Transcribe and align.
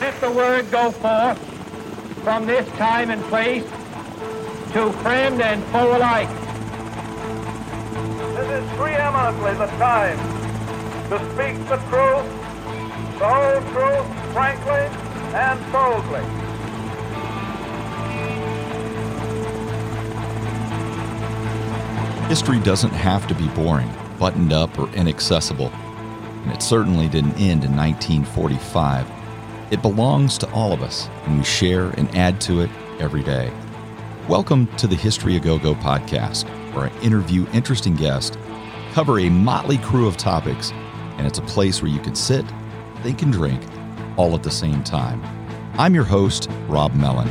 Let 0.00 0.20
the 0.20 0.30
word 0.30 0.70
go 0.70 0.90
forth 0.90 1.38
from 2.22 2.46
this 2.46 2.68
time 2.76 3.10
and 3.10 3.22
place 3.24 3.64
to 4.72 4.92
friend 5.02 5.40
and 5.42 5.64
foe 5.64 5.96
alike. 5.96 6.28
This 8.36 8.62
is 8.62 8.70
preeminently 8.78 9.54
the 9.54 9.66
time 9.78 10.18
to 11.10 11.18
speak 11.32 11.56
the 11.68 11.76
truth, 11.88 12.26
the 13.18 13.28
whole 13.28 13.60
truth, 13.72 14.32
frankly 14.32 15.10
and 15.34 15.72
boldly. 15.72 16.24
History 22.28 22.60
doesn't 22.60 22.92
have 22.92 23.26
to 23.26 23.34
be 23.34 23.48
boring, 23.48 23.92
buttoned 24.18 24.52
up, 24.52 24.78
or 24.78 24.88
inaccessible. 24.94 25.72
And 26.44 26.52
it 26.52 26.62
certainly 26.62 27.08
didn't 27.08 27.34
end 27.34 27.64
in 27.64 27.76
1945. 27.76 29.19
It 29.70 29.82
belongs 29.82 30.36
to 30.38 30.50
all 30.50 30.72
of 30.72 30.82
us, 30.82 31.08
and 31.26 31.38
we 31.38 31.44
share 31.44 31.90
and 31.90 32.12
add 32.16 32.40
to 32.40 32.60
it 32.60 32.70
every 32.98 33.22
day. 33.22 33.52
Welcome 34.26 34.66
to 34.78 34.88
the 34.88 34.96
History 34.96 35.36
A 35.36 35.38
Go 35.38 35.60
Go 35.60 35.76
podcast, 35.76 36.48
where 36.74 36.86
I 36.86 37.00
interview 37.02 37.46
interesting 37.52 37.94
guests, 37.94 38.36
cover 38.94 39.20
a 39.20 39.30
motley 39.30 39.78
crew 39.78 40.08
of 40.08 40.16
topics, 40.16 40.72
and 41.18 41.24
it's 41.24 41.38
a 41.38 41.42
place 41.42 41.82
where 41.82 41.90
you 41.90 42.00
can 42.00 42.16
sit, 42.16 42.44
think, 43.04 43.22
and 43.22 43.32
drink 43.32 43.62
all 44.16 44.34
at 44.34 44.42
the 44.42 44.50
same 44.50 44.82
time. 44.82 45.22
I'm 45.78 45.94
your 45.94 46.02
host, 46.02 46.50
Rob 46.66 46.92
Mellon. 46.94 47.28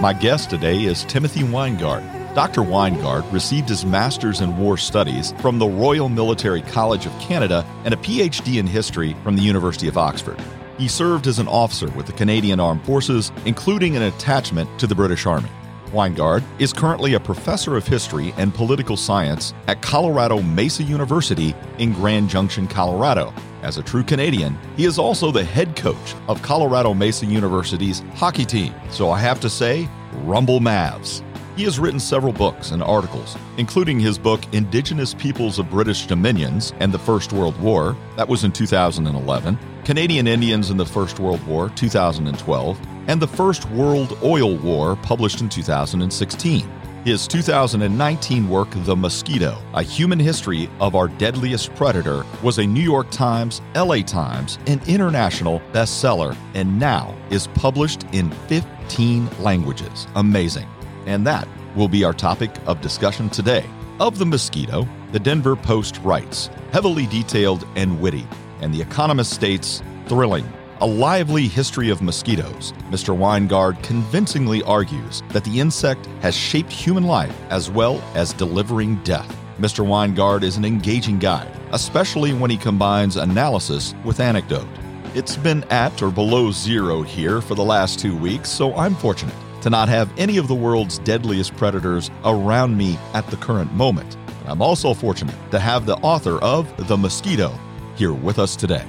My 0.00 0.14
guest 0.18 0.48
today 0.48 0.84
is 0.84 1.04
Timothy 1.04 1.40
Winegard. 1.40 2.19
Dr. 2.34 2.60
Winegard 2.60 3.30
received 3.32 3.68
his 3.68 3.84
master's 3.84 4.40
in 4.40 4.56
war 4.56 4.76
studies 4.76 5.32
from 5.40 5.58
the 5.58 5.66
Royal 5.66 6.08
Military 6.08 6.62
College 6.62 7.04
of 7.04 7.18
Canada 7.18 7.66
and 7.84 7.92
a 7.92 7.96
PhD 7.96 8.60
in 8.60 8.68
history 8.68 9.16
from 9.24 9.34
the 9.34 9.42
University 9.42 9.88
of 9.88 9.98
Oxford. 9.98 10.40
He 10.78 10.86
served 10.86 11.26
as 11.26 11.40
an 11.40 11.48
officer 11.48 11.90
with 11.90 12.06
the 12.06 12.12
Canadian 12.12 12.60
Armed 12.60 12.84
Forces, 12.84 13.32
including 13.46 13.96
an 13.96 14.02
attachment 14.02 14.70
to 14.78 14.86
the 14.86 14.94
British 14.94 15.26
Army. 15.26 15.50
Winegard 15.86 16.44
is 16.60 16.72
currently 16.72 17.14
a 17.14 17.20
professor 17.20 17.76
of 17.76 17.84
history 17.84 18.32
and 18.36 18.54
political 18.54 18.96
science 18.96 19.52
at 19.66 19.82
Colorado 19.82 20.40
Mesa 20.40 20.84
University 20.84 21.52
in 21.78 21.92
Grand 21.92 22.30
Junction, 22.30 22.68
Colorado. 22.68 23.34
As 23.62 23.76
a 23.76 23.82
true 23.82 24.04
Canadian, 24.04 24.56
he 24.76 24.84
is 24.84 25.00
also 25.00 25.32
the 25.32 25.42
head 25.42 25.74
coach 25.74 26.14
of 26.28 26.40
Colorado 26.42 26.94
Mesa 26.94 27.26
University's 27.26 28.04
hockey 28.14 28.44
team. 28.44 28.72
So 28.88 29.10
I 29.10 29.18
have 29.18 29.40
to 29.40 29.50
say, 29.50 29.88
Rumble 30.22 30.60
Mavs. 30.60 31.24
He 31.60 31.66
has 31.66 31.78
written 31.78 32.00
several 32.00 32.32
books 32.32 32.70
and 32.70 32.82
articles, 32.82 33.36
including 33.58 34.00
his 34.00 34.16
book 34.16 34.40
Indigenous 34.54 35.12
Peoples 35.12 35.58
of 35.58 35.68
British 35.68 36.06
Dominions 36.06 36.72
and 36.80 36.90
the 36.90 36.98
First 36.98 37.34
World 37.34 37.54
War, 37.60 37.94
that 38.16 38.26
was 38.26 38.44
in 38.44 38.50
2011, 38.50 39.58
Canadian 39.84 40.26
Indians 40.26 40.70
in 40.70 40.78
the 40.78 40.86
First 40.86 41.20
World 41.20 41.46
War, 41.46 41.68
2012, 41.76 42.80
and 43.08 43.20
the 43.20 43.28
First 43.28 43.68
World 43.72 44.16
Oil 44.22 44.56
War, 44.56 44.96
published 45.02 45.42
in 45.42 45.50
2016. 45.50 46.66
His 47.04 47.28
2019 47.28 48.48
work, 48.48 48.68
The 48.70 48.96
Mosquito 48.96 49.58
A 49.74 49.82
Human 49.82 50.18
History 50.18 50.70
of 50.80 50.94
Our 50.94 51.08
Deadliest 51.08 51.74
Predator, 51.74 52.24
was 52.42 52.56
a 52.56 52.66
New 52.66 52.80
York 52.80 53.10
Times, 53.10 53.60
LA 53.74 54.00
Times, 54.00 54.58
and 54.66 54.82
international 54.88 55.60
bestseller, 55.74 56.34
and 56.54 56.78
now 56.78 57.14
is 57.28 57.48
published 57.48 58.04
in 58.12 58.30
15 58.48 59.28
languages. 59.42 60.06
Amazing. 60.14 60.66
And 61.10 61.26
that 61.26 61.48
will 61.74 61.88
be 61.88 62.04
our 62.04 62.12
topic 62.12 62.52
of 62.66 62.80
discussion 62.80 63.28
today. 63.30 63.64
Of 63.98 64.18
the 64.18 64.24
mosquito, 64.24 64.86
the 65.10 65.18
Denver 65.18 65.56
Post 65.56 65.98
writes, 66.04 66.50
heavily 66.70 67.08
detailed 67.08 67.66
and 67.74 68.00
witty, 68.00 68.28
and 68.60 68.72
the 68.72 68.80
Economist 68.80 69.32
states, 69.32 69.82
thrilling. 70.06 70.48
A 70.82 70.86
lively 70.86 71.48
history 71.48 71.90
of 71.90 72.00
mosquitoes, 72.00 72.72
Mr. 72.90 73.18
Winegard 73.18 73.82
convincingly 73.82 74.62
argues 74.62 75.24
that 75.30 75.42
the 75.42 75.58
insect 75.58 76.06
has 76.22 76.36
shaped 76.36 76.70
human 76.70 77.02
life 77.02 77.36
as 77.50 77.68
well 77.68 78.00
as 78.14 78.32
delivering 78.32 78.94
death. 79.02 79.36
Mr. 79.58 79.84
Winegard 79.84 80.44
is 80.44 80.56
an 80.56 80.64
engaging 80.64 81.18
guide, 81.18 81.50
especially 81.72 82.32
when 82.34 82.52
he 82.52 82.56
combines 82.56 83.16
analysis 83.16 83.96
with 84.04 84.20
anecdote. 84.20 84.68
It's 85.16 85.36
been 85.36 85.64
at 85.64 86.02
or 86.02 86.12
below 86.12 86.52
zero 86.52 87.02
here 87.02 87.40
for 87.40 87.56
the 87.56 87.64
last 87.64 87.98
two 87.98 88.16
weeks, 88.16 88.48
so 88.48 88.72
I'm 88.76 88.94
fortunate 88.94 89.34
to 89.62 89.70
not 89.70 89.88
have 89.88 90.12
any 90.18 90.36
of 90.36 90.48
the 90.48 90.54
world's 90.54 90.98
deadliest 90.98 91.56
predators 91.56 92.10
around 92.24 92.76
me 92.76 92.98
at 93.14 93.26
the 93.28 93.36
current 93.36 93.72
moment. 93.74 94.16
I'm 94.46 94.62
also 94.62 94.94
fortunate 94.94 95.34
to 95.50 95.58
have 95.58 95.86
the 95.86 95.96
author 95.96 96.38
of 96.38 96.88
The 96.88 96.96
Mosquito 96.96 97.52
here 97.96 98.12
with 98.12 98.38
us 98.38 98.56
today. 98.56 98.84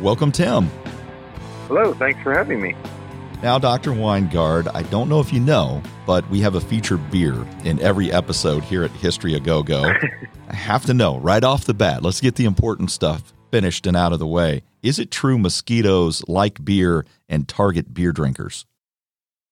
Welcome, 0.00 0.32
Tim. 0.32 0.70
Hello, 1.66 1.94
thanks 1.94 2.22
for 2.22 2.32
having 2.32 2.60
me. 2.60 2.74
Now, 3.42 3.58
Dr. 3.58 3.92
Winegard, 3.92 4.68
I 4.74 4.82
don't 4.84 5.08
know 5.08 5.20
if 5.20 5.32
you 5.32 5.38
know, 5.38 5.80
but 6.06 6.28
we 6.28 6.40
have 6.40 6.56
a 6.56 6.60
featured 6.60 7.10
beer 7.10 7.46
in 7.64 7.80
every 7.80 8.10
episode 8.10 8.64
here 8.64 8.82
at 8.82 8.90
History 8.90 9.34
A 9.34 9.40
Go 9.40 9.62
Go. 9.62 9.84
I 10.48 10.54
have 10.54 10.84
to 10.86 10.94
know 10.94 11.18
right 11.18 11.44
off 11.44 11.64
the 11.64 11.74
bat, 11.74 12.02
let's 12.02 12.20
get 12.20 12.34
the 12.34 12.46
important 12.46 12.90
stuff 12.90 13.32
finished 13.50 13.86
and 13.86 13.96
out 13.96 14.12
of 14.12 14.18
the 14.18 14.26
way. 14.26 14.62
Is 14.82 14.98
it 14.98 15.10
true 15.10 15.38
mosquitoes 15.38 16.22
like 16.28 16.64
beer 16.64 17.06
and 17.28 17.46
target 17.48 17.94
beer 17.94 18.12
drinkers? 18.12 18.66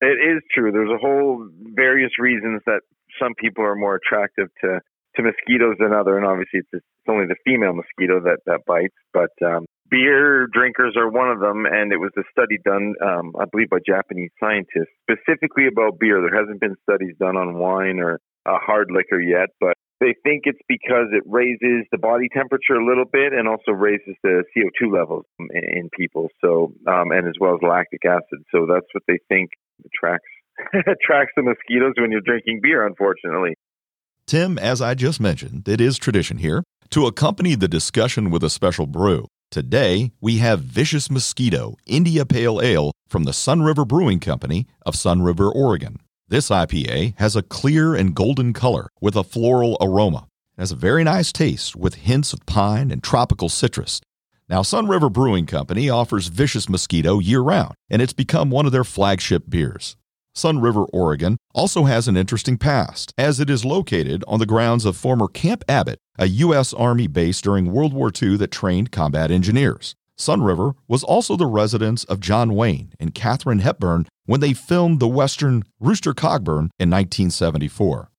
It 0.00 0.18
is 0.20 0.42
true. 0.52 0.72
There's 0.72 0.90
a 0.90 0.98
whole 0.98 1.48
various 1.74 2.18
reasons 2.18 2.62
that 2.66 2.80
some 3.20 3.34
people 3.34 3.64
are 3.64 3.76
more 3.76 3.96
attractive 3.96 4.48
to 4.62 4.80
to 5.16 5.22
mosquitoes 5.22 5.76
than 5.80 5.94
other, 5.94 6.18
and 6.18 6.26
obviously 6.26 6.60
it's, 6.60 6.68
it's 6.72 7.08
only 7.08 7.24
the 7.24 7.40
female 7.44 7.72
mosquito 7.72 8.20
that 8.20 8.40
that 8.44 8.60
bites. 8.66 8.94
But 9.14 9.32
um, 9.44 9.64
beer 9.90 10.46
drinkers 10.52 10.94
are 10.96 11.08
one 11.08 11.30
of 11.30 11.40
them, 11.40 11.64
and 11.64 11.92
it 11.92 11.96
was 11.96 12.12
a 12.18 12.22
study 12.30 12.58
done, 12.64 12.94
um, 13.00 13.32
I 13.40 13.44
believe, 13.50 13.70
by 13.70 13.78
Japanese 13.86 14.30
scientists 14.38 14.92
specifically 15.08 15.66
about 15.66 15.98
beer. 15.98 16.20
There 16.20 16.38
hasn't 16.38 16.60
been 16.60 16.76
studies 16.82 17.16
done 17.18 17.36
on 17.36 17.58
wine 17.58 17.98
or 17.98 18.20
uh, 18.44 18.58
hard 18.60 18.88
liquor 18.90 19.20
yet, 19.20 19.48
but 19.58 19.74
they 20.00 20.14
think 20.22 20.42
it's 20.44 20.60
because 20.68 21.08
it 21.12 21.24
raises 21.24 21.86
the 21.90 21.98
body 21.98 22.28
temperature 22.28 22.74
a 22.74 22.84
little 22.84 23.06
bit 23.10 23.32
and 23.32 23.48
also 23.48 23.72
raises 23.72 24.14
the 24.22 24.44
CO2 24.52 24.92
levels 24.92 25.24
in, 25.38 25.48
in 25.64 25.90
people. 25.96 26.28
So, 26.44 26.74
um, 26.86 27.10
and 27.12 27.26
as 27.26 27.34
well 27.40 27.54
as 27.54 27.60
lactic 27.62 28.04
acid. 28.04 28.44
So 28.52 28.66
that's 28.68 28.86
what 28.92 29.04
they 29.08 29.18
think 29.28 29.50
attracts 29.84 30.28
attracts 30.75 31.32
the 31.37 31.42
mosquitoes 31.42 31.94
when 31.98 32.10
you're 32.10 32.20
drinking 32.22 32.60
beer. 32.62 32.87
Unfortunately. 32.87 33.54
Tim, 34.26 34.59
as 34.59 34.81
I 34.81 34.94
just 34.94 35.20
mentioned, 35.20 35.69
it 35.69 35.81
is 35.81 35.98
tradition 35.98 36.38
here 36.38 36.64
to 36.91 37.06
accompany 37.06 37.54
the 37.54 37.69
discussion 37.69 38.31
with 38.31 38.42
a 38.42 38.50
special 38.50 38.86
brew. 38.86 39.26
Today, 39.50 40.10
we 40.20 40.38
have 40.38 40.60
Vicious 40.60 41.10
Mosquito 41.10 41.76
India 41.86 42.26
Pale 42.26 42.60
Ale 42.60 42.92
from 43.09 43.25
the 43.25 43.32
Sunriver 43.32 43.86
Brewing 43.86 44.19
Company 44.19 44.66
of 44.84 44.94
Sunriver, 44.94 45.54
Oregon. 45.54 45.98
This 46.28 46.50
IPA 46.50 47.15
has 47.19 47.36
a 47.36 47.42
clear 47.42 47.94
and 47.94 48.15
golden 48.15 48.53
color 48.53 48.88
with 49.00 49.15
a 49.15 49.22
floral 49.22 49.76
aroma. 49.81 50.26
It 50.59 50.62
has 50.62 50.72
a 50.72 50.76
very 50.76 51.04
nice 51.04 51.31
taste 51.31 51.76
with 51.76 51.94
hints 51.94 52.32
of 52.32 52.44
pine 52.47 52.91
and 52.91 53.00
tropical 53.03 53.48
citrus. 53.48 54.00
Now, 54.48 54.62
Sunriver 54.62 55.12
Brewing 55.12 55.46
Company 55.46 55.90
offers 55.90 56.28
Vicious 56.28 56.68
Mosquito 56.68 57.18
year 57.18 57.40
round, 57.40 57.74
and 57.90 58.00
it's 58.00 58.12
become 58.12 58.48
one 58.48 58.64
of 58.64 58.70
their 58.70 58.84
flagship 58.84 59.44
beers. 59.48 59.96
Sunriver, 60.36 60.86
Oregon 60.92 61.36
also 61.52 61.84
has 61.84 62.06
an 62.06 62.16
interesting 62.16 62.56
past, 62.56 63.12
as 63.18 63.40
it 63.40 63.50
is 63.50 63.64
located 63.64 64.22
on 64.28 64.38
the 64.38 64.46
grounds 64.46 64.84
of 64.84 64.96
former 64.96 65.26
Camp 65.26 65.64
Abbott, 65.68 65.98
a 66.16 66.26
U.S. 66.26 66.72
Army 66.72 67.08
base 67.08 67.40
during 67.40 67.72
World 67.72 67.92
War 67.92 68.12
II 68.22 68.36
that 68.36 68.52
trained 68.52 68.92
combat 68.92 69.32
engineers. 69.32 69.96
Sunriver 70.16 70.74
was 70.86 71.02
also 71.02 71.36
the 71.36 71.46
residence 71.46 72.04
of 72.04 72.20
John 72.20 72.54
Wayne 72.54 72.92
and 73.00 73.14
Katharine 73.14 73.58
Hepburn 73.58 74.06
when 74.26 74.40
they 74.40 74.52
filmed 74.52 75.00
the 75.00 75.08
Western 75.08 75.64
Rooster 75.80 76.14
Cogburn 76.14 76.70
in 76.78 76.88
1974. 76.88 78.10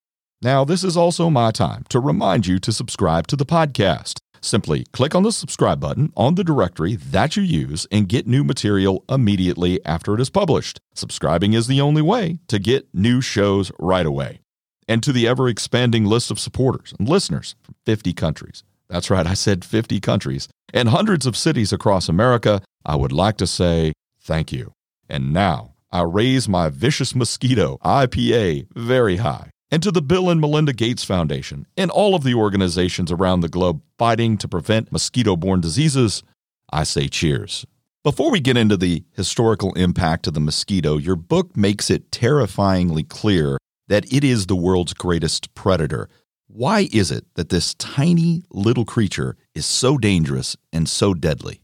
Now, 0.42 0.66
this 0.66 0.84
is 0.84 0.98
also 0.98 1.30
my 1.30 1.52
time 1.52 1.86
to 1.90 2.00
remind 2.00 2.46
you 2.46 2.60
to 2.60 2.72
subscribe 2.72 3.28
to 3.28 3.36
the 3.36 3.46
podcast. 3.46 4.20
Simply 4.42 4.86
click 4.92 5.16
on 5.16 5.24
the 5.24 5.32
subscribe 5.32 5.80
button 5.80 6.12
on 6.16 6.36
the 6.36 6.44
directory 6.44 6.96
that 6.96 7.36
you 7.36 7.44
use 7.44 7.88
and 7.92 8.10
get 8.10 8.28
new 8.28 8.44
material 8.44 9.04
immediately 9.10 9.84
after 9.86 10.14
it 10.14 10.22
is 10.22 10.30
published. 10.30 10.80
Subscribing 10.94 11.54
is 11.54 11.68
the 11.68 11.82
only 11.82 12.02
way 12.02 12.40
to 12.48 12.60
get 12.60 12.88
new 12.94 13.22
shows 13.22 13.72
right 13.80 14.06
away. 14.06 14.40
And 14.88 15.04
to 15.04 15.12
the 15.12 15.28
ever 15.28 15.50
expanding 15.50 16.06
list 16.06 16.32
of 16.32 16.40
supporters 16.40 16.94
and 16.98 17.10
listeners 17.10 17.56
from 17.62 17.76
50 17.86 18.14
countries. 18.14 18.64
That's 18.90 19.10
right, 19.10 19.28
I 19.28 19.34
said 19.34 19.66
50 19.66 20.00
countries 20.00 20.48
and 20.74 20.90
hundreds 20.90 21.26
of 21.26 21.36
cities 21.36 21.74
across 21.74 22.08
America. 22.08 22.62
I 22.86 22.96
would 22.96 23.12
like 23.12 23.38
to 23.38 23.48
say 23.48 23.94
thank 24.22 24.52
you. 24.52 24.72
And 25.10 25.34
now 25.34 25.74
I 25.92 26.04
raise 26.04 26.48
my 26.48 26.70
Vicious 26.70 27.14
Mosquito 27.14 27.80
IPA 27.84 28.68
very 28.76 29.18
high 29.18 29.52
and 29.72 29.84
to 29.84 29.92
the 29.92 30.02
Bill 30.02 30.30
and 30.30 30.40
Melinda 30.40 30.74
Gates 30.74 31.04
Foundation 31.04 31.68
and 31.76 31.92
all 31.92 32.16
of 32.16 32.24
the 32.24 32.34
organizations 32.34 33.12
around 33.12 33.42
the 33.42 33.50
globe 33.50 33.82
fighting 33.98 34.38
to 34.38 34.48
prevent 34.48 34.92
mosquito 34.92 35.36
borne 35.36 35.62
diseases, 35.62 36.24
I 36.72 36.84
say 36.84 37.08
cheers. 37.08 37.66
Before 38.04 38.32
we 38.32 38.40
get 38.40 38.56
into 38.56 38.78
the 38.78 39.04
historical 39.12 39.74
impact 39.74 40.28
of 40.28 40.34
the 40.34 40.40
mosquito, 40.40 40.98
your 40.98 41.18
book 41.18 41.58
makes 41.58 41.90
it 41.90 42.12
terrifyingly 42.12 43.04
clear 43.04 43.58
that 43.88 44.12
it 44.14 44.24
is 44.24 44.46
the 44.46 44.56
world's 44.56 44.94
greatest 44.94 45.54
predator. 45.56 46.08
Why 46.48 46.88
is 46.94 47.12
it 47.12 47.26
that 47.36 47.50
this 47.50 47.74
tiny 47.76 48.44
little 48.50 48.86
creature 48.86 49.36
is 49.54 49.66
so 49.66 49.98
dangerous 49.98 50.56
and 50.72 50.88
so 50.88 51.14
deadly? 51.14 51.60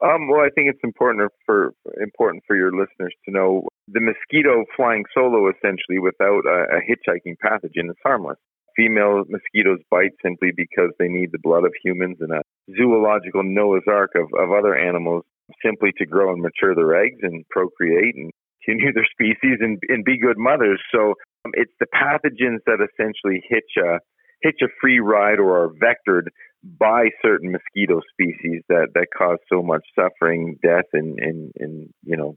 Um, 0.00 0.28
well, 0.28 0.40
I 0.40 0.50
think 0.54 0.70
it's 0.70 0.84
important 0.84 1.30
for 1.44 1.74
important 2.00 2.44
for 2.46 2.54
your 2.54 2.70
listeners 2.70 3.14
to 3.24 3.32
know 3.32 3.66
the 3.88 4.00
mosquito 4.00 4.64
flying 4.76 5.04
solo, 5.12 5.50
essentially 5.50 5.98
without 5.98 6.46
a, 6.46 6.78
a 6.78 6.80
hitchhiking 6.86 7.34
pathogen, 7.44 7.90
is 7.90 7.96
harmless. 8.04 8.38
Female 8.76 9.24
mosquitoes 9.28 9.80
bite 9.90 10.14
simply 10.22 10.50
because 10.54 10.90
they 10.98 11.08
need 11.08 11.32
the 11.32 11.42
blood 11.42 11.64
of 11.64 11.72
humans 11.82 12.18
and 12.20 12.30
a 12.30 12.42
zoological 12.78 13.42
Noah's 13.42 13.82
Ark 13.88 14.12
of, 14.14 14.30
of 14.38 14.52
other 14.52 14.76
animals 14.76 15.24
simply 15.64 15.90
to 15.98 16.06
grow 16.06 16.32
and 16.32 16.42
mature 16.42 16.76
their 16.76 16.94
eggs 16.94 17.18
and 17.22 17.44
procreate 17.50 18.14
and 18.14 18.30
continue 18.64 18.92
their 18.92 19.08
species 19.10 19.58
and, 19.60 19.78
and 19.88 20.04
be 20.04 20.16
good 20.16 20.38
mothers. 20.38 20.80
So 20.94 21.14
um, 21.44 21.52
it's 21.54 21.74
the 21.80 21.86
pathogens 21.92 22.62
that 22.66 22.78
essentially 22.78 23.42
hitch 23.48 23.74
a 23.82 23.98
hitch 24.42 24.60
a 24.62 24.68
free 24.80 25.00
ride 25.00 25.40
or 25.40 25.64
are 25.64 25.70
vectored 25.70 26.28
by 26.64 27.08
certain 27.22 27.52
mosquito 27.52 28.00
species 28.12 28.62
that 28.68 28.88
that 28.94 29.06
cause 29.16 29.38
so 29.52 29.62
much 29.62 29.82
suffering, 29.94 30.58
death, 30.62 30.86
and 30.92 31.18
and, 31.18 31.52
and 31.58 31.88
you 32.04 32.16
know 32.16 32.36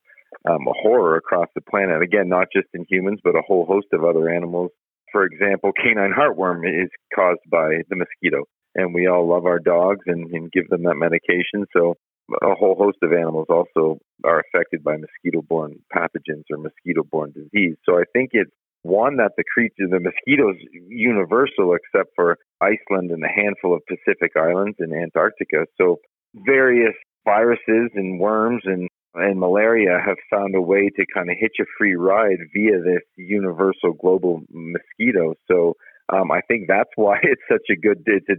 um, 0.49 0.67
a 0.67 0.73
horror 0.81 1.15
across 1.17 1.47
the 1.55 1.61
planet. 1.61 2.01
Again, 2.01 2.29
not 2.29 2.47
just 2.55 2.67
in 2.73 2.85
humans, 2.89 3.19
but 3.23 3.35
a 3.35 3.41
whole 3.45 3.65
host 3.65 3.87
of 3.93 4.03
other 4.03 4.29
animals. 4.29 4.71
For 5.11 5.25
example, 5.25 5.71
canine 5.73 6.13
heartworm 6.17 6.61
is 6.65 6.89
caused 7.13 7.41
by 7.49 7.81
the 7.89 7.95
mosquito, 7.95 8.45
and 8.75 8.93
we 8.93 9.07
all 9.07 9.27
love 9.27 9.45
our 9.45 9.59
dogs 9.59 10.03
and, 10.07 10.31
and 10.31 10.51
give 10.51 10.69
them 10.69 10.83
that 10.83 10.95
medication. 10.95 11.65
So 11.75 11.95
a 12.41 12.55
whole 12.55 12.75
host 12.77 12.97
of 13.03 13.11
animals 13.11 13.47
also 13.49 13.97
are 14.23 14.41
affected 14.41 14.83
by 14.83 14.95
mosquito-borne 14.95 15.79
pathogens 15.93 16.43
or 16.49 16.57
mosquito-borne 16.57 17.33
disease. 17.33 17.75
So 17.85 17.97
I 17.97 18.03
think 18.13 18.29
it's 18.33 18.51
one 18.83 19.17
that 19.17 19.33
the 19.37 19.43
creature, 19.43 19.87
the 19.89 19.99
mosquitoes, 19.99 20.55
universal 20.87 21.75
except 21.75 22.09
for 22.15 22.37
Iceland 22.61 23.11
and 23.11 23.23
a 23.23 23.27
handful 23.27 23.75
of 23.75 23.81
Pacific 23.87 24.31
islands 24.35 24.77
and 24.79 24.93
Antarctica. 24.93 25.65
So 25.77 25.99
various 26.33 26.93
viruses 27.25 27.91
and 27.95 28.19
worms 28.19 28.63
and 28.65 28.87
and 29.13 29.39
malaria 29.39 29.99
have 30.03 30.15
found 30.29 30.55
a 30.55 30.61
way 30.61 30.89
to 30.95 31.05
kind 31.13 31.29
of 31.29 31.35
hitch 31.37 31.57
a 31.59 31.65
free 31.77 31.95
ride 31.95 32.37
via 32.53 32.81
this 32.81 33.03
universal 33.17 33.91
global 33.99 34.41
mosquito. 34.49 35.33
So 35.49 35.75
um, 36.13 36.31
I 36.31 36.39
think 36.47 36.67
that's 36.69 36.89
why 36.95 37.17
it's 37.23 37.41
such 37.49 37.67
a 37.69 37.75
good, 37.75 38.03
it's 38.05 38.29
a 38.29 38.35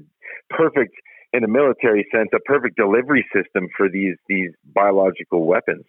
perfect 0.55 0.95
in 1.33 1.45
a 1.45 1.49
military 1.49 2.07
sense, 2.15 2.29
a 2.35 2.41
perfect 2.41 2.77
delivery 2.77 3.27
system 3.35 3.69
for 3.77 3.89
these 3.89 4.17
these 4.29 4.51
biological 4.65 5.47
weapons. 5.47 5.85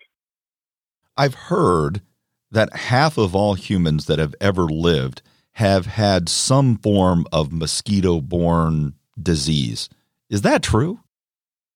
I've 1.15 1.35
heard 1.35 2.01
that 2.53 2.73
half 2.75 3.17
of 3.17 3.35
all 3.35 3.55
humans 3.55 4.05
that 4.05 4.19
have 4.19 4.35
ever 4.39 4.63
lived 4.63 5.21
have 5.53 5.85
had 5.85 6.29
some 6.29 6.77
form 6.77 7.25
of 7.31 7.51
mosquito 7.51 8.21
borne 8.21 8.93
disease. 9.21 9.89
Is 10.29 10.41
that 10.41 10.63
true? 10.63 10.99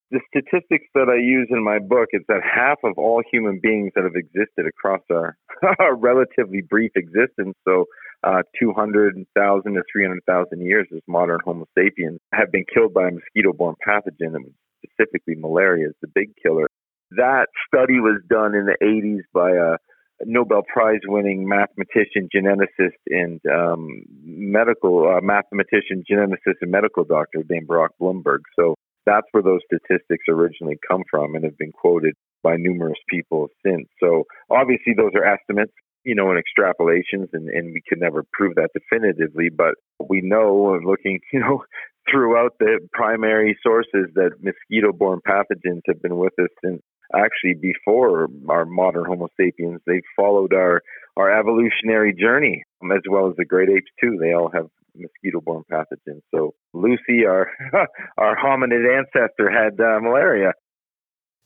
The 0.10 0.22
statistics 0.30 0.88
that 0.96 1.10
I 1.10 1.18
use 1.18 1.48
in 1.52 1.64
my 1.64 1.80
book 1.80 2.10
is 2.14 2.22
that 2.30 2.42
half 2.42 2.78
of 2.84 2.94
all 2.98 3.22
human 3.30 3.60
beings 3.62 3.92
that 3.96 4.06
have 4.06 4.16
existed 4.16 4.66
across 4.66 5.02
our, 5.12 5.36
our 5.80 5.96
relatively 5.96 6.62
brief 6.62 6.92
existence, 6.96 7.56
so 7.68 7.86
uh, 8.24 8.44
200,000 8.60 9.74
to 9.74 9.84
300,000 9.92 10.62
years 10.62 10.88
as 10.96 11.02
modern 11.08 11.40
Homo 11.44 11.68
sapiens, 11.78 12.20
have 12.34 12.52
been 12.52 12.66
killed 12.74 12.94
by 12.94 13.10
a 13.10 13.12
mosquito 13.12 13.52
borne 13.52 13.76
pathogen, 13.86 14.36
and 14.36 14.54
specifically 14.86 15.36
malaria 15.36 15.90
is 15.90 15.96
the 16.02 16.08
big 16.08 16.32
killer. 16.42 16.68
That 17.12 17.48
study 17.68 18.00
was 18.00 18.22
done 18.30 18.56
in 18.56 18.66
the 18.66 18.78
80s 18.82 19.24
by 19.34 19.52
a 19.52 19.78
Nobel 20.26 20.64
Prize 20.64 21.02
winning 21.06 21.48
mathematician, 21.48 22.30
geneticist, 22.34 22.98
and 23.08 23.40
um, 23.52 24.04
medical 24.24 25.08
uh, 25.08 25.22
mathematician, 25.22 26.04
geneticist, 26.10 26.58
and 26.62 26.72
medical 26.72 27.04
doctor 27.04 27.44
named 27.50 27.68
Baruch 27.68 27.94
Blumberg. 28.00 28.42
So 28.56 28.76
that's 29.06 29.28
where 29.32 29.44
those 29.44 29.62
statistics 29.66 30.26
originally 30.28 30.78
come 30.88 31.04
from 31.10 31.36
and 31.36 31.44
have 31.46 31.58
been 31.58 31.72
quoted 31.72 32.16
by 32.44 32.56
numerous 32.58 33.00
people 33.10 33.48
since. 33.66 33.88
So 34.00 34.24
obviously, 34.50 34.94
those 34.96 35.12
are 35.16 35.24
estimates, 35.24 35.74
you 36.04 36.16
know, 36.16 36.32
and 36.32 36.42
extrapolations, 36.42 37.30
and, 37.34 37.50
and 37.50 37.74
we 37.74 37.82
could 37.88 38.00
never 38.00 38.24
prove 38.34 38.56
that 38.56 38.70
definitively. 38.74 39.50
But 39.50 39.76
we 40.10 40.22
know, 40.22 40.80
looking, 40.84 41.20
you 41.34 41.40
know, 41.40 41.64
throughout 42.10 42.54
the 42.60 42.80
primary 42.92 43.58
sources, 43.64 44.10
that 44.16 44.32
mosquito 44.42 44.92
borne 44.92 45.20
pathogens 45.28 45.82
have 45.88 46.02
been 46.02 46.18
with 46.18 46.34
us 46.40 46.50
since 46.64 46.82
actually 47.16 47.54
before 47.54 48.28
our 48.50 48.66
modern 48.66 49.06
Homo 49.06 49.28
sapiens. 49.40 49.82
They 49.86 50.02
followed 50.16 50.54
our 50.54 50.82
our 51.16 51.38
evolutionary 51.40 52.14
journey 52.14 52.64
um, 52.84 52.92
as 52.92 53.02
well 53.10 53.30
as 53.30 53.36
the 53.38 53.46
great 53.46 53.70
apes 53.70 53.90
too. 54.00 54.18
They 54.22 54.34
all 54.34 54.52
have 54.54 54.68
mosquito-borne 54.96 55.64
pathogens. 55.72 56.22
So 56.34 56.54
Lucy, 56.74 57.26
our 57.26 57.50
our 58.18 58.36
hominid 58.36 58.98
ancestor, 58.98 59.50
had 59.50 59.80
uh, 59.80 60.00
malaria. 60.02 60.54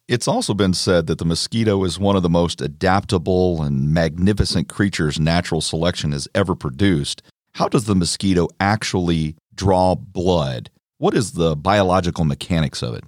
It's 0.08 0.28
also 0.28 0.54
been 0.54 0.74
said 0.74 1.08
that 1.08 1.19
the 1.19 1.25
mosquito 1.25 1.84
is 1.86 1.98
one 1.98 2.18
of 2.18 2.24
the 2.24 2.30
most 2.30 2.60
adaptable 2.60 3.62
and 3.62 3.94
magnificent 3.94 4.68
creatures 4.68 5.19
natural 5.19 5.62
selection 5.62 6.12
has 6.12 6.28
ever 6.36 6.54
produced. 6.54 7.22
How 7.54 7.69
does 7.69 7.86
the 7.86 7.96
mosquito 7.96 8.48
actually 8.60 9.36
draw 9.56 9.96
blood? 9.96 10.69
What 10.98 11.14
is 11.14 11.34
the 11.34 11.56
biological 11.56 12.25
mechanics 12.25 12.81
of 12.81 12.96
it? 12.96 13.04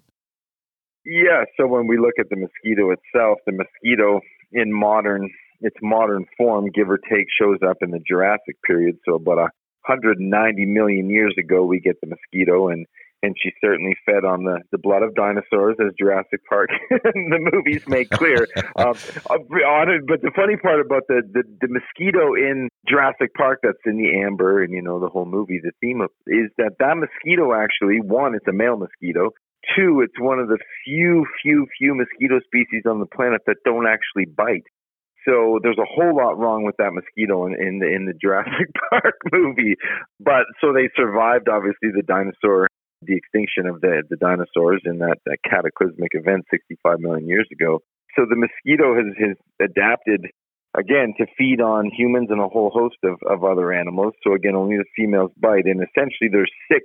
Yeah, 1.05 1.43
so 1.57 1.67
when 1.67 1.87
we 1.87 1.97
look 1.97 2.15
at 2.19 2.29
the 2.29 2.37
mosquito 2.37 2.91
itself, 2.91 3.39
the 3.45 3.51
mosquito 3.51 4.21
in 4.51 4.71
modern 4.71 5.29
its 5.63 5.77
modern 5.81 6.25
form, 6.37 6.67
give 6.75 6.89
or 6.89 6.97
take, 6.97 7.27
shows 7.39 7.59
up 7.67 7.77
in 7.81 7.91
the 7.91 8.01
Jurassic 8.05 8.61
period. 8.67 8.97
So 9.05 9.15
about 9.15 9.37
a 9.37 9.49
190 9.87 10.65
million 10.65 11.09
years 11.09 11.35
ago, 11.39 11.63
we 11.65 11.79
get 11.79 11.99
the 12.01 12.07
mosquito, 12.07 12.67
and 12.67 12.85
and 13.23 13.35
she 13.41 13.51
certainly 13.61 13.95
fed 14.05 14.25
on 14.25 14.43
the, 14.43 14.59
the 14.73 14.77
blood 14.77 15.01
of 15.01 15.15
dinosaurs, 15.15 15.77
as 15.79 15.93
Jurassic 15.97 16.41
Park 16.47 16.69
the 16.89 17.49
movies 17.53 17.87
make 17.87 18.09
clear. 18.09 18.47
um, 18.75 18.95
uh, 19.29 19.37
but 19.47 20.21
the 20.21 20.31
funny 20.35 20.57
part 20.57 20.81
about 20.81 21.03
the, 21.07 21.21
the 21.31 21.43
the 21.61 21.67
mosquito 21.69 22.35
in 22.35 22.67
Jurassic 22.87 23.33
Park 23.33 23.59
that's 23.63 23.79
in 23.85 23.97
the 23.97 24.21
amber, 24.25 24.61
and 24.61 24.73
you 24.73 24.81
know 24.81 24.99
the 24.99 25.07
whole 25.07 25.25
movie, 25.25 25.59
the 25.63 25.71
theme 25.79 26.01
of 26.01 26.09
is 26.27 26.51
that 26.57 26.73
that 26.79 26.95
mosquito 26.97 27.53
actually 27.53 27.99
one, 28.01 28.35
it's 28.35 28.47
a 28.47 28.53
male 28.53 28.77
mosquito. 28.77 29.31
Two, 29.75 30.01
it's 30.01 30.19
one 30.19 30.39
of 30.39 30.47
the 30.47 30.59
few, 30.83 31.25
few, 31.41 31.67
few 31.79 31.95
mosquito 31.95 32.39
species 32.45 32.83
on 32.85 32.99
the 32.99 33.05
planet 33.05 33.41
that 33.47 33.63
don't 33.63 33.87
actually 33.87 34.25
bite. 34.25 34.67
So 35.25 35.59
there's 35.63 35.79
a 35.79 35.87
whole 35.87 36.15
lot 36.15 36.37
wrong 36.37 36.65
with 36.65 36.75
that 36.77 36.91
mosquito 36.91 37.45
in, 37.47 37.53
in 37.55 37.79
the 37.79 37.87
in 37.87 38.05
the 38.05 38.13
Jurassic 38.13 38.67
Park 38.89 39.15
movie. 39.31 39.75
But 40.19 40.43
so 40.59 40.73
they 40.73 40.89
survived 40.95 41.47
obviously 41.47 41.95
the 41.95 42.03
dinosaur 42.03 42.67
the 43.01 43.15
extinction 43.15 43.67
of 43.67 43.79
the 43.79 44.03
the 44.09 44.17
dinosaurs 44.17 44.81
in 44.85 44.99
that, 44.99 45.17
that 45.25 45.37
cataclysmic 45.49 46.11
event 46.11 46.43
65 46.51 46.99
million 46.99 47.27
years 47.27 47.47
ago. 47.51 47.79
So 48.15 48.25
the 48.29 48.35
mosquito 48.35 48.95
has, 48.95 49.15
has 49.17 49.37
adapted 49.59 50.27
again 50.77 51.13
to 51.17 51.25
feed 51.37 51.61
on 51.61 51.89
humans 51.95 52.27
and 52.29 52.41
a 52.41 52.47
whole 52.47 52.69
host 52.69 52.97
of, 53.03 53.17
of 53.27 53.43
other 53.43 53.71
animals. 53.73 54.13
So 54.23 54.33
again, 54.33 54.55
only 54.55 54.77
the 54.77 54.85
females 54.95 55.31
bite, 55.37 55.65
and 55.65 55.81
essentially 55.81 56.29
there's 56.31 56.51
six, 56.71 56.83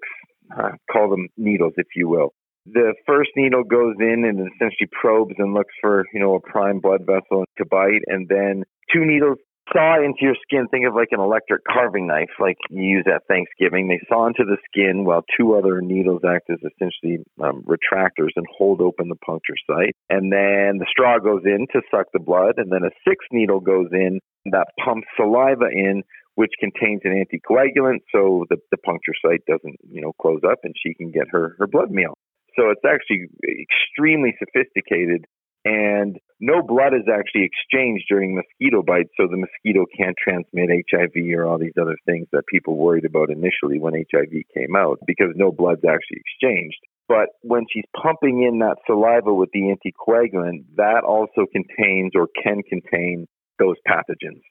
uh, 0.57 0.73
call 0.91 1.11
them 1.11 1.29
needles, 1.37 1.75
if 1.77 1.87
you 1.95 2.09
will, 2.09 2.33
the 2.73 2.95
first 3.07 3.31
needle 3.37 3.65
goes 3.65 3.97
in 3.99 4.25
and 4.25 4.41
essentially 4.41 4.89
probes 4.93 5.35
and 5.39 5.55
looks 5.55 5.75
for, 5.81 6.05
you 6.13 6.21
know, 6.21 6.35
a 6.35 6.41
prime 6.41 6.81
blood 6.81 7.03
vessel 7.07 7.45
to 7.59 7.65
bite. 7.65 8.03
And 8.07 8.29
then 8.29 8.65
two 8.93 9.05
needles 9.05 9.39
saw 9.73 9.97
into 9.97 10.21
your 10.23 10.37
skin. 10.43 10.67
Think 10.71 10.87
of 10.87 10.95
like 10.95 11.09
an 11.13 11.21
electric 11.21 11.63
carving 11.65 12.07
knife, 12.07 12.31
like 12.41 12.57
you 12.71 12.83
use 12.83 13.05
at 13.07 13.23
Thanksgiving. 13.29 13.89
They 13.89 14.01
saw 14.09 14.27
into 14.27 14.45
the 14.45 14.57
skin 14.71 15.05
while 15.05 15.25
two 15.39 15.55
other 15.55 15.81
needles 15.81 16.23
act 16.27 16.51
as 16.51 16.59
essentially 16.59 17.25
um, 17.43 17.65
retractors 17.65 18.33
and 18.37 18.47
hold 18.57 18.81
open 18.81 19.09
the 19.09 19.17
puncture 19.17 19.59
site. 19.67 19.95
And 20.09 20.33
then 20.33 20.79
the 20.79 20.87
straw 20.91 21.19
goes 21.19 21.43
in 21.45 21.67
to 21.73 21.81
suck 21.91 22.07
the 22.13 22.21
blood. 22.21 22.55
And 22.57 22.73
then 22.73 22.83
a 22.85 22.93
sixth 23.07 23.29
needle 23.33 23.61
goes 23.61 23.89
in 23.93 24.21
that 24.53 24.69
pumps 24.83 25.09
saliva 25.17 25.69
in 25.71 26.03
which 26.35 26.53
contains 26.61 27.01
an 27.03 27.13
anticoagulant 27.13 27.99
so 28.15 28.47
the, 28.49 28.57
the 28.71 28.77
puncture 28.79 29.13
site 29.27 29.43
doesn't, 29.49 29.75
you 29.91 30.01
know, 30.01 30.13
close 30.23 30.41
up 30.49 30.59
and 30.63 30.73
she 30.81 30.95
can 30.95 31.11
get 31.11 31.25
her, 31.33 31.57
her 31.59 31.67
blood 31.67 31.91
meal. 31.91 32.15
So 32.59 32.71
it's 32.71 32.85
actually 32.85 33.29
extremely 33.47 34.35
sophisticated, 34.39 35.27
and 35.65 36.19
no 36.41 36.63
blood 36.63 36.95
is 36.95 37.07
actually 37.07 37.47
exchanged 37.47 38.05
during 38.09 38.35
mosquito 38.35 38.83
bites, 38.83 39.11
so 39.17 39.29
the 39.31 39.37
mosquito 39.37 39.87
can't 39.97 40.17
transmit 40.23 40.71
HIV 40.91 41.15
or 41.37 41.47
all 41.47 41.59
these 41.59 41.79
other 41.81 41.97
things 42.07 42.27
that 42.33 42.43
people 42.51 42.77
worried 42.77 43.05
about 43.05 43.31
initially 43.31 43.79
when 43.79 43.95
HIV 43.95 44.33
came 44.55 44.75
out, 44.77 44.99
because 45.07 45.29
no 45.37 45.53
blood's 45.53 45.85
actually 45.87 46.19
exchanged. 46.19 46.79
But 47.09 47.29
when 47.43 47.65
she's 47.73 47.85
pumping 48.01 48.43
in 48.43 48.59
that 48.59 48.77
saliva 48.87 49.33
with 49.33 49.51
the 49.53 49.75
anticoagulant, 49.75 50.65
that 50.77 51.05
also 51.07 51.47
contains 51.53 52.13
or 52.15 52.29
can 52.43 52.63
contain 52.69 53.27
those 53.59 53.77
pathogens. 53.87 54.43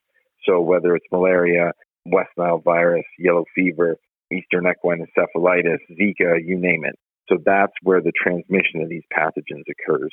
So 0.47 0.61
whether 0.61 0.95
it's 0.95 1.05
malaria, 1.11 1.71
West 2.05 2.31
Nile 2.37 2.61
virus, 2.63 3.05
yellow 3.19 3.43
fever, 3.53 3.97
Eastern 4.31 4.65
equine 4.67 5.05
encephalitis, 5.05 5.79
Zika, 5.91 6.37
you 6.43 6.57
name 6.57 6.83
it. 6.85 6.95
So 7.29 7.37
that's 7.45 7.73
where 7.83 8.01
the 8.01 8.11
transmission 8.21 8.81
of 8.81 8.89
these 8.89 9.03
pathogens 9.15 9.63
occurs. 9.69 10.11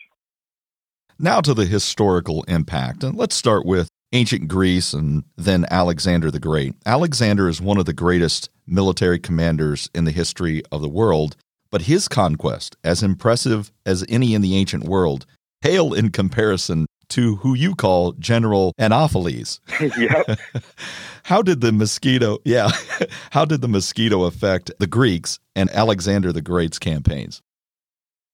Now 1.18 1.40
to 1.40 1.54
the 1.54 1.66
historical 1.66 2.42
impact. 2.44 3.04
And 3.04 3.16
let's 3.16 3.37
start 3.37 3.64
with 3.64 3.88
ancient 4.12 4.49
Greece 4.49 4.92
and 4.92 5.25
then 5.37 5.66
Alexander 5.71 6.30
the 6.30 6.40
Great. 6.40 6.75
Alexander 6.87 7.49
is 7.49 7.61
one 7.61 7.78
of 7.78 7.85
the 7.85 7.92
greatest 7.92 8.49
military 8.66 9.18
commanders 9.18 9.90
in 9.94 10.04
the 10.04 10.11
history 10.11 10.62
of 10.73 10.80
the 10.80 10.88
world, 10.88 11.37
but 11.71 11.83
his 11.83 12.09
conquest, 12.09 12.76
as 12.85 13.02
impressive 13.02 13.73
as 13.85 14.04
any 14.09 14.35
in 14.35 14.42
the 14.42 14.56
ancient 14.56 14.85
world, 14.85 15.26
pale 15.61 15.92
in 15.92 16.11
comparison 16.11 16.87
to 17.11 17.37
who 17.37 17.54
you 17.54 17.75
call 17.75 18.12
General 18.12 18.73
Anopheles. 18.78 19.61
yep. 19.80 20.38
How 21.25 21.40
did 21.40 21.62
the 21.62 21.73
mosquito, 21.73 22.38
yeah, 22.44 22.68
how 23.30 23.46
did 23.46 23.62
the 23.62 23.68
mosquito 23.68 24.25
affect 24.25 24.70
the 24.78 24.87
Greeks 24.87 25.38
and 25.56 25.70
Alexander 25.70 26.32
the 26.32 26.42
Great's 26.42 26.78
campaigns? 26.78 27.40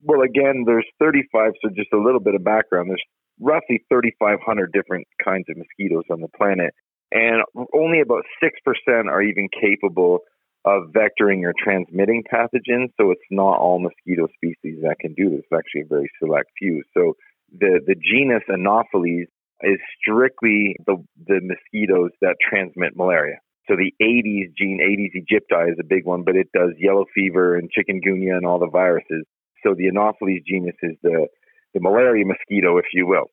Well, 0.02 0.22
again, 0.22 0.64
there's 0.66 0.86
35, 0.98 1.52
so 1.62 1.70
just 1.70 1.92
a 1.92 1.98
little 1.98 2.18
bit 2.18 2.34
of 2.34 2.42
background. 2.42 2.90
There's 2.90 3.04
roughly 3.38 3.84
3,500 3.88 4.72
different 4.72 5.06
kinds 5.22 5.44
of 5.48 5.56
mosquitoes 5.56 6.02
on 6.10 6.20
the 6.20 6.26
planet, 6.36 6.74
and 7.12 7.44
only 7.72 8.00
about 8.00 8.24
6% 8.42 9.06
are 9.06 9.22
even 9.22 9.48
capable 9.60 10.20
of 10.64 10.92
vectoring 10.92 11.42
or 11.44 11.54
transmitting 11.56 12.22
pathogens. 12.32 12.92
So 13.00 13.10
it's 13.12 13.20
not 13.30 13.58
all 13.58 13.78
mosquito 13.78 14.26
species 14.34 14.82
that 14.82 14.96
can 15.00 15.14
do 15.14 15.30
this. 15.30 15.40
It's 15.40 15.58
actually 15.58 15.82
a 15.82 15.86
very 15.86 16.10
select 16.18 16.50
few. 16.58 16.82
So 16.92 17.14
the, 17.58 17.80
the 17.86 17.94
genus 17.94 18.42
Anopheles 18.48 19.28
is 19.62 19.78
strictly 20.00 20.76
the, 20.86 20.96
the 21.26 21.40
mosquitoes 21.42 22.10
that 22.20 22.36
transmit 22.40 22.96
malaria. 22.96 23.36
So 23.68 23.76
the 23.76 23.92
Aedes 24.02 24.52
gene, 24.56 24.80
Aedes 24.82 25.14
aegypti 25.14 25.70
is 25.70 25.78
a 25.78 25.86
big 25.86 26.04
one, 26.04 26.24
but 26.24 26.36
it 26.36 26.48
does 26.52 26.70
yellow 26.78 27.04
fever 27.14 27.56
and 27.56 27.70
chikungunya 27.70 28.36
and 28.36 28.46
all 28.46 28.58
the 28.58 28.70
viruses. 28.70 29.24
So 29.62 29.74
the 29.76 29.88
Anopheles 29.88 30.42
genus 30.46 30.76
is 30.82 30.96
the, 31.02 31.28
the 31.74 31.80
malaria 31.80 32.24
mosquito, 32.24 32.78
if 32.78 32.86
you 32.92 33.06
will. 33.06 33.26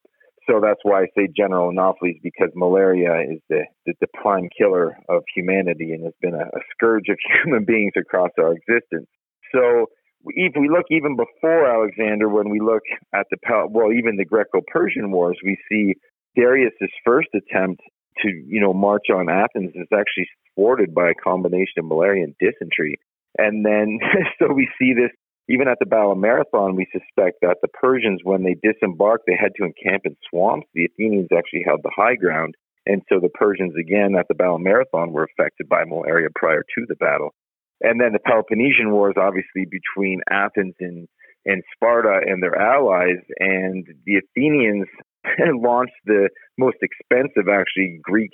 So 0.50 0.62
that's 0.62 0.80
why 0.84 1.02
I 1.02 1.06
say 1.18 1.28
general 1.36 1.72
Anopheles 1.72 2.20
because 2.22 2.50
malaria 2.56 3.32
is 3.32 3.40
the, 3.50 3.66
the, 3.86 3.94
the 4.00 4.08
prime 4.14 4.50
killer 4.58 4.98
of 5.10 5.24
humanity 5.36 5.92
and 5.92 6.04
has 6.04 6.14
been 6.22 6.36
a, 6.36 6.44
a 6.44 6.62
scourge 6.72 7.10
of 7.10 7.18
human 7.44 7.66
beings 7.66 7.94
across 7.98 8.32
our 8.40 8.54
existence. 8.54 9.08
So 9.54 9.88
if 10.36 10.54
we 10.60 10.70
look 10.70 10.86
even 10.90 11.16
before 11.16 11.68
Alexander, 11.68 12.30
when 12.30 12.50
we 12.50 12.60
look 12.60 12.84
at 13.14 13.28
the 13.32 13.38
well, 13.70 13.92
even 13.92 14.18
the 14.18 14.26
Greco-Persian 14.26 15.12
Wars, 15.12 15.38
we 15.44 15.58
see 15.70 15.96
Darius's 16.36 16.92
first 17.06 17.30
attempt 17.34 17.82
to 18.24 18.30
you 18.30 18.60
know 18.60 18.74
march 18.74 19.08
on 19.14 19.30
Athens 19.30 19.72
is 19.76 19.88
actually 19.94 20.28
thwarted 20.56 20.94
by 20.94 21.10
a 21.10 21.22
combination 21.24 21.80
of 21.80 21.86
malaria 21.86 22.24
and 22.24 22.36
dysentery, 22.40 22.98
and 23.38 23.66
then 23.66 24.00
so 24.40 24.54
we 24.54 24.70
see 24.80 24.94
this 24.94 25.12
even 25.50 25.68
at 25.68 25.80
the 25.80 25.86
Battle 25.86 26.12
of 26.12 26.18
Marathon, 26.18 26.76
we 26.76 26.88
suspect 26.92 27.38
that 27.42 27.58
the 27.62 27.70
Persians, 27.70 28.20
when 28.24 28.44
they 28.44 28.56
disembarked, 28.62 29.26
they 29.26 29.38
had 29.40 29.54
to 29.56 29.64
encamp 29.64 30.06
in 30.06 30.18
swamps. 30.30 30.68
The 30.74 30.86
Athenians 30.86 31.30
actually 31.36 31.64
held 31.66 31.82
the 31.84 31.96
high 31.96 32.16
ground. 32.16 32.56
And 32.86 33.02
so 33.08 33.20
the 33.20 33.30
Persians, 33.30 33.74
again, 33.80 34.16
at 34.20 34.28
the 34.28 34.36
Battle 34.36 34.56
of 34.56 34.62
Marathon, 34.62 35.14
were 35.14 35.24
affected 35.24 35.70
by 35.70 35.86
malaria 35.86 36.28
prior 36.36 36.64
to 36.64 36.86
the 36.88 36.96
battle. 36.96 37.34
And 37.82 38.02
then 38.02 38.14
the 38.14 38.20
Peloponnesian 38.20 38.92
Wars, 38.92 39.16
obviously, 39.18 39.66
between 39.70 40.22
Athens 40.30 40.76
and, 40.80 41.08
and 41.46 41.64
Sparta 41.76 42.22
and 42.26 42.42
their 42.42 42.56
allies. 42.56 43.22
And 43.40 43.86
the 44.06 44.18
Athenians 44.18 44.88
launched 45.40 46.00
the 46.06 46.30
most 46.58 46.78
expensive, 46.82 47.50
actually, 47.50 48.00
Greek 48.02 48.32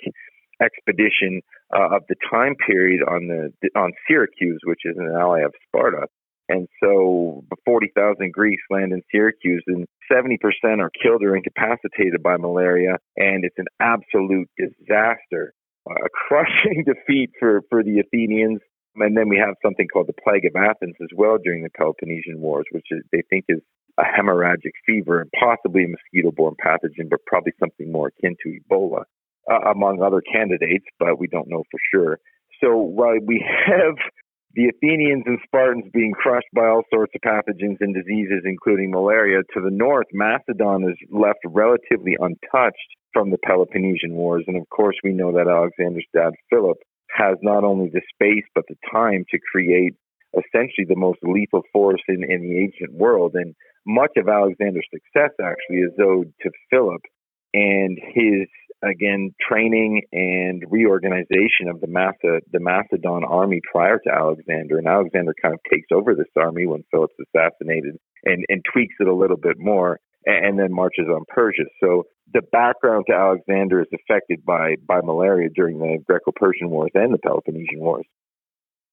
expedition 0.62 1.42
uh, 1.74 1.96
of 1.96 2.02
the 2.08 2.16
time 2.30 2.54
period 2.66 3.02
on 3.02 3.26
the 3.26 3.68
on 3.78 3.90
Syracuse, 4.08 4.60
which 4.64 4.80
is 4.84 4.96
an 4.96 5.10
ally 5.18 5.40
of 5.40 5.52
Sparta. 5.66 6.06
And 6.48 6.68
so 6.82 7.42
40,000 7.64 8.32
Greeks 8.32 8.62
land 8.70 8.92
in 8.92 9.02
Syracuse 9.10 9.64
and 9.66 9.86
70% 10.12 10.36
are 10.78 10.90
killed 11.02 11.22
or 11.22 11.36
incapacitated 11.36 12.22
by 12.22 12.36
malaria. 12.36 12.98
And 13.16 13.44
it's 13.44 13.58
an 13.58 13.66
absolute 13.80 14.48
disaster, 14.58 15.54
a 15.88 16.08
crushing 16.28 16.84
defeat 16.84 17.30
for, 17.40 17.62
for 17.70 17.82
the 17.82 18.00
Athenians. 18.00 18.60
And 18.96 19.16
then 19.16 19.28
we 19.28 19.38
have 19.38 19.54
something 19.62 19.88
called 19.88 20.08
the 20.08 20.22
Plague 20.22 20.44
of 20.44 20.56
Athens 20.56 20.96
as 21.02 21.08
well 21.14 21.38
during 21.42 21.62
the 21.62 21.70
Peloponnesian 21.70 22.40
Wars, 22.40 22.66
which 22.70 22.86
is, 22.90 23.02
they 23.12 23.22
think 23.28 23.44
is 23.48 23.60
a 23.98 24.02
hemorrhagic 24.02 24.72
fever 24.86 25.20
and 25.20 25.30
possibly 25.38 25.84
a 25.84 25.88
mosquito 25.88 26.30
borne 26.30 26.54
pathogen, 26.64 27.10
but 27.10 27.20
probably 27.26 27.52
something 27.58 27.90
more 27.90 28.08
akin 28.08 28.36
to 28.42 28.58
Ebola, 28.60 29.04
uh, 29.50 29.70
among 29.70 30.02
other 30.02 30.20
candidates, 30.20 30.86
but 30.98 31.18
we 31.18 31.26
don't 31.26 31.48
know 31.48 31.64
for 31.70 31.80
sure. 31.92 32.18
So 32.62 32.76
while 32.76 33.18
we 33.24 33.44
have 33.66 33.94
the 34.54 34.70
Athenians 34.70 35.24
and 35.26 35.38
Spartans 35.44 35.90
being 35.92 36.12
crushed 36.12 36.46
by 36.54 36.66
all 36.66 36.82
sorts 36.92 37.12
of 37.14 37.20
pathogens 37.22 37.78
and 37.80 37.94
diseases, 37.94 38.42
including 38.44 38.92
malaria. 38.92 39.42
To 39.54 39.60
the 39.60 39.70
north, 39.70 40.06
Macedon 40.12 40.88
is 40.88 40.96
left 41.10 41.40
relatively 41.44 42.16
untouched 42.18 42.90
from 43.12 43.30
the 43.30 43.38
Peloponnesian 43.38 44.12
Wars. 44.12 44.44
And 44.46 44.56
of 44.56 44.68
course, 44.70 44.96
we 45.02 45.12
know 45.12 45.32
that 45.32 45.48
Alexander's 45.48 46.06
dad, 46.14 46.34
Philip, 46.50 46.78
has 47.14 47.36
not 47.42 47.64
only 47.64 47.90
the 47.92 48.02
space 48.14 48.44
but 48.54 48.64
the 48.68 48.76
time 48.92 49.24
to 49.30 49.38
create 49.50 49.94
essentially 50.34 50.86
the 50.88 50.96
most 50.96 51.18
lethal 51.22 51.62
force 51.72 52.02
in, 52.08 52.24
in 52.24 52.42
the 52.42 52.58
ancient 52.58 52.92
world. 52.92 53.32
And 53.34 53.54
much 53.86 54.10
of 54.16 54.28
Alexander's 54.28 54.86
success 54.92 55.30
actually 55.40 55.78
is 55.78 55.92
owed 56.02 56.32
to 56.42 56.50
Philip 56.70 57.02
and 57.52 57.98
his 58.14 58.48
again 58.82 59.34
training 59.40 60.02
and 60.12 60.62
reorganization 60.68 61.68
of 61.70 61.80
the 61.80 61.86
Maced- 61.86 62.42
the 62.52 62.60
Macedon 62.60 63.24
army 63.24 63.60
prior 63.70 63.98
to 63.98 64.12
Alexander, 64.12 64.78
and 64.78 64.86
Alexander 64.86 65.34
kind 65.40 65.54
of 65.54 65.60
takes 65.70 65.86
over 65.92 66.14
this 66.14 66.26
army 66.36 66.66
when 66.66 66.84
Philip's 66.90 67.14
assassinated 67.20 67.96
and, 68.24 68.44
and 68.48 68.62
tweaks 68.72 68.96
it 69.00 69.06
a 69.06 69.14
little 69.14 69.36
bit 69.36 69.56
more, 69.58 70.00
and, 70.26 70.58
then 70.58 70.72
marches 70.72 71.06
on 71.08 71.24
Persia. 71.28 71.64
So 71.80 72.04
the 72.32 72.42
background 72.52 73.04
to 73.08 73.14
Alexander 73.14 73.80
is 73.80 73.88
affected 73.92 74.44
by 74.44 74.76
by 74.86 75.00
malaria 75.00 75.48
during 75.54 75.78
the 75.78 75.98
Greco-Persian 76.06 76.70
Wars 76.70 76.90
and 76.94 77.12
the 77.12 77.18
Peloponnesian 77.18 77.80
Wars. 77.80 78.06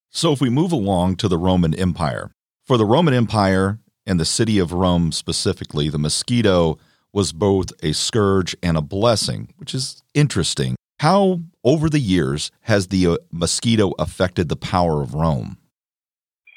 So 0.10 0.34
if 0.34 0.42
we 0.42 0.50
move 0.50 0.72
along 0.72 1.16
to 1.18 1.28
the 1.28 1.38
Roman 1.38 1.74
Empire, 1.74 2.32
for 2.66 2.78
the 2.78 2.86
Roman 2.86 3.14
Empire 3.14 3.80
and 4.06 4.20
the 4.20 4.26
city 4.26 4.60
of 4.60 4.74
Rome 4.74 5.12
specifically, 5.12 5.90
the 5.90 5.98
mosquito 5.98 6.78
was 7.14 7.34
both 7.34 7.72
a 7.84 7.94
scourge 7.94 8.56
and 8.62 8.78
a 8.78 8.82
blessing, 8.82 9.54
which 9.58 9.74
is 9.74 10.04
interesting. 10.14 10.76
How, 11.00 11.40
over 11.64 11.90
the 11.90 12.00
years, 12.00 12.52
has 12.62 12.88
the 12.88 13.08
uh, 13.08 13.18
mosquito 13.32 13.94
affected 13.98 14.50
the 14.50 14.56
power 14.56 15.02
of 15.02 15.14
Rome? 15.14 15.58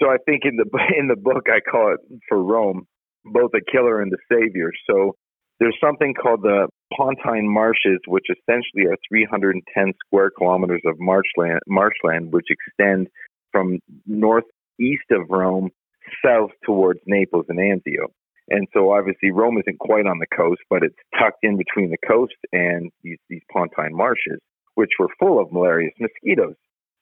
So 0.01 0.09
I 0.11 0.17
think 0.27 0.43
in 0.45 0.57
the 0.57 0.67
in 0.99 1.09
the 1.09 1.17
book 1.17 1.47
I 1.49 1.61
call 1.61 1.95
it 1.95 2.01
for 2.29 2.43
Rome 2.43 2.87
both 3.25 3.51
a 3.55 3.71
killer 3.71 4.01
and 4.03 4.13
a 4.13 4.17
savior. 4.31 4.71
So 4.89 5.15
there's 5.61 5.77
something 5.83 6.15
called 6.15 6.43
the 6.43 6.69
Pontine 6.97 7.49
Marshes, 7.49 8.01
which 8.07 8.27
essentially 8.31 8.87
are 8.91 8.97
310 9.09 9.93
square 10.07 10.31
kilometers 10.37 10.83
of 10.85 10.97
marshland, 10.99 11.61
marshland 11.67 12.33
which 12.33 12.47
extend 12.51 13.09
from 13.53 13.79
northeast 14.07 15.11
of 15.11 15.31
Rome 15.31 15.71
south 16.25 16.51
towards 16.65 17.01
Naples 17.07 17.47
and 17.49 17.59
Anzio. 17.59 18.07
And 18.51 18.67
so 18.75 18.93
obviously 18.93 19.31
Rome 19.31 19.57
isn't 19.59 19.79
quite 19.79 20.07
on 20.07 20.19
the 20.19 20.37
coast, 20.37 20.61
but 20.69 20.83
it's 20.83 20.97
tucked 21.19 21.39
in 21.43 21.57
between 21.57 21.91
the 21.91 22.07
coast 22.07 22.35
and 22.53 22.91
these, 23.03 23.19
these 23.31 23.41
pontine 23.51 23.95
marshes, 23.95 24.39
which 24.75 24.91
were 24.99 25.09
full 25.19 25.41
of 25.41 25.51
malarious 25.51 25.95
mosquitoes. 25.99 26.57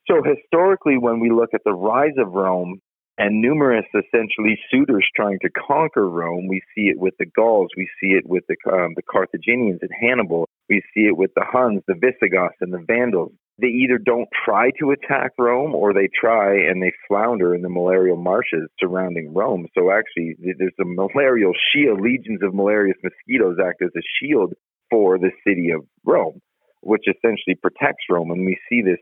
So 0.08 0.22
historically, 0.22 0.98
when 0.98 1.20
we 1.20 1.30
look 1.30 1.50
at 1.54 1.62
the 1.64 1.72
rise 1.72 2.14
of 2.18 2.32
Rome 2.32 2.80
and 3.22 3.40
numerous 3.40 3.86
essentially 3.94 4.58
suitors 4.70 5.06
trying 5.14 5.38
to 5.40 5.50
conquer 5.50 6.08
Rome, 6.08 6.48
we 6.48 6.60
see 6.74 6.88
it 6.88 6.98
with 6.98 7.14
the 7.18 7.26
Gauls, 7.26 7.70
we 7.76 7.88
see 8.00 8.12
it 8.12 8.26
with 8.26 8.44
the, 8.48 8.56
um, 8.70 8.94
the 8.96 9.02
Carthaginians 9.02 9.80
and 9.82 9.90
Hannibal, 10.00 10.48
we 10.68 10.82
see 10.94 11.06
it 11.06 11.16
with 11.16 11.30
the 11.34 11.44
Huns, 11.44 11.82
the 11.86 11.94
Visigoths, 11.94 12.56
and 12.60 12.72
the 12.72 12.84
Vandals 12.86 13.32
they 13.58 13.68
either 13.68 13.98
don't 13.98 14.28
try 14.44 14.70
to 14.80 14.90
attack 14.90 15.32
Rome 15.38 15.74
or 15.74 15.92
they 15.92 16.08
try 16.18 16.54
and 16.54 16.82
they 16.82 16.92
flounder 17.06 17.54
in 17.54 17.62
the 17.62 17.68
malarial 17.68 18.16
marshes 18.16 18.68
surrounding 18.80 19.32
Rome. 19.34 19.66
So 19.74 19.90
actually, 19.92 20.36
there's 20.58 20.72
a 20.80 20.84
malarial 20.84 21.52
shield. 21.72 22.00
Legions 22.00 22.40
of 22.42 22.54
malarious 22.54 22.96
mosquitoes 23.02 23.58
act 23.64 23.82
as 23.82 23.90
a 23.96 24.02
shield 24.18 24.54
for 24.90 25.18
the 25.18 25.30
city 25.46 25.70
of 25.70 25.82
Rome, 26.04 26.40
which 26.80 27.04
essentially 27.06 27.54
protects 27.60 28.04
Rome. 28.10 28.30
And 28.30 28.44
we 28.44 28.58
see 28.68 28.82
this 28.82 28.98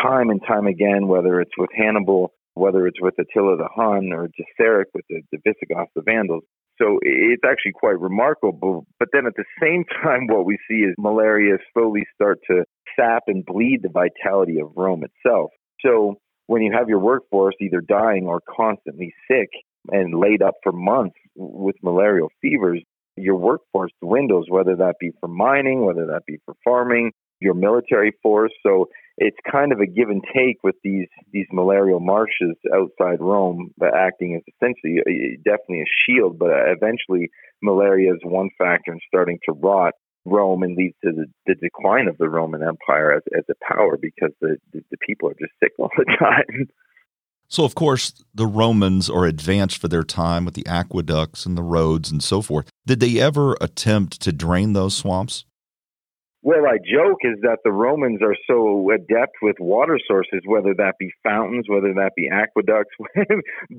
time 0.00 0.30
and 0.30 0.40
time 0.46 0.66
again, 0.66 1.08
whether 1.08 1.40
it's 1.40 1.56
with 1.56 1.70
Hannibal, 1.74 2.32
whether 2.54 2.86
it's 2.86 3.00
with 3.00 3.14
Attila 3.18 3.56
the 3.56 3.68
Hun 3.74 4.12
or 4.12 4.28
Genseric 4.28 4.86
with 4.94 5.04
the, 5.08 5.22
the 5.32 5.38
Visigoths, 5.44 5.90
the 5.94 6.02
Vandals. 6.02 6.44
So 6.80 6.98
it's 7.02 7.42
actually 7.44 7.72
quite 7.72 8.00
remarkable. 8.00 8.86
But 8.98 9.08
then 9.12 9.26
at 9.26 9.34
the 9.36 9.44
same 9.60 9.84
time, 10.02 10.26
what 10.26 10.44
we 10.44 10.58
see 10.68 10.78
is 10.78 10.94
malaria 10.98 11.58
slowly 11.72 12.06
start 12.14 12.38
to 12.50 12.64
sap 12.98 13.24
and 13.26 13.44
bleed 13.44 13.80
the 13.82 13.88
vitality 13.88 14.60
of 14.60 14.72
Rome 14.76 15.04
itself. 15.04 15.50
So 15.84 16.16
when 16.46 16.62
you 16.62 16.72
have 16.76 16.88
your 16.88 16.98
workforce 16.98 17.54
either 17.60 17.80
dying 17.80 18.26
or 18.26 18.40
constantly 18.54 19.12
sick 19.30 19.50
and 19.90 20.18
laid 20.18 20.42
up 20.42 20.54
for 20.62 20.72
months 20.72 21.16
with 21.34 21.76
malarial 21.82 22.28
fevers, 22.40 22.82
your 23.16 23.36
workforce 23.36 23.92
dwindles, 24.02 24.46
whether 24.48 24.76
that 24.76 24.94
be 24.98 25.12
for 25.20 25.28
mining, 25.28 25.84
whether 25.84 26.06
that 26.06 26.22
be 26.26 26.38
for 26.44 26.54
farming, 26.64 27.12
your 27.40 27.54
military 27.54 28.12
force. 28.22 28.52
So 28.64 28.88
it's 29.16 29.36
kind 29.50 29.72
of 29.72 29.80
a 29.80 29.86
give 29.86 30.08
and 30.08 30.22
take 30.34 30.58
with 30.62 30.74
these 30.82 31.08
these 31.32 31.46
malarial 31.52 32.00
marshes 32.00 32.56
outside 32.74 33.20
Rome, 33.20 33.70
but 33.78 33.94
acting 33.94 34.34
as 34.34 34.42
essentially 34.54 34.98
a, 35.06 35.36
definitely 35.38 35.82
a 35.82 35.94
shield. 36.06 36.38
But 36.38 36.50
uh, 36.50 36.72
eventually, 36.72 37.30
malaria 37.62 38.14
is 38.14 38.20
one 38.22 38.50
factor 38.58 38.92
in 38.92 39.00
starting 39.08 39.38
to 39.48 39.52
rot 39.52 39.94
Rome 40.24 40.62
and 40.62 40.76
leads 40.76 40.96
to 41.04 41.12
the, 41.12 41.26
the 41.46 41.54
decline 41.54 42.08
of 42.08 42.16
the 42.18 42.28
Roman 42.28 42.62
Empire 42.62 43.12
as, 43.12 43.22
as 43.36 43.44
a 43.50 43.74
power 43.74 43.98
because 44.00 44.32
the, 44.40 44.56
the, 44.72 44.80
the 44.90 44.96
people 45.06 45.28
are 45.28 45.34
just 45.34 45.52
sick 45.62 45.72
all 45.78 45.90
the 45.96 46.06
time. 46.18 46.68
So, 47.46 47.64
of 47.64 47.74
course, 47.74 48.12
the 48.34 48.46
Romans 48.46 49.10
are 49.10 49.26
advanced 49.26 49.78
for 49.78 49.88
their 49.88 50.02
time 50.02 50.44
with 50.44 50.54
the 50.54 50.66
aqueducts 50.66 51.44
and 51.44 51.56
the 51.56 51.62
roads 51.62 52.10
and 52.10 52.22
so 52.22 52.40
forth. 52.40 52.70
Did 52.86 53.00
they 53.00 53.20
ever 53.20 53.56
attempt 53.60 54.20
to 54.22 54.32
drain 54.32 54.72
those 54.72 54.96
swamps? 54.96 55.44
Well, 56.44 56.68
I 56.68 56.76
joke 56.76 57.24
is 57.24 57.40
that 57.40 57.64
the 57.64 57.72
Romans 57.72 58.20
are 58.20 58.36
so 58.46 58.92
adept 58.92 59.40
with 59.40 59.56
water 59.58 59.98
sources, 60.06 60.44
whether 60.44 60.74
that 60.76 61.00
be 61.00 61.08
fountains, 61.24 61.64
whether 61.70 61.94
that 61.94 62.12
be 62.14 62.28
aqueducts, 62.28 62.92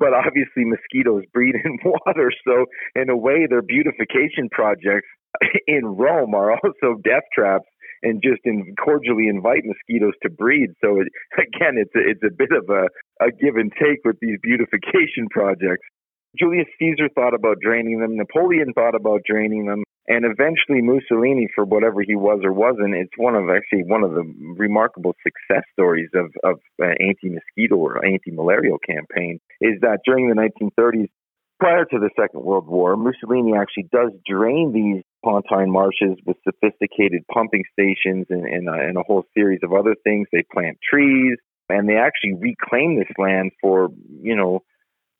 but 0.02 0.18
obviously 0.18 0.66
mosquitoes 0.66 1.30
breed 1.32 1.54
in 1.54 1.78
water. 1.86 2.34
So, 2.42 2.66
in 2.96 3.12
a 3.12 3.16
way, 3.16 3.46
their 3.46 3.62
beautification 3.62 4.50
projects 4.50 5.06
in 5.68 5.86
Rome 5.86 6.34
are 6.34 6.54
also 6.58 6.98
death 7.06 7.30
traps 7.38 7.70
and 8.02 8.18
just 8.24 8.42
in, 8.46 8.74
cordially 8.84 9.28
invite 9.30 9.62
mosquitoes 9.64 10.18
to 10.24 10.32
breed. 10.32 10.74
So, 10.82 10.98
it, 11.02 11.08
again, 11.38 11.78
it's 11.78 11.94
a, 11.94 12.02
it's 12.02 12.26
a 12.26 12.34
bit 12.34 12.50
of 12.50 12.66
a, 12.74 12.90
a 13.22 13.30
give 13.30 13.62
and 13.62 13.72
take 13.78 14.02
with 14.04 14.18
these 14.22 14.40
beautification 14.42 15.30
projects. 15.30 15.86
Julius 16.34 16.68
Caesar 16.80 17.10
thought 17.14 17.36
about 17.36 17.62
draining 17.62 18.00
them. 18.00 18.18
Napoleon 18.18 18.74
thought 18.74 18.96
about 18.96 19.22
draining 19.30 19.68
them. 19.68 19.84
And 20.08 20.24
eventually 20.24 20.82
Mussolini, 20.82 21.48
for 21.56 21.66
whatever 21.66 22.02
he 22.02 22.16
was 22.16 22.42
or 22.44 22.54
wasn't, 22.54 22.94
it's 22.94 23.18
one 23.18 23.36
of 23.36 23.50
actually 23.50 23.84
one 23.86 24.04
of 24.04 24.12
the 24.12 24.24
remarkable 24.56 25.16
success 25.24 25.64
stories 25.74 26.10
of, 26.14 26.32
of 26.44 26.60
uh, 26.82 26.94
anti-mosquito 27.00 27.76
or 27.76 28.06
anti-malarial 28.06 28.78
campaign 28.78 29.40
is 29.62 29.80
that 29.82 30.00
during 30.06 30.30
the 30.30 30.36
1930s, 30.36 31.10
prior 31.60 31.86
to 31.86 31.98
the 31.98 32.12
Second 32.20 32.44
World 32.44 32.68
War, 32.68 32.96
Mussolini 32.96 33.54
actually 33.58 33.90
does 33.92 34.12
drain 34.30 34.74
these 34.74 35.04
Pontine 35.24 35.72
marshes 35.72 36.18
with 36.26 36.38
sophisticated 36.44 37.24
pumping 37.34 37.64
stations 37.74 38.28
and, 38.30 38.46
and, 38.46 38.70
uh, 38.70 38.74
and 38.74 38.98
a 38.98 39.04
whole 39.08 39.24
series 39.36 39.62
of 39.64 39.74
other 39.74 39.96
things. 40.04 40.28
They 40.32 40.44
plant 40.54 40.78
trees 40.88 41.38
and 41.70 41.90
they 41.90 41.96
actually 41.96 42.34
reclaim 42.34 43.00
this 43.00 43.10
land 43.18 43.52
for, 43.60 43.90
you 44.22 44.36
know, 44.36 44.62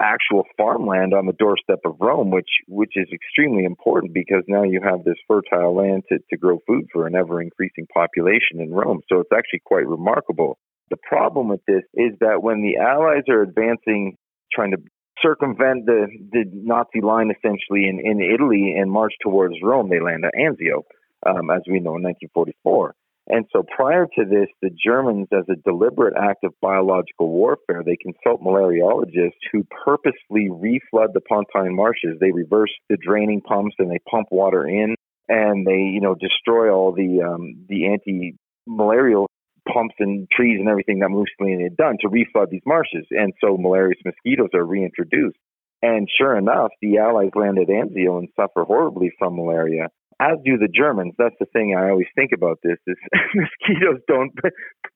actual 0.02 0.44
farmland 0.58 1.14
on 1.14 1.26
the 1.26 1.34
doorstep 1.34 1.80
of 1.86 1.96
Rome, 2.00 2.32
which 2.32 2.50
which 2.68 2.94
is 2.96 3.08
extremely 3.14 3.64
important 3.64 4.14
because 4.14 4.44
now 4.48 4.64
you 4.64 4.82
have 4.84 5.04
this 5.04 5.18
fertile 5.28 5.76
land 5.76 6.04
to, 6.10 6.20
to 6.30 6.38
grow 6.38 6.60
food 6.68 6.86
for 6.92 7.08
an 7.08 7.16
ever 7.16 7.42
increasing 7.42 7.88
population 7.94 8.60
in 8.60 8.72
Rome. 8.72 9.02
So 9.10 9.20
it's 9.20 9.32
actually 9.36 9.62
quite 9.66 9.88
remarkable. 9.88 10.58
The 10.90 10.98
problem 10.98 11.48
with 11.48 11.62
this 11.68 11.84
is 11.94 12.12
that 12.20 12.44
when 12.44 12.62
the 12.62 12.78
Allies 12.78 13.24
are 13.30 13.42
advancing, 13.42 14.18
trying 14.54 14.72
to 14.72 14.78
circumvent 15.22 15.86
the, 15.86 16.08
the 16.32 16.44
Nazi 16.54 17.02
line 17.02 17.32
essentially 17.32 17.88
in, 17.88 18.00
in 18.00 18.22
Italy 18.22 18.76
and 18.78 18.92
march 18.92 19.14
towards 19.24 19.56
Rome, 19.64 19.90
they 19.90 20.00
land 20.00 20.26
at 20.26 20.34
Anzio, 20.34 20.84
um, 21.26 21.50
as 21.50 21.62
we 21.68 21.80
know 21.80 21.98
in 21.98 22.04
1944. 22.04 22.94
And 23.28 23.46
so 23.52 23.64
prior 23.64 24.06
to 24.06 24.26
this, 24.26 24.48
the 24.62 24.70
Germans, 24.70 25.28
as 25.32 25.46
a 25.50 25.56
deliberate 25.56 26.14
act 26.16 26.44
of 26.44 26.54
biological 26.62 27.30
warfare, 27.30 27.82
they 27.84 27.98
consult 27.98 28.42
malariologists 28.42 29.42
who 29.52 29.66
purposely 29.86 30.50
reflood 30.50 31.14
the 31.14 31.22
Pontine 31.22 31.76
marshes. 31.76 32.18
They 32.20 32.32
reverse 32.32 32.72
the 32.88 32.98
draining 32.98 33.42
pumps 33.42 33.76
and 33.80 33.90
they 33.90 34.00
pump 34.10 34.28
water 34.30 34.68
in 34.68 34.96
and 35.28 35.66
they, 35.66 35.92
you 35.92 36.02
know, 36.02 36.14
destroy 36.14 36.72
all 36.72 36.92
the, 36.92 37.24
um, 37.24 37.66
the 37.68 37.88
anti-malarial 37.88 39.28
pumps 39.74 39.96
and 39.98 40.28
trees 40.30 40.60
and 40.60 40.70
everything 40.70 41.00
that 41.00 41.10
Mussolini 41.10 41.64
had 41.64 41.78
done 41.78 41.98
to 42.02 42.10
reflood 42.10 42.52
these 42.52 42.62
marshes. 42.64 43.08
And 43.10 43.34
so 43.42 43.58
malarious 43.58 44.00
mosquitoes 44.06 44.50
are 44.54 44.64
reintroduced. 44.64 45.38
And 45.82 46.08
sure 46.16 46.38
enough, 46.38 46.72
the 46.82 47.00
Allies 47.00 47.32
land 47.36 47.58
at 47.58 47.68
Anzio 47.68 48.20
and 48.20 48.30
suffer 48.36 48.64
horribly 48.64 49.12
from 49.18 49.36
malaria 49.36 49.90
as 50.20 50.38
do 50.46 50.58
the 50.58 50.68
Germans. 50.68 51.14
That's 51.18 51.36
the 51.40 51.46
thing 51.48 51.76
I 51.78 51.90
always 51.90 52.08
think 52.16 52.32
about 52.34 52.60
this 52.64 52.78
is 52.88 52.96
mosquitoes 53.36 54.02
don't, 54.08 54.32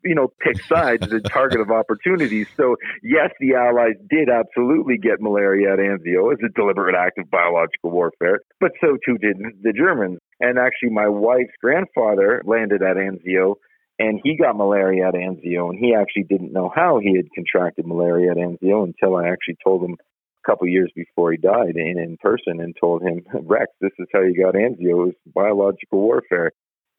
you 0.03 0.15
know, 0.15 0.31
pick 0.39 0.61
sides, 0.63 1.09
the 1.09 1.19
target 1.19 1.59
of 1.59 1.71
opportunities. 1.71 2.47
So 2.55 2.75
yes, 3.03 3.31
the 3.39 3.55
Allies 3.55 3.95
did 4.09 4.29
absolutely 4.29 4.97
get 4.97 5.19
malaria 5.19 5.73
at 5.73 5.79
Anzio 5.79 6.31
as 6.31 6.39
a 6.43 6.49
deliberate 6.55 6.95
act 6.95 7.17
of 7.17 7.29
biological 7.29 7.91
warfare, 7.91 8.39
but 8.59 8.71
so 8.79 8.98
too 9.05 9.17
did 9.17 9.37
the 9.61 9.74
Germans. 9.74 10.20
And 10.39 10.57
actually 10.57 10.91
my 10.91 11.07
wife's 11.07 11.55
grandfather 11.61 12.41
landed 12.46 12.81
at 12.81 12.96
Anzio 12.96 13.55
and 14.00 14.22
he 14.24 14.37
got 14.37 14.55
malaria 14.55 15.09
at 15.09 15.13
Anzio 15.13 15.70
and 15.70 15.77
he 15.77 15.94
actually 15.94 16.24
didn't 16.24 16.53
know 16.53 16.72
how 16.74 17.00
he 17.00 17.17
had 17.17 17.25
contracted 17.35 17.85
malaria 17.85 18.31
at 18.31 18.37
Anzio 18.37 18.85
until 18.85 19.17
I 19.17 19.27
actually 19.27 19.57
told 19.63 19.83
him 19.83 19.98
couple 20.50 20.68
years 20.68 20.92
before 20.96 21.31
he 21.31 21.38
died 21.38 21.75
in, 21.75 22.00
in 22.00 22.18
person 22.20 22.59
and 22.59 22.75
told 22.79 23.01
him, 23.03 23.22
Rex, 23.44 23.72
this 23.81 23.92
is 24.00 24.07
how 24.14 24.22
you 24.22 24.42
got 24.42 24.55
Anzio. 24.55 24.79
It 24.79 24.96
was 24.96 25.14
biological 25.33 26.00
warfare. 26.00 26.51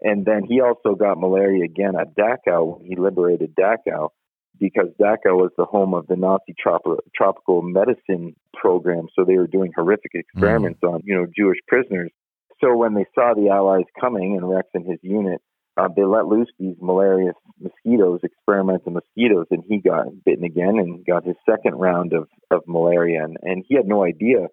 And 0.03 0.25
then 0.25 0.45
he 0.49 0.61
also 0.61 0.95
got 0.95 1.19
malaria 1.19 1.65
again 1.65 1.93
at 2.01 2.17
Dachau 2.17 2.79
when 2.79 2.87
he 2.87 2.97
liberated 2.97 3.55
Dachau 3.55 4.11
because 4.59 4.89
Dachau 5.01 5.37
was 5.37 5.51
the 5.59 5.65
home 5.65 5.95
of 5.95 6.07
the 6.07 6.17
Nazi 6.17 6.55
trop- 6.59 7.05
tropical 7.15 7.63
medicine 7.63 8.35
program. 8.55 9.09
So 9.15 9.25
they 9.25 9.37
were 9.37 9.47
doing 9.47 9.73
horrific 9.75 10.13
experiments 10.15 10.81
mm. 10.83 10.95
on, 10.95 11.01
you 11.05 11.17
know, 11.17 11.27
Jewish 11.37 11.59
prisoners. 11.67 12.11
So 12.63 12.77
when 12.77 12.95
they 12.95 13.07
saw 13.15 13.35
the 13.35 13.49
Allies 13.51 13.87
coming 13.99 14.37
and 14.37 14.49
Rex 14.49 14.69
and 14.75 14.87
his 14.87 14.99
unit, 15.03 15.41
uh, 15.81 15.89
they 15.97 16.05
let 16.05 16.27
loose 16.27 16.51
these 16.59 16.77
malarious 16.81 17.35
mosquitoes, 17.59 18.21
experimental 18.23 18.93
mosquitoes, 18.93 19.47
and 19.51 19.63
he 19.69 19.79
got 19.79 20.07
bitten 20.25 20.45
again 20.45 20.77
and 20.79 21.07
got 21.07 21.25
his 21.25 21.37
second 21.49 21.75
round 21.75 22.13
of, 22.13 22.29
of 22.51 22.63
malaria. 22.67 23.25
And, 23.25 23.37
and 23.43 23.65
he 23.67 23.77
had 23.77 23.87
no 23.87 24.05
idea, 24.05 24.49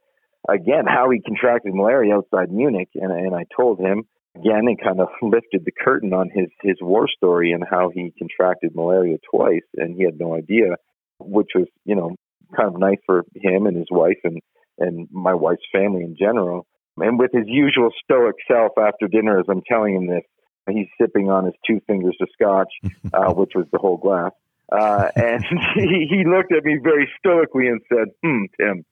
again, 0.48 0.86
how 0.88 1.10
he 1.10 1.22
contracted 1.22 1.74
malaria 1.74 2.16
outside 2.16 2.52
Munich. 2.52 2.90
And, 2.96 3.12
and 3.12 3.36
I 3.36 3.44
told 3.56 3.80
him, 3.80 4.04
again, 4.36 4.68
and 4.68 4.80
kind 4.82 5.02
of 5.02 5.08
lifted 5.22 5.66
the 5.66 5.72
curtain 5.84 6.14
on 6.14 6.30
his, 6.34 6.48
his 6.62 6.78
war 6.82 7.08
story 7.10 7.52
and 7.52 7.64
how 7.70 7.92
he 7.94 8.14
contracted 8.18 8.76
malaria 8.76 9.18
twice. 9.30 9.68
And 9.76 9.96
he 9.98 10.04
had 10.04 10.20
no 10.20 10.34
idea, 10.36 10.76
which 11.20 11.50
was, 11.56 11.68
you 11.84 11.96
know, 11.96 12.16
kind 12.56 12.74
of 12.74 12.80
nice 12.80 13.00
for 13.06 13.26
him 13.36 13.66
and 13.66 13.76
his 13.76 13.88
wife 13.92 14.20
and, 14.24 14.40
and 14.80 15.10
my 15.12 15.34
wife's 15.34 15.68
family 15.74 16.04
in 16.04 16.16
general. 16.18 16.66
And 16.96 17.20
with 17.20 17.32
his 17.34 17.46
usual 17.48 17.90
stoic 18.04 18.36
self 18.50 18.72
after 18.80 19.08
dinner, 19.08 19.40
as 19.40 19.46
I'm 19.50 19.62
telling 19.70 19.96
him 19.96 20.08
this, 20.08 20.24
He's 20.70 20.88
sipping 21.00 21.30
on 21.30 21.46
his 21.46 21.54
two 21.66 21.82
fingers 21.88 22.18
of 22.22 22.28
scotch, 22.34 22.72
uh, 23.14 23.34
which 23.34 23.52
was 23.56 23.66
the 23.72 23.80
whole 23.80 23.98
glass. 23.98 24.32
Uh, 24.72 25.10
and 25.16 25.46
he, 25.76 26.08
he 26.10 26.24
looked 26.26 26.52
at 26.52 26.64
me 26.64 26.78
very 26.82 27.10
stoically 27.20 27.68
and 27.68 27.82
said, 27.90 28.08
Hmm, 28.24 28.46
Tim, 28.60 28.86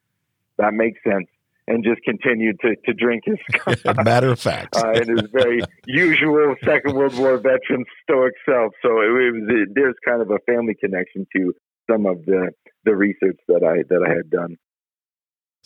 that 0.57 0.73
makes 0.73 0.99
sense. 1.03 1.27
And 1.67 1.83
just 1.83 2.01
continued 2.03 2.59
to, 2.61 2.75
to 2.85 2.93
drink 2.93 3.23
his 3.25 3.37
scotch. 3.51 3.83
Matter 4.05 4.29
of 4.29 4.39
fact. 4.39 4.75
uh, 4.75 4.91
and 4.91 5.09
his 5.09 5.29
very 5.31 5.61
usual 5.87 6.55
Second 6.63 6.93
World 6.93 7.17
War 7.17 7.37
veteran 7.37 7.85
stoic 8.03 8.33
self. 8.45 8.73
So 8.83 9.01
it, 9.01 9.05
it 9.05 9.31
was, 9.33 9.43
it, 9.49 9.69
there's 9.73 9.95
kind 10.07 10.21
of 10.21 10.29
a 10.29 10.37
family 10.45 10.75
connection 10.75 11.25
to 11.35 11.53
some 11.89 12.05
of 12.05 12.23
the, 12.25 12.51
the 12.83 12.95
research 12.95 13.39
that 13.47 13.63
I, 13.63 13.81
that 13.89 14.05
I 14.07 14.13
had 14.15 14.29
done. 14.29 14.57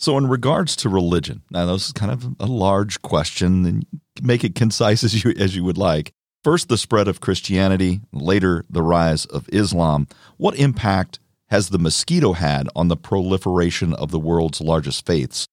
So, 0.00 0.16
in 0.16 0.28
regards 0.28 0.76
to 0.76 0.88
religion, 0.88 1.42
now 1.50 1.66
this 1.66 1.86
is 1.86 1.92
kind 1.92 2.10
of 2.10 2.34
a 2.40 2.46
large 2.46 3.02
question, 3.02 3.66
and 3.66 3.86
make 4.22 4.44
it 4.44 4.54
concise 4.54 5.04
as 5.04 5.22
you 5.22 5.34
as 5.38 5.54
you 5.54 5.62
would 5.62 5.76
like. 5.76 6.12
First, 6.42 6.70
the 6.70 6.78
spread 6.78 7.06
of 7.06 7.20
Christianity, 7.20 8.00
later 8.10 8.64
the 8.70 8.82
rise 8.82 9.26
of 9.26 9.46
Islam. 9.52 10.08
What 10.38 10.58
impact 10.58 11.20
has 11.50 11.68
the 11.68 11.78
mosquito 11.78 12.32
had 12.32 12.66
on 12.74 12.88
the 12.88 12.96
proliferation 12.96 13.92
of 13.92 14.10
the 14.10 14.18
world's 14.18 14.62
largest 14.62 15.04
faiths? 15.04 15.46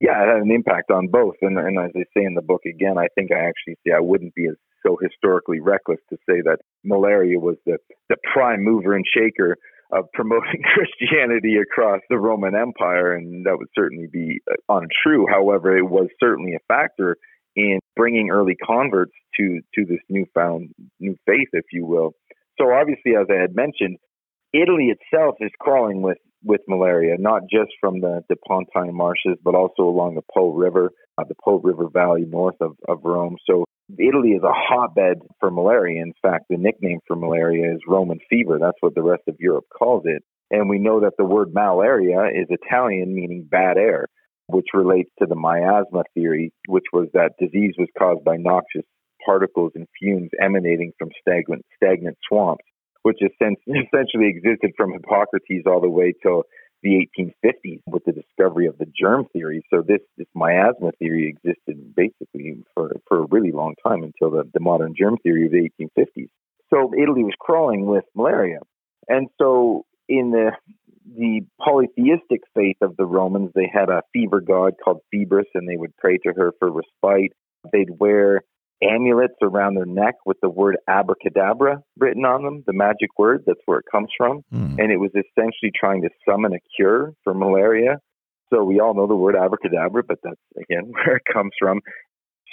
Yeah, 0.00 0.20
it 0.20 0.26
had 0.26 0.42
an 0.42 0.50
impact 0.50 0.90
on 0.90 1.06
both, 1.06 1.36
and, 1.40 1.56
and 1.56 1.78
as 1.78 1.92
I 1.94 2.02
say 2.12 2.24
in 2.24 2.34
the 2.34 2.42
book 2.42 2.62
again, 2.66 2.98
I 2.98 3.06
think 3.14 3.30
I 3.30 3.38
actually 3.38 3.76
see 3.84 3.92
I 3.94 4.00
wouldn't 4.00 4.34
be 4.34 4.46
as 4.48 4.56
so 4.84 4.98
historically 5.00 5.60
reckless 5.60 6.00
to 6.08 6.16
say 6.28 6.40
that 6.40 6.58
malaria 6.82 7.38
was 7.38 7.56
the 7.66 7.78
the 8.08 8.16
prime 8.32 8.64
mover 8.64 8.96
and 8.96 9.04
shaker 9.06 9.56
of 9.92 10.04
promoting 10.12 10.62
Christianity 10.74 11.56
across 11.56 12.00
the 12.08 12.18
Roman 12.18 12.54
Empire, 12.54 13.14
and 13.14 13.46
that 13.46 13.58
would 13.58 13.68
certainly 13.74 14.06
be 14.10 14.40
uh, 14.50 14.54
untrue. 14.68 15.26
However, 15.28 15.76
it 15.76 15.88
was 15.88 16.08
certainly 16.18 16.54
a 16.54 16.64
factor 16.68 17.16
in 17.56 17.80
bringing 17.96 18.30
early 18.30 18.56
converts 18.56 19.12
to 19.36 19.60
to 19.74 19.84
this 19.84 20.00
newfound 20.08 20.70
new 20.98 21.16
faith, 21.26 21.48
if 21.52 21.64
you 21.72 21.84
will. 21.84 22.12
So 22.60 22.72
obviously, 22.72 23.12
as 23.16 23.26
I 23.30 23.40
had 23.40 23.54
mentioned, 23.54 23.98
Italy 24.52 24.92
itself 24.92 25.36
is 25.40 25.50
crawling 25.60 26.02
with 26.02 26.18
with 26.42 26.60
malaria, 26.68 27.16
not 27.18 27.42
just 27.42 27.70
from 27.80 28.00
the, 28.00 28.22
the 28.28 28.36
Pontine 28.48 28.94
marshes, 28.94 29.38
but 29.44 29.54
also 29.54 29.82
along 29.82 30.14
the 30.14 30.22
Po 30.34 30.52
River, 30.52 30.90
uh, 31.18 31.24
the 31.28 31.34
Po 31.42 31.60
River 31.60 31.88
Valley 31.92 32.24
north 32.26 32.56
of, 32.60 32.76
of 32.88 33.00
Rome. 33.04 33.36
So 33.48 33.64
Italy 33.98 34.30
is 34.30 34.42
a 34.42 34.52
hotbed 34.52 35.18
for 35.38 35.50
malaria. 35.50 36.02
In 36.02 36.14
fact, 36.22 36.46
the 36.48 36.56
nickname 36.56 37.00
for 37.06 37.16
malaria 37.16 37.74
is 37.74 37.80
Roman 37.86 38.18
fever. 38.28 38.58
That's 38.60 38.78
what 38.80 38.94
the 38.94 39.02
rest 39.02 39.22
of 39.28 39.36
Europe 39.38 39.66
calls 39.76 40.04
it. 40.06 40.22
And 40.50 40.68
we 40.68 40.78
know 40.78 41.00
that 41.00 41.12
the 41.18 41.24
word 41.24 41.52
malaria 41.52 42.26
is 42.34 42.48
Italian, 42.48 43.14
meaning 43.14 43.46
bad 43.48 43.76
air, 43.76 44.06
which 44.48 44.66
relates 44.74 45.10
to 45.18 45.26
the 45.26 45.36
miasma 45.36 46.04
theory, 46.14 46.52
which 46.68 46.86
was 46.92 47.08
that 47.14 47.32
disease 47.38 47.74
was 47.78 47.88
caused 47.98 48.24
by 48.24 48.36
noxious 48.36 48.84
particles 49.24 49.72
and 49.74 49.86
fumes 49.98 50.30
emanating 50.42 50.92
from 50.98 51.10
stagnant, 51.20 51.64
stagnant 51.76 52.16
swamps, 52.28 52.64
which 53.02 53.18
has 53.20 53.30
essentially 53.66 54.28
existed 54.28 54.72
from 54.76 54.92
Hippocrates 54.92 55.66
all 55.66 55.80
the 55.80 55.88
way 55.88 56.14
till 56.22 56.44
the 56.82 57.06
1850s 57.18 57.80
with 57.86 58.04
the 58.04 58.12
discovery 58.12 58.66
of 58.66 58.78
the 58.78 58.86
germ 58.98 59.26
theory. 59.32 59.62
So 59.70 59.82
this, 59.86 60.00
this 60.16 60.26
miasma 60.34 60.92
theory 60.98 61.28
existed 61.28 61.94
basically 61.94 62.64
for, 62.74 62.92
for 63.06 63.20
a 63.20 63.26
really 63.30 63.52
long 63.52 63.74
time 63.86 64.02
until 64.02 64.30
the, 64.30 64.48
the 64.52 64.60
modern 64.60 64.94
germ 64.98 65.18
theory 65.22 65.46
of 65.46 65.52
the 65.52 65.68
1850s. 65.80 66.28
So 66.72 66.92
Italy 66.94 67.24
was 67.24 67.34
crawling 67.38 67.86
with 67.86 68.04
malaria. 68.14 68.60
And 69.08 69.28
so 69.38 69.84
in 70.08 70.30
the 70.30 70.52
the 71.16 71.40
polytheistic 71.58 72.42
faith 72.54 72.76
of 72.82 72.96
the 72.96 73.04
Romans, 73.04 73.50
they 73.54 73.68
had 73.72 73.88
a 73.88 74.02
fever 74.12 74.40
god 74.40 74.74
called 74.82 75.00
Febris, 75.10 75.46
and 75.54 75.68
they 75.68 75.76
would 75.76 75.96
pray 75.96 76.18
to 76.18 76.32
her 76.36 76.52
for 76.58 76.70
respite. 76.70 77.32
They'd 77.72 77.98
wear 77.98 78.42
amulets 78.82 79.34
around 79.42 79.74
their 79.74 79.86
neck 79.86 80.14
with 80.24 80.38
the 80.42 80.48
word 80.48 80.76
abracadabra 80.88 81.82
written 81.98 82.24
on 82.24 82.42
them, 82.42 82.64
the 82.66 82.72
magic 82.72 83.10
word. 83.18 83.44
That's 83.46 83.60
where 83.66 83.78
it 83.78 83.84
comes 83.90 84.08
from. 84.16 84.42
Mm. 84.52 84.78
And 84.78 84.92
it 84.92 84.98
was 84.98 85.10
essentially 85.10 85.72
trying 85.78 86.02
to 86.02 86.08
summon 86.28 86.54
a 86.54 86.58
cure 86.76 87.12
for 87.24 87.34
malaria. 87.34 87.98
So 88.52 88.64
we 88.64 88.80
all 88.80 88.94
know 88.94 89.06
the 89.06 89.14
word 89.14 89.36
abracadabra, 89.36 90.02
but 90.04 90.18
that's 90.22 90.40
again 90.56 90.92
where 90.92 91.16
it 91.16 91.22
comes 91.32 91.52
from. 91.58 91.80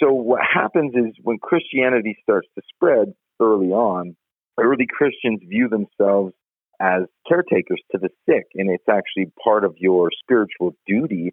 So 0.00 0.12
what 0.12 0.40
happens 0.42 0.94
is 0.94 1.14
when 1.22 1.38
Christianity 1.38 2.16
starts 2.22 2.48
to 2.56 2.62
spread 2.74 3.14
early 3.40 3.68
on, 3.68 4.16
early 4.58 4.86
Christians 4.86 5.40
view 5.48 5.68
themselves 5.68 6.34
as 6.80 7.02
caretakers 7.28 7.82
to 7.90 7.98
the 7.98 8.10
sick, 8.26 8.46
and 8.54 8.70
it's 8.70 8.88
actually 8.88 9.32
part 9.42 9.64
of 9.64 9.74
your 9.78 10.10
spiritual 10.22 10.76
duty 10.86 11.32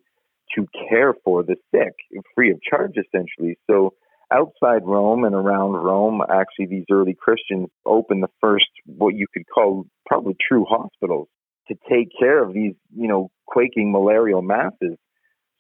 to 0.56 0.68
care 0.90 1.14
for 1.24 1.44
the 1.44 1.56
sick 1.72 1.94
free 2.34 2.52
of 2.52 2.60
charge, 2.68 2.94
essentially. 2.98 3.58
So 3.70 3.94
outside 4.32 4.84
Rome 4.86 5.24
and 5.24 5.36
around 5.36 5.74
Rome, 5.74 6.22
actually, 6.22 6.68
these 6.68 6.86
early 6.92 7.16
Christians 7.20 7.68
opened 7.86 8.24
the 8.24 8.30
first, 8.42 8.66
what 8.86 9.16
you 9.16 9.28
could 9.34 9.46
call 9.54 9.86
probably 10.06 10.36
true 10.48 10.66
hospitals 10.68 11.28
to 11.68 11.76
take 11.90 12.10
care 12.18 12.44
of 12.44 12.54
these, 12.54 12.74
you 12.96 13.08
know, 13.08 13.30
quaking 13.48 13.92
malarial 13.92 14.42
masses. 14.42 14.98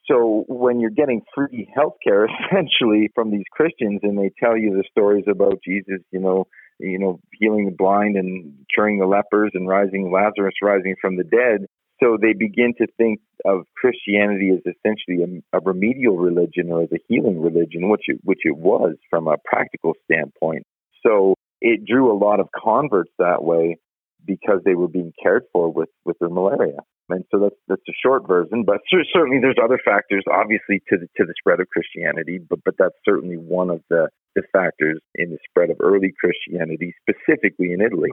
So 0.09 0.45
when 0.47 0.79
you're 0.79 0.91
getting 0.91 1.21
free 1.33 1.67
health 1.73 1.95
care 2.03 2.27
essentially 2.51 3.09
from 3.15 3.31
these 3.31 3.45
Christians 3.51 4.01
and 4.03 4.17
they 4.17 4.31
tell 4.43 4.57
you 4.57 4.71
the 4.71 4.83
stories 4.91 5.25
about 5.29 5.59
Jesus, 5.65 6.01
you 6.11 6.19
know, 6.19 6.45
you 6.79 6.99
know, 6.99 7.19
healing 7.39 7.65
the 7.65 7.75
blind 7.75 8.17
and 8.17 8.53
curing 8.73 8.99
the 8.99 9.05
lepers 9.05 9.51
and 9.53 9.67
rising 9.67 10.11
Lazarus 10.11 10.55
rising 10.61 10.95
from 10.99 11.15
the 11.15 11.23
dead. 11.23 11.65
So 12.01 12.17
they 12.21 12.33
begin 12.33 12.73
to 12.77 12.87
think 12.97 13.21
of 13.45 13.65
Christianity 13.75 14.51
as 14.51 14.59
essentially 14.59 15.41
a, 15.53 15.57
a 15.57 15.61
remedial 15.61 16.17
religion 16.17 16.71
or 16.71 16.83
as 16.83 16.89
a 16.91 16.99
healing 17.07 17.41
religion, 17.41 17.89
which 17.89 18.03
it, 18.07 18.19
which 18.23 18.41
it 18.43 18.57
was 18.57 18.95
from 19.09 19.27
a 19.27 19.37
practical 19.45 19.93
standpoint. 20.03 20.63
So 21.05 21.35
it 21.61 21.85
drew 21.85 22.11
a 22.11 22.17
lot 22.17 22.39
of 22.39 22.49
converts 22.55 23.11
that 23.19 23.43
way 23.43 23.77
because 24.25 24.59
they 24.65 24.75
were 24.75 24.87
being 24.87 25.13
cared 25.21 25.43
for 25.53 25.71
with, 25.71 25.89
with 26.03 26.17
their 26.19 26.29
malaria. 26.29 26.79
And 27.07 27.23
so 27.31 27.39
that's 27.39 27.55
that's 27.67 27.81
a 27.87 27.93
short 28.03 28.27
version, 28.27 28.63
but 28.65 28.77
certainly 29.13 29.37
there's 29.39 29.59
other 29.63 29.79
factors, 29.85 30.23
obviously, 30.31 30.81
to 30.89 30.97
the 30.97 31.07
to 31.17 31.25
the 31.25 31.35
spread 31.37 31.59
of 31.59 31.67
Christianity. 31.69 32.39
But 32.39 32.63
but 32.65 32.73
that's 32.79 32.95
certainly 33.07 33.35
one 33.35 33.69
of 33.69 33.81
the, 33.91 34.09
the 34.35 34.41
factors 34.51 34.99
in 35.13 35.29
the 35.29 35.37
spread 35.47 35.69
of 35.69 35.77
early 35.79 36.11
Christianity, 36.19 36.95
specifically 37.07 37.73
in 37.73 37.81
Italy. 37.81 38.09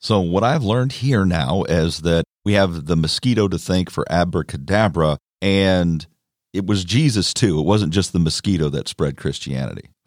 So 0.00 0.20
what 0.20 0.42
I've 0.42 0.64
learned 0.64 0.90
here 0.90 1.24
now 1.24 1.62
is 1.68 2.00
that 2.00 2.24
we 2.44 2.52
have 2.54 2.86
the 2.86 2.96
mosquito 2.96 3.48
to 3.48 3.58
thank 3.58 3.90
for 3.90 4.04
abracadabra, 4.10 5.18
and 5.40 6.06
it 6.52 6.66
was 6.66 6.84
Jesus 6.84 7.34
too. 7.34 7.58
It 7.58 7.64
wasn't 7.64 7.92
just 7.92 8.12
the 8.12 8.18
mosquito 8.18 8.68
that 8.70 8.88
spread 8.88 9.16
Christianity. 9.16 9.90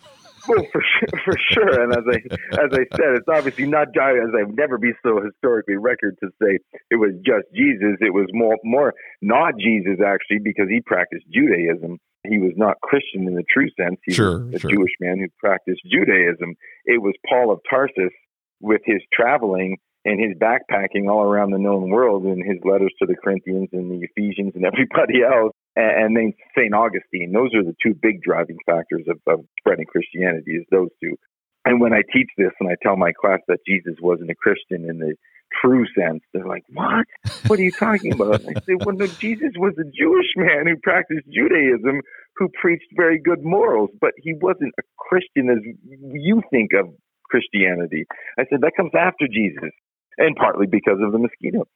Well, 0.47 0.65
for 0.71 0.81
sure, 0.81 1.19
for 1.25 1.37
sure. 1.51 1.83
And 1.83 1.91
as 1.91 2.05
I 2.07 2.63
as 2.63 2.71
I 2.71 2.85
said, 2.95 3.19
it's 3.19 3.27
obviously 3.27 3.65
not 3.65 3.89
as 3.89 4.31
I've 4.33 4.55
never 4.55 4.77
be 4.77 4.93
so 5.03 5.19
historically 5.21 5.75
record 5.75 6.15
to 6.23 6.29
say 6.41 6.57
it 6.89 6.95
was 6.95 7.11
just 7.25 7.51
Jesus. 7.53 7.97
It 7.99 8.13
was 8.13 8.27
more 8.31 8.55
more 8.63 8.93
not 9.21 9.55
Jesus 9.59 9.99
actually 9.99 10.39
because 10.41 10.69
he 10.69 10.79
practiced 10.79 11.25
Judaism. 11.33 11.99
He 12.25 12.37
was 12.37 12.53
not 12.55 12.79
Christian 12.81 13.27
in 13.27 13.35
the 13.35 13.43
true 13.51 13.67
sense. 13.77 13.99
He 14.05 14.13
sure, 14.13 14.45
was 14.45 14.55
a 14.55 14.59
sure. 14.59 14.71
Jewish 14.71 14.93
man 15.01 15.19
who 15.19 15.27
practiced 15.37 15.81
Judaism. 15.85 16.55
It 16.85 17.01
was 17.01 17.13
Paul 17.27 17.51
of 17.51 17.59
Tarsus 17.69 18.13
with 18.61 18.79
his 18.85 19.01
traveling 19.11 19.75
and 20.07 20.23
his 20.23 20.39
backpacking 20.39 21.11
all 21.11 21.21
around 21.21 21.51
the 21.51 21.59
known 21.59 21.89
world 21.89 22.23
and 22.23 22.39
his 22.39 22.63
letters 22.63 22.93
to 22.97 23.05
the 23.05 23.15
Corinthians 23.21 23.67
and 23.73 23.91
the 23.91 24.07
Ephesians 24.07 24.53
and 24.55 24.63
everybody 24.71 25.19
else 25.19 25.51
and, 25.75 26.15
then 26.15 26.31
St. 26.57 26.73
Augustine. 26.73 27.33
Those 27.35 27.53
are 27.53 27.63
the 27.63 27.75
two 27.83 27.93
big 27.93 28.23
driving 28.23 28.57
factors 28.65 29.03
of, 29.11 29.19
of 29.27 29.45
spreading 29.59 29.85
Christianity 29.85 30.51
is 30.55 30.65
those 30.71 30.89
two. 31.03 31.17
And 31.65 31.81
when 31.81 31.91
I 31.91 32.01
teach 32.13 32.29
this 32.37 32.55
and 32.61 32.69
I 32.69 32.75
tell 32.81 32.95
my 32.95 33.11
class 33.11 33.39
that 33.49 33.59
Jesus 33.67 33.99
wasn't 34.01 34.31
a 34.31 34.35
Christian 34.35 34.89
in 34.89 34.99
the 34.99 35.15
true 35.61 35.85
sense, 35.91 36.23
they're 36.33 36.47
like, 36.47 36.63
What? 36.71 37.05
What 37.47 37.59
are 37.59 37.63
you 37.63 37.73
talking 37.73 38.13
about? 38.13 38.39
I 38.47 38.53
say, 38.63 38.79
Well, 38.79 38.95
no, 38.95 39.07
Jesus 39.19 39.51
was 39.57 39.73
a 39.77 39.83
Jewish 39.83 40.31
man 40.37 40.67
who 40.67 40.77
practiced 40.81 41.27
Judaism, 41.27 41.99
who 42.37 42.47
preached 42.61 42.87
very 42.95 43.19
good 43.19 43.43
morals, 43.43 43.89
but 43.99 44.11
he 44.23 44.33
wasn't 44.39 44.73
a 44.79 44.83
Christian 44.97 45.49
as 45.49 45.59
you 45.83 46.41
think 46.49 46.71
of 46.71 46.95
Christianity. 47.29 48.05
I 48.39 48.45
said, 48.49 48.61
That 48.61 48.71
comes 48.77 48.91
after 48.95 49.27
Jesus, 49.27 49.75
and 50.17 50.35
partly 50.35 50.67
because 50.67 50.99
of 51.01 51.11
the 51.11 51.19
mosquitoes. 51.19 51.67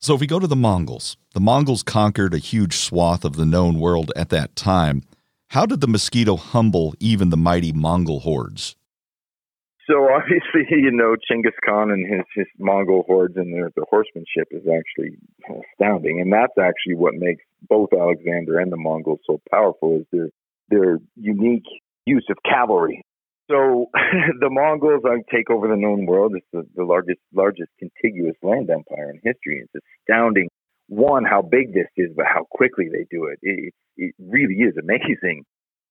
So, 0.00 0.14
if 0.14 0.20
we 0.20 0.26
go 0.26 0.38
to 0.38 0.46
the 0.46 0.56
Mongols, 0.56 1.16
the 1.32 1.40
Mongols 1.40 1.82
conquered 1.82 2.34
a 2.34 2.38
huge 2.38 2.76
swath 2.76 3.24
of 3.24 3.36
the 3.36 3.46
known 3.46 3.80
world 3.80 4.12
at 4.14 4.28
that 4.28 4.54
time. 4.54 5.02
How 5.50 5.64
did 5.64 5.80
the 5.80 5.88
mosquito 5.88 6.36
humble 6.36 6.94
even 7.00 7.30
the 7.30 7.36
mighty 7.36 7.72
Mongol 7.72 8.20
hordes? 8.20 8.76
So 9.88 10.08
obviously, 10.14 10.66
you 10.70 10.90
know, 10.90 11.16
Chinggis 11.30 11.56
Khan 11.64 11.90
and 11.90 12.06
his, 12.06 12.24
his 12.34 12.46
Mongol 12.58 13.04
hordes 13.06 13.36
and 13.36 13.52
their, 13.52 13.70
their 13.74 13.84
horsemanship 13.88 14.48
is 14.50 14.62
actually 14.66 15.16
astounding, 15.48 16.20
and 16.20 16.32
that's 16.32 16.58
actually 16.58 16.94
what 16.94 17.14
makes 17.14 17.42
both 17.68 17.90
Alexander 17.92 18.58
and 18.58 18.72
the 18.72 18.76
Mongols 18.76 19.20
so 19.26 19.40
powerful 19.50 20.00
is 20.00 20.06
their 20.12 20.28
their 20.68 20.98
unique 21.14 21.66
use 22.06 22.26
of 22.28 22.36
cavalry. 22.44 23.02
So 23.50 23.86
the 24.40 24.50
Mongols 24.50 25.02
take 25.32 25.50
over 25.50 25.68
the 25.68 25.76
known 25.76 26.06
world. 26.06 26.32
It's 26.36 26.46
the, 26.52 26.66
the 26.74 26.84
largest 26.84 27.20
largest 27.34 27.70
contiguous 27.78 28.36
land 28.42 28.70
empire 28.70 29.10
in 29.10 29.16
history. 29.16 29.64
It's 29.64 29.84
astounding. 30.02 30.48
One, 30.88 31.24
how 31.24 31.42
big 31.42 31.74
this 31.74 31.88
is, 31.96 32.10
but 32.16 32.26
how 32.26 32.46
quickly 32.50 32.88
they 32.90 33.06
do 33.10 33.26
it. 33.26 33.38
It, 33.42 33.74
it 33.96 34.14
really 34.18 34.54
is 34.54 34.76
amazing. 34.80 35.44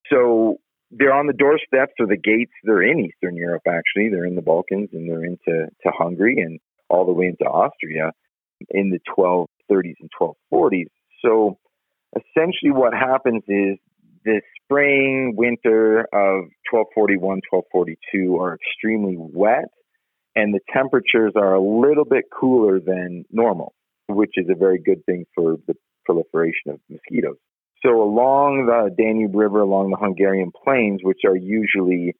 So 0.09 0.57
they're 0.91 1.13
on 1.13 1.27
the 1.27 1.33
doorsteps 1.33 1.93
or 1.99 2.07
the 2.07 2.17
gates. 2.17 2.53
They're 2.63 2.83
in 2.83 2.99
Eastern 2.99 3.35
Europe, 3.35 3.63
actually. 3.67 4.09
They're 4.09 4.25
in 4.25 4.35
the 4.35 4.41
Balkans 4.41 4.89
and 4.93 5.09
they're 5.09 5.25
into 5.25 5.67
to 5.67 5.91
Hungary 5.91 6.37
and 6.39 6.59
all 6.89 7.05
the 7.05 7.11
way 7.11 7.25
into 7.25 7.43
Austria 7.43 8.11
in 8.69 8.91
the 8.91 8.99
1230s 9.17 9.95
and 9.99 10.09
1240s. 10.19 10.87
So 11.23 11.57
essentially, 12.15 12.71
what 12.71 12.93
happens 12.93 13.43
is 13.47 13.77
the 14.25 14.41
spring, 14.63 15.35
winter 15.37 16.01
of 16.11 16.49
1241, 16.71 17.41
1242 17.49 18.37
are 18.37 18.55
extremely 18.55 19.15
wet, 19.17 19.69
and 20.35 20.53
the 20.53 20.59
temperatures 20.73 21.33
are 21.35 21.53
a 21.53 21.61
little 21.61 22.05
bit 22.05 22.25
cooler 22.37 22.79
than 22.79 23.23
normal, 23.31 23.73
which 24.09 24.31
is 24.35 24.47
a 24.49 24.55
very 24.55 24.79
good 24.79 25.05
thing 25.05 25.25
for 25.35 25.57
the 25.67 25.75
proliferation 26.05 26.71
of 26.71 26.79
mosquitoes. 26.89 27.37
So, 27.85 28.01
along 28.01 28.65
the 28.65 28.89
Danube 28.97 29.35
River, 29.35 29.61
along 29.61 29.91
the 29.91 29.97
Hungarian 29.97 30.51
plains, 30.51 31.01
which 31.03 31.21
are 31.25 31.35
usually 31.35 32.15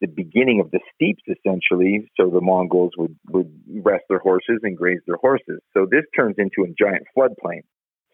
the 0.00 0.08
beginning 0.08 0.60
of 0.64 0.70
the 0.70 0.80
steeps, 0.94 1.22
essentially, 1.28 2.10
so 2.18 2.30
the 2.30 2.40
Mongols 2.40 2.92
would, 2.96 3.16
would 3.28 3.52
rest 3.84 4.04
their 4.08 4.18
horses 4.18 4.60
and 4.62 4.78
graze 4.78 5.00
their 5.06 5.16
horses. 5.16 5.60
So, 5.74 5.86
this 5.90 6.04
turns 6.16 6.36
into 6.38 6.64
a 6.64 6.72
giant 6.78 7.04
floodplain. 7.16 7.62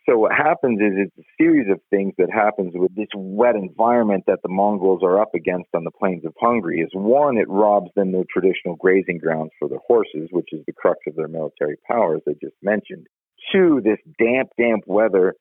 So 0.09 0.17
what 0.19 0.33
happens 0.33 0.79
is 0.79 0.93
it's 0.97 1.19
a 1.19 1.43
series 1.43 1.67
of 1.69 1.81
things 1.91 2.15
that 2.19 2.31
happens 2.33 2.73
with 2.77 2.95
this 2.95 3.09
wet 3.17 3.57
environment 3.57 4.23
that 4.29 4.39
the 4.43 4.49
Mongols 4.49 5.03
are 5.03 5.21
up 5.21 5.35
against 5.35 5.69
on 5.75 5.83
the 5.83 5.91
plains 5.91 6.25
of 6.25 6.33
Hungary. 6.41 6.81
Is 6.81 6.91
one, 6.93 7.37
it 7.37 7.49
robs 7.49 7.91
them 7.97 8.13
their 8.13 8.25
traditional 8.33 8.77
grazing 8.77 9.19
grounds 9.19 9.51
for 9.59 9.69
their 9.69 9.81
horses, 9.85 10.29
which 10.31 10.49
is 10.53 10.63
the 10.67 10.73
crux 10.73 11.01
of 11.09 11.17
their 11.17 11.27
military 11.27 11.77
power, 11.91 12.17
as 12.17 12.23
I 12.29 12.33
just 12.41 12.55
mentioned. 12.63 13.09
Two, 13.53 13.81
this 13.83 13.99
damp, 14.17 14.51
damp 14.57 14.85
weather, 14.87 15.35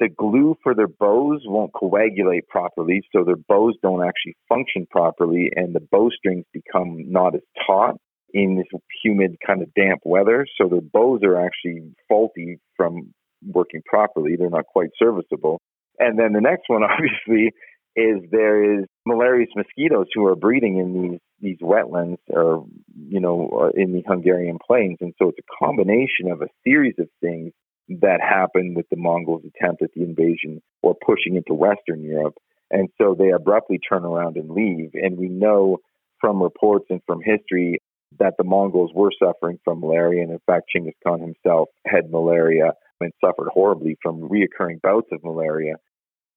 the 0.00 0.08
glue 0.08 0.54
for 0.62 0.74
their 0.74 0.88
bows 0.88 1.40
won't 1.46 1.72
coagulate 1.72 2.46
properly, 2.48 3.00
so 3.14 3.24
their 3.24 3.36
bows 3.36 3.74
don't 3.82 4.06
actually 4.06 4.36
function 4.50 4.86
properly, 4.90 5.50
and 5.56 5.74
the 5.74 5.86
bowstrings 5.90 6.44
become 6.52 7.10
not 7.10 7.34
as 7.34 7.42
taut 7.66 7.96
in 8.34 8.56
this 8.56 8.80
humid 9.02 9.36
kind 9.46 9.62
of 9.62 9.72
damp 9.74 10.00
weather. 10.04 10.46
So 10.60 10.68
their 10.68 10.80
bows 10.80 11.20
are 11.24 11.40
actually 11.40 11.94
faulty 12.08 12.60
from 12.76 13.14
working 13.46 13.82
properly. 13.84 14.36
They're 14.36 14.50
not 14.50 14.66
quite 14.66 14.90
serviceable. 14.98 15.60
And 15.98 16.18
then 16.18 16.32
the 16.32 16.40
next 16.40 16.64
one, 16.68 16.82
obviously, 16.90 17.52
is 17.96 18.22
there 18.30 18.80
is 18.80 18.86
malarious 19.04 19.50
mosquitoes 19.56 20.06
who 20.14 20.26
are 20.26 20.36
breeding 20.36 20.78
in 20.78 21.02
these 21.02 21.20
these 21.40 21.58
wetlands 21.62 22.18
or 22.28 22.66
you 22.94 23.20
know 23.20 23.48
uh, 23.52 23.80
in 23.80 23.92
the 23.92 24.02
Hungarian 24.06 24.58
plains, 24.64 24.98
and 25.00 25.12
so 25.18 25.28
it's 25.28 25.38
a 25.38 25.64
combination 25.64 26.30
of 26.30 26.42
a 26.42 26.48
series 26.64 26.94
of 26.98 27.08
things 27.20 27.52
that 27.88 28.20
happened 28.20 28.76
with 28.76 28.86
the 28.90 28.96
Mongols' 28.96 29.42
attempt 29.42 29.82
at 29.82 29.90
the 29.96 30.02
invasion 30.02 30.62
or 30.82 30.94
pushing 31.04 31.34
into 31.34 31.54
Western 31.54 32.02
Europe, 32.02 32.34
and 32.70 32.88
so 32.98 33.16
they 33.18 33.30
abruptly 33.30 33.78
turn 33.78 34.04
around 34.04 34.36
and 34.36 34.50
leave. 34.50 34.90
And 34.94 35.18
we 35.18 35.28
know 35.28 35.78
from 36.20 36.42
reports 36.42 36.86
and 36.90 37.00
from 37.06 37.20
history 37.24 37.80
that 38.18 38.34
the 38.38 38.44
Mongols 38.44 38.92
were 38.94 39.10
suffering 39.18 39.58
from 39.64 39.80
malaria, 39.80 40.22
and 40.22 40.32
in 40.32 40.40
fact, 40.46 40.70
Chinggis 40.74 40.92
Khan 41.04 41.20
himself 41.20 41.68
had 41.86 42.10
malaria 42.10 42.72
and 43.00 43.12
suffered 43.24 43.48
horribly 43.52 43.96
from 44.02 44.28
reoccurring 44.28 44.80
bouts 44.82 45.08
of 45.12 45.22
malaria. 45.24 45.74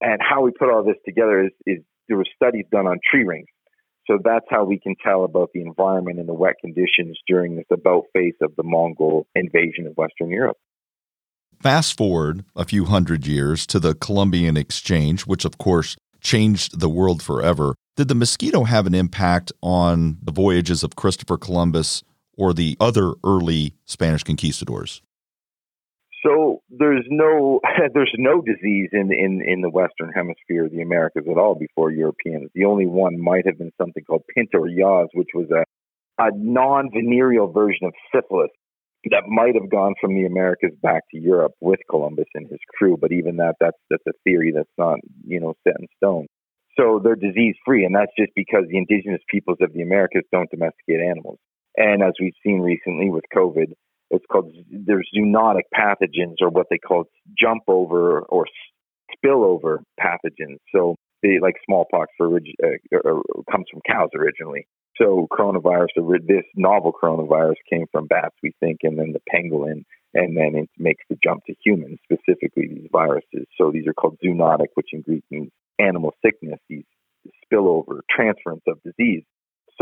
And 0.02 0.19
how 0.21 0.41
we 0.41 0.52
put 0.52 0.69
all 0.69 0.84
this 0.84 0.97
together 1.06 1.45
is, 1.45 1.52
is 1.65 1.84
there 2.08 2.17
were 2.17 2.26
studies 2.36 2.65
done 2.71 2.88
on 2.88 2.99
tree 3.10 3.23
rings. 3.23 3.47
So 4.08 4.19
that's 4.21 4.45
how 4.49 4.65
we 4.65 4.80
can 4.80 4.95
tell 5.02 5.23
about 5.23 5.52
the 5.54 5.62
environment 5.62 6.19
and 6.19 6.28
the 6.28 6.34
wet 6.34 6.56
conditions 6.60 7.17
during 7.26 7.56
this 7.56 7.65
about 7.71 8.04
face 8.13 8.36
of 8.41 8.54
the 8.58 8.63
Mongol 8.63 9.28
invasion 9.34 9.88
of 9.88 9.93
Western 9.95 10.30
Europe. 10.30 10.58
Fast 11.62 11.95
forward 11.97 12.43
a 12.56 12.65
few 12.65 12.86
hundred 12.86 13.26
years 13.26 13.65
to 13.67 13.80
the 13.80 13.95
Columbian 13.95 14.58
Exchange, 14.58 15.21
which 15.21 15.45
of 15.45 15.58
course 15.58 15.95
changed 16.19 16.82
the 16.82 16.89
world 16.89 17.23
forever. 17.23 17.76
Did 17.95 18.10
the 18.10 18.15
mosquito 18.15 18.63
have 18.63 18.88
an 18.88 18.93
impact 18.93 19.54
on 19.62 20.17
the 20.21 20.32
voyages 20.32 20.84
of 20.84 20.97
Christopher 20.97 21.38
Columbus 21.38 22.04
or 22.36 22.54
the 22.54 22.76
other 22.82 23.13
early 23.23 23.76
Spanish 23.86 24.23
conquistadors? 24.23 25.02
There's 26.77 27.05
no 27.09 27.59
there's 27.93 28.15
no 28.17 28.41
disease 28.41 28.89
in 28.91 29.12
in 29.13 29.41
in 29.45 29.62
the 29.62 29.69
Western 29.69 30.12
Hemisphere, 30.13 30.69
the 30.69 30.81
Americas 30.81 31.25
at 31.29 31.38
all 31.38 31.55
before 31.55 31.91
Europeans. 31.91 32.49
The 32.55 32.65
only 32.65 32.88
one 32.88 33.19
might 33.19 33.45
have 33.45 33.57
been 33.57 33.71
something 33.79 34.03
called 34.03 34.23
Pinta 34.33 34.57
or 34.57 34.67
Yaws, 34.67 35.09
which 35.13 35.29
was 35.33 35.49
a 35.51 35.63
a 36.19 36.29
non-venereal 36.36 37.51
version 37.51 37.88
of 37.88 37.93
syphilis 38.13 38.51
that 39.09 39.23
might 39.27 39.55
have 39.55 39.69
gone 39.69 39.95
from 39.99 40.13
the 40.15 40.25
Americas 40.25 40.71
back 40.81 41.03
to 41.12 41.19
Europe 41.19 41.53
with 41.59 41.79
Columbus 41.89 42.27
and 42.36 42.47
his 42.49 42.59
crew. 42.77 42.97
But 42.99 43.12
even 43.12 43.38
that 43.38 43.55
that's 43.59 43.77
that's 43.89 44.07
a 44.07 44.13
theory 44.23 44.51
that's 44.55 44.69
not 44.77 44.99
you 45.25 45.39
know 45.39 45.53
set 45.67 45.75
in 45.79 45.88
stone. 45.97 46.27
So 46.79 46.99
they're 47.03 47.15
disease 47.15 47.55
free, 47.65 47.86
and 47.86 47.95
that's 47.95 48.12
just 48.17 48.31
because 48.36 48.63
the 48.67 48.77
indigenous 48.77 49.21
peoples 49.29 49.59
of 49.62 49.73
the 49.73 49.81
Americas 49.81 50.23
don't 50.31 50.49
domesticate 50.49 51.01
animals. 51.01 51.38
And 51.77 52.01
as 52.01 52.13
we've 52.19 52.33
seen 52.43 52.62
recently 52.62 53.09
with 53.09 53.23
COVID, 53.36 53.73
it's 54.13 54.26
called 54.32 54.54
there's 54.69 55.10
zoonotic 55.15 55.63
pathogens 55.76 56.36
or 56.41 56.49
what 56.49 56.67
they 56.69 56.78
call 56.78 57.06
jump 57.39 57.63
over 57.67 58.21
or 58.21 58.45
spillover 59.15 59.80
pathogens. 59.99 60.58
So 60.73 60.95
they 61.21 61.39
like 61.41 61.56
smallpox 61.65 62.12
for 62.17 62.36
uh, 62.38 62.39
comes 63.52 63.65
from 63.71 63.82
cows 63.88 64.10
originally. 64.15 64.67
So 65.02 65.28
coronavirus, 65.32 65.88
this 66.28 66.43
novel 66.56 66.93
coronavirus 66.93 67.56
came 67.67 67.86
from 67.91 68.06
bats, 68.06 68.36
we 68.43 68.54
think, 68.60 68.80
and 68.84 68.99
then 68.99 69.13
the 69.13 69.21
pangolin, 69.34 69.84
and 70.13 70.38
then 70.38 70.54
it 70.56 70.69
makes 70.78 71.04
the 71.10 71.17
jump 71.23 71.43
to 71.45 71.56
humans, 71.65 71.97
specifically 72.04 72.67
these 72.67 72.89
viruses. 72.91 73.47
So 73.58 73.71
these 73.71 73.88
are 73.88 73.93
called 73.93 74.19
zoonotic, 74.23 74.67
which 74.76 74.89
in 74.93 75.02
Greek 75.02 75.23
means 75.32 75.49
animal 75.80 76.13
sickness, 76.23 76.60
these 76.69 76.84
spillover, 77.52 78.02
transference 78.10 78.62
of 78.67 78.84
disease. 78.84 79.23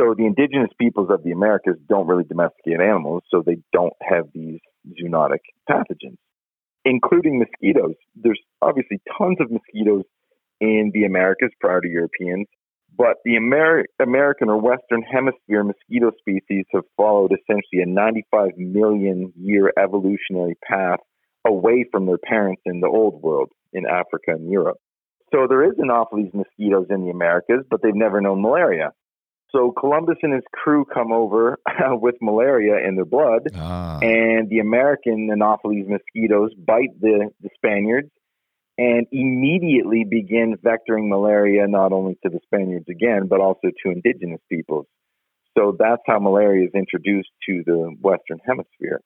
So 0.01 0.15
the 0.17 0.25
indigenous 0.25 0.71
peoples 0.79 1.09
of 1.11 1.23
the 1.23 1.31
Americas 1.31 1.75
don't 1.87 2.07
really 2.07 2.23
domesticate 2.23 2.81
animals, 2.81 3.21
so 3.29 3.43
they 3.45 3.57
don't 3.71 3.93
have 4.01 4.25
these 4.33 4.59
zoonotic 4.99 5.41
pathogens, 5.69 6.17
including 6.83 7.37
mosquitoes. 7.37 7.93
There's 8.15 8.39
obviously 8.63 8.99
tons 9.15 9.37
of 9.39 9.51
mosquitoes 9.51 10.03
in 10.59 10.89
the 10.95 11.03
Americas 11.03 11.51
prior 11.59 11.81
to 11.81 11.87
Europeans, 11.87 12.47
but 12.97 13.17
the 13.25 13.35
Amer- 13.35 13.85
American 14.01 14.49
or 14.49 14.59
Western 14.59 15.03
Hemisphere 15.03 15.63
mosquito 15.63 16.11
species 16.17 16.65
have 16.73 16.83
followed 16.97 17.31
essentially 17.31 17.83
a 17.83 17.85
95 17.85 18.57
million 18.57 19.31
year 19.39 19.71
evolutionary 19.77 20.57
path 20.67 20.99
away 21.45 21.85
from 21.91 22.07
their 22.07 22.17
parents 22.17 22.63
in 22.65 22.79
the 22.79 22.87
old 22.87 23.21
world 23.21 23.51
in 23.71 23.85
Africa 23.85 24.31
and 24.31 24.51
Europe. 24.51 24.77
So 25.31 25.45
there 25.47 25.63
is 25.63 25.77
an 25.77 25.91
awful 25.91 26.17
these 26.17 26.33
mosquitoes 26.33 26.87
in 26.89 27.05
the 27.05 27.11
Americas, 27.11 27.63
but 27.69 27.83
they've 27.83 27.93
never 27.93 28.19
known 28.19 28.41
malaria. 28.41 28.93
So 29.53 29.73
Columbus 29.77 30.17
and 30.23 30.33
his 30.33 30.43
crew 30.53 30.85
come 30.85 31.11
over 31.11 31.59
with 31.91 32.15
malaria 32.21 32.87
in 32.87 32.95
their 32.95 33.05
blood, 33.05 33.49
ah. 33.55 33.99
and 34.01 34.49
the 34.49 34.59
American 34.59 35.29
Anopheles 35.31 35.87
mosquitoes 35.87 36.53
bite 36.55 36.99
the, 36.99 37.29
the 37.41 37.49
Spaniards 37.55 38.09
and 38.77 39.05
immediately 39.11 40.05
begin 40.09 40.55
vectoring 40.63 41.09
malaria 41.09 41.67
not 41.67 41.91
only 41.91 42.17
to 42.23 42.29
the 42.29 42.39
Spaniards 42.45 42.85
again, 42.89 43.27
but 43.27 43.41
also 43.41 43.67
to 43.83 43.91
indigenous 43.91 44.41
peoples. 44.49 44.87
So 45.57 45.75
that's 45.77 46.01
how 46.07 46.19
malaria 46.19 46.65
is 46.65 46.71
introduced 46.73 47.29
to 47.47 47.63
the 47.65 47.95
Western 47.99 48.39
Hemisphere. 48.45 49.01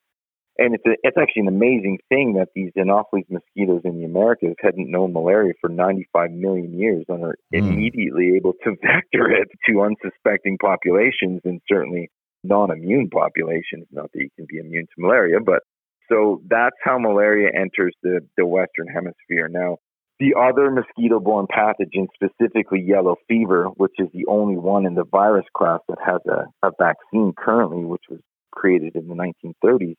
And 0.58 0.74
it's, 0.74 0.86
a, 0.86 0.96
it's 1.04 1.18
actually 1.20 1.42
an 1.42 1.48
amazing 1.50 2.00
thing 2.08 2.34
that 2.34 2.50
these 2.56 2.72
Anopheles 2.78 3.26
mosquitoes 3.30 3.82
in 3.84 3.98
the 4.00 4.06
Americas 4.06 4.56
hadn't 4.62 4.90
known 4.90 5.12
malaria 5.12 5.54
for 5.60 5.70
95 5.70 6.32
million 6.32 6.80
years 6.80 7.04
and 7.10 7.24
are 7.24 7.36
mm. 7.54 7.60
immediately 7.60 8.36
able 8.38 8.54
to 8.64 8.72
vector 8.82 9.30
it 9.32 9.50
to 9.68 9.82
unsuspecting 9.82 10.58
populations 10.58 11.42
and 11.44 11.62
certainly 11.70 12.10
non-immune 12.44 13.10
populations. 13.10 13.88
Not 13.92 14.12
that 14.14 14.20
you 14.22 14.30
can 14.38 14.46
be 14.48 14.60
immune 14.60 14.86
to 14.86 15.02
malaria, 15.02 15.40
but 15.46 15.64
so 16.10 16.42
that's 16.48 16.78
how 16.84 17.00
malaria 17.00 17.50
enters 17.54 17.94
the, 18.04 18.22
the 18.38 18.46
Western 18.46 18.88
Hemisphere. 18.88 19.50
Now, 19.50 19.78
the 20.20 20.36
other 20.40 20.72
mosquito 20.72 21.20
borne 21.20 21.48
pathogen, 21.48 22.08
specifically 22.14 22.82
yellow 22.82 23.16
fever, 23.28 23.66
which 23.76 23.96
is 23.98 24.08
the 24.14 24.26
only 24.28 24.56
one 24.56 24.86
in 24.86 24.96
the 24.96 25.04
virus 25.04 25.46
class 25.56 25.82
that 25.90 25.98
has 26.06 26.22
a, 26.28 26.46
a 26.66 26.72
vaccine 26.80 27.34
currently, 27.38 27.84
which 27.84 28.04
was 28.10 28.22
created 28.52 28.96
in 28.96 29.08
the 29.08 29.16
1930s, 29.16 29.96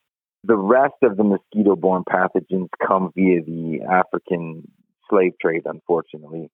the 0.47 0.57
rest 0.57 0.95
of 1.03 1.17
the 1.17 1.25
mosquito 1.25 1.77
borne 1.77 2.05
pathogens 2.09 2.69
come 2.87 3.11
via 3.15 3.43
the 3.43 3.81
African 3.91 4.71
slave 5.11 5.33
trade, 5.41 5.63
unfortunately. 5.65 6.51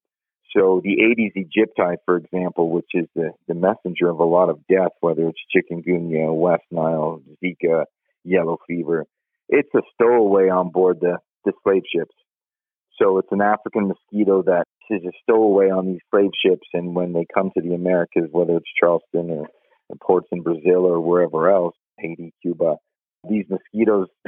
So 0.57 0.81
the 0.85 0.93
Aedes 0.93 1.33
aegypti, 1.37 1.97
for 2.05 2.17
example, 2.17 2.71
which 2.71 2.91
is 2.95 3.07
the, 3.15 3.31
the 3.49 3.55
messenger 3.55 4.09
of 4.09 4.19
a 4.19 4.25
lot 4.25 4.51
of 4.51 4.61
death, 4.67 4.93
whether 5.01 5.29
it's 5.29 5.39
chikungunya, 5.55 6.35
West 6.35 6.65
Nile, 6.71 7.23
Zika, 7.43 7.85
yellow 8.25 8.59
fever, 8.67 9.07
it's 9.49 9.75
a 9.75 9.81
stowaway 9.95 10.49
on 10.49 10.71
board 10.71 10.99
the, 11.01 11.19
the 11.45 11.53
slave 11.63 11.83
ships. 11.95 12.15
So 13.01 13.19
it's 13.19 13.33
an 13.33 13.41
African 13.41 13.89
mosquito 13.89 14.43
that 14.43 14.65
is 14.91 15.03
a 15.05 15.13
stowaway 15.23 15.71
on 15.71 15.87
these 15.87 16.01
slave 16.11 16.31
ships, 16.45 16.69
and 16.75 16.95
when 16.95 17.15
they 17.15 17.27
come 17.35 17.51
to 17.57 17.63
the 17.63 17.75
Americas, 17.75 18.29
whether 18.31 18.57
it's 18.57 18.71
Charleston 18.79 19.31
or, 19.31 19.47
or 19.89 19.97
ports 20.03 20.29
in 20.33 20.43
Brazil 20.43 20.85
or 20.87 21.01
wherever 21.01 21.51
else, 21.51 21.75
Haiti, 21.99 22.35
Cuba, 22.43 22.77
these 23.29 23.45
mosquitoes 23.49 24.09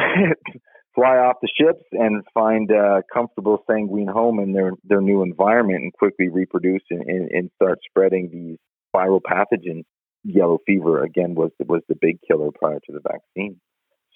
fly 0.94 1.16
off 1.16 1.36
the 1.42 1.48
ships 1.56 1.84
and 1.92 2.22
find 2.32 2.70
a 2.70 3.02
comfortable, 3.12 3.62
sanguine 3.68 4.08
home 4.08 4.38
in 4.38 4.52
their, 4.52 4.72
their 4.84 5.00
new 5.00 5.22
environment 5.22 5.82
and 5.82 5.92
quickly 5.92 6.28
reproduce 6.28 6.82
and, 6.90 7.02
and, 7.02 7.30
and 7.30 7.50
start 7.56 7.78
spreading 7.88 8.30
these 8.32 8.58
viral 8.94 9.20
pathogens. 9.20 9.84
Yellow 10.26 10.58
fever, 10.66 11.02
again, 11.02 11.34
was, 11.34 11.50
was 11.66 11.82
the 11.86 11.96
big 12.00 12.18
killer 12.26 12.48
prior 12.58 12.78
to 12.86 12.92
the 12.92 13.00
vaccine. 13.00 13.60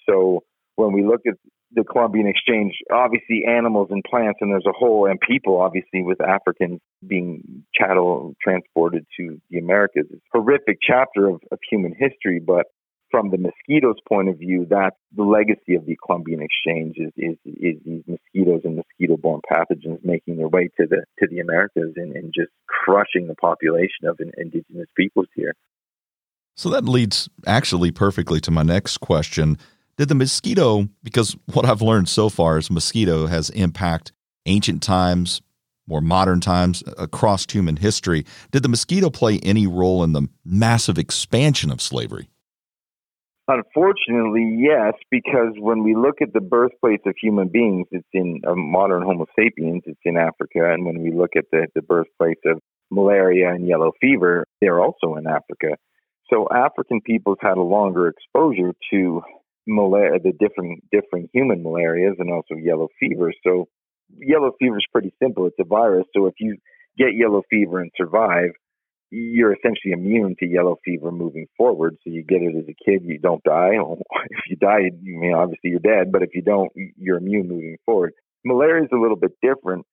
So 0.09 0.43
when 0.75 0.91
we 0.91 1.05
look 1.05 1.21
at 1.27 1.35
the 1.71 1.83
Columbian 1.83 2.27
Exchange, 2.27 2.73
obviously 2.91 3.43
animals 3.47 3.89
and 3.91 4.03
plants, 4.03 4.39
and 4.41 4.49
there's 4.49 4.65
a 4.67 4.71
whole, 4.71 5.05
and 5.05 5.19
people, 5.19 5.61
obviously, 5.61 6.01
with 6.01 6.19
Africans 6.19 6.79
being 7.05 7.63
chattel 7.75 8.33
transported 8.41 9.05
to 9.17 9.39
the 9.51 9.59
Americas. 9.59 10.07
It's 10.09 10.23
a 10.33 10.39
horrific 10.39 10.79
chapter 10.81 11.27
of, 11.27 11.41
of 11.51 11.59
human 11.69 11.93
history, 11.93 12.39
but 12.39 12.65
from 13.11 13.31
the 13.31 13.37
mosquitoes' 13.37 13.99
point 14.07 14.29
of 14.29 14.37
view, 14.37 14.65
that's 14.69 14.95
the 15.15 15.23
legacy 15.23 15.75
of 15.75 15.85
the 15.85 15.97
Columbian 16.05 16.41
Exchange 16.41 16.97
is, 16.97 17.11
is, 17.17 17.37
is 17.45 17.75
these 17.85 18.03
mosquitoes 18.07 18.61
and 18.63 18.75
mosquito-borne 18.75 19.41
pathogens 19.51 19.99
making 20.03 20.37
their 20.37 20.47
way 20.47 20.69
to 20.79 20.85
the 20.87 21.03
to 21.19 21.27
the 21.29 21.39
Americas 21.39 21.93
and, 21.95 22.15
and 22.15 22.33
just 22.33 22.51
crushing 22.67 23.27
the 23.27 23.35
population 23.35 24.07
of 24.07 24.19
indigenous 24.37 24.87
peoples 24.95 25.27
here. 25.35 25.53
So 26.55 26.69
that 26.69 26.85
leads 26.85 27.29
actually 27.47 27.91
perfectly 27.91 28.39
to 28.41 28.51
my 28.51 28.63
next 28.63 28.97
question. 28.97 29.57
Did 29.97 30.09
the 30.09 30.15
mosquito, 30.15 30.87
because 31.03 31.35
what 31.53 31.65
I've 31.65 31.81
learned 31.81 32.09
so 32.09 32.29
far 32.29 32.57
is 32.57 32.69
mosquito 32.69 33.27
has 33.27 33.49
impact 33.49 34.13
ancient 34.45 34.81
times, 34.81 35.41
more 35.87 36.01
modern 36.01 36.39
times, 36.39 36.83
across 36.97 37.45
human 37.49 37.77
history. 37.77 38.25
Did 38.51 38.63
the 38.63 38.69
mosquito 38.69 39.09
play 39.09 39.39
any 39.43 39.67
role 39.67 40.03
in 40.03 40.13
the 40.13 40.27
massive 40.45 40.97
expansion 40.97 41.71
of 41.71 41.81
slavery? 41.81 42.29
Unfortunately, 43.51 44.59
yes, 44.59 44.93
because 45.09 45.55
when 45.57 45.81
we 45.81 45.95
look 45.95 46.21
at 46.21 46.33
the 46.33 46.39
birthplace 46.39 46.99
of 47.07 47.15
human 47.19 47.47
beings, 47.47 47.87
it's 47.89 48.07
in 48.13 48.41
modern 48.45 49.01
Homo 49.01 49.25
sapiens, 49.35 49.81
it's 49.87 49.99
in 50.05 50.17
Africa. 50.17 50.71
And 50.71 50.85
when 50.85 51.01
we 51.01 51.11
look 51.11 51.31
at 51.35 51.45
the, 51.51 51.65
the 51.73 51.81
birthplace 51.81 52.37
of 52.45 52.59
malaria 52.91 53.49
and 53.49 53.67
yellow 53.67 53.91
fever, 53.99 54.45
they're 54.61 54.79
also 54.79 55.15
in 55.15 55.25
Africa. 55.25 55.77
So 56.31 56.47
African 56.53 57.01
peoples 57.01 57.39
had 57.41 57.57
a 57.57 57.63
longer 57.63 58.07
exposure 58.07 58.73
to 58.93 59.23
malaria, 59.65 60.19
the 60.23 60.33
different 60.39 60.83
different 60.91 61.31
human 61.33 61.63
malarias 61.63 62.17
and 62.19 62.31
also 62.31 62.53
yellow 62.53 62.87
fever. 62.99 63.33
So 63.43 63.65
yellow 64.15 64.51
fever 64.59 64.77
is 64.77 64.85
pretty 64.91 65.11
simple. 65.19 65.47
It's 65.47 65.57
a 65.59 65.65
virus. 65.65 66.05
So 66.15 66.27
if 66.27 66.35
you 66.39 66.57
get 66.99 67.15
yellow 67.15 67.41
fever 67.49 67.79
and 67.79 67.89
survive, 67.97 68.51
you're 69.11 69.53
essentially 69.53 69.91
immune 69.91 70.35
to 70.39 70.45
yellow 70.45 70.77
fever 70.85 71.11
moving 71.11 71.47
forward. 71.57 71.97
So 72.03 72.11
you 72.11 72.23
get 72.23 72.41
it 72.41 72.55
as 72.55 72.65
a 72.67 72.75
kid, 72.85 73.03
you 73.05 73.19
don't 73.19 73.43
die. 73.43 73.71
If 74.31 74.43
you 74.49 74.55
die, 74.55 74.91
you 75.01 75.19
mean 75.19 75.33
obviously 75.33 75.71
you're 75.71 75.79
dead, 75.79 76.11
but 76.11 76.21
if 76.21 76.29
you 76.33 76.41
don't, 76.41 76.71
you're 76.75 77.17
immune 77.17 77.47
moving 77.47 77.77
forward. 77.85 78.13
Malaria 78.45 78.83
is 78.83 78.89
a 78.93 78.97
little 78.97 79.17
bit 79.17 79.31
different. 79.41 79.85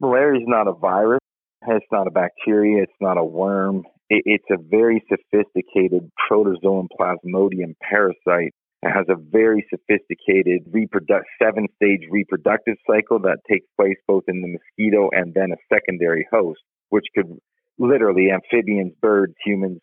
Malaria 0.00 0.40
is 0.40 0.46
not 0.46 0.68
a 0.68 0.72
virus. 0.72 1.20
It's 1.66 1.86
not 1.90 2.06
a 2.06 2.10
bacteria. 2.10 2.82
It's 2.82 3.00
not 3.00 3.18
a 3.18 3.24
worm. 3.24 3.84
It's 4.08 4.44
a 4.50 4.56
very 4.56 5.04
sophisticated 5.08 6.10
protozoan 6.30 6.88
plasmodium 6.98 7.74
parasite. 7.82 8.54
It 8.82 8.92
has 8.92 9.06
a 9.08 9.16
very 9.16 9.66
sophisticated 9.68 10.70
reprodu- 10.70 11.24
seven 11.42 11.66
stage 11.76 12.02
reproductive 12.10 12.76
cycle 12.86 13.18
that 13.20 13.38
takes 13.50 13.66
place 13.76 13.96
both 14.06 14.24
in 14.28 14.42
the 14.42 14.48
mosquito 14.48 15.10
and 15.12 15.34
then 15.34 15.50
a 15.50 15.74
secondary 15.74 16.26
host, 16.30 16.60
which 16.90 17.06
could 17.16 17.38
literally 17.78 18.30
amphibians, 18.30 18.92
birds, 19.00 19.34
humans, 19.44 19.80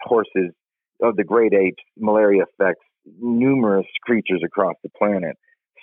horses, 0.00 0.52
of 1.02 1.16
the 1.16 1.24
great 1.24 1.52
apes, 1.52 1.82
malaria 1.98 2.44
affects 2.44 2.84
numerous 3.20 3.86
creatures 4.02 4.42
across 4.44 4.74
the 4.82 4.90
planet. 4.96 5.36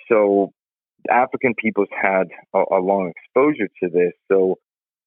So 0.08 0.52
African 1.10 1.54
peoples 1.54 1.88
had 1.90 2.24
a, 2.54 2.58
a 2.58 2.80
long 2.80 3.12
exposure 3.16 3.68
to 3.82 3.90
this. 3.90 4.12
So 4.30 4.56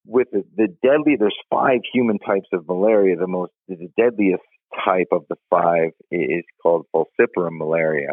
with 0.05 0.27
the, 0.31 0.43
the 0.55 0.67
deadly, 0.83 1.15
there's 1.17 1.35
five 1.49 1.79
human 1.91 2.19
types 2.19 2.47
of 2.53 2.67
malaria. 2.67 3.15
The 3.15 3.27
most, 3.27 3.51
the 3.67 3.89
deadliest 3.97 4.43
type 4.85 5.07
of 5.11 5.23
the 5.29 5.35
five 5.49 5.91
is 6.11 6.43
called 6.61 6.85
falciparum 6.95 7.57
malaria. 7.57 8.09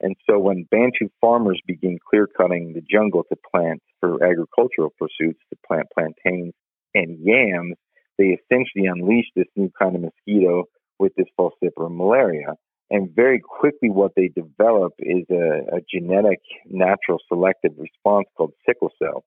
And 0.00 0.16
so 0.28 0.38
when 0.38 0.66
Bantu 0.70 1.08
farmers 1.20 1.60
begin 1.66 1.98
clear 2.10 2.26
cutting 2.26 2.72
the 2.74 2.82
jungle 2.90 3.22
to 3.30 3.36
plant 3.54 3.80
for 4.00 4.24
agricultural 4.24 4.92
pursuits, 4.98 5.40
to 5.50 5.58
plant 5.66 5.86
plantains 5.94 6.52
and 6.94 7.18
yams, 7.22 7.76
they 8.18 8.38
essentially 8.38 8.86
unleashed 8.86 9.32
this 9.36 9.48
new 9.56 9.70
kind 9.80 9.96
of 9.96 10.02
mosquito 10.02 10.64
with 10.98 11.12
this 11.16 11.26
falciparum 11.38 11.96
malaria. 11.96 12.54
And 12.90 13.10
very 13.14 13.40
quickly, 13.40 13.90
what 13.90 14.12
they 14.14 14.28
develop 14.28 14.92
is 14.98 15.24
a, 15.30 15.76
a 15.76 15.80
genetic, 15.90 16.40
natural 16.70 17.18
selective 17.28 17.72
response 17.78 18.26
called 18.36 18.52
sickle 18.66 18.92
cell. 19.02 19.24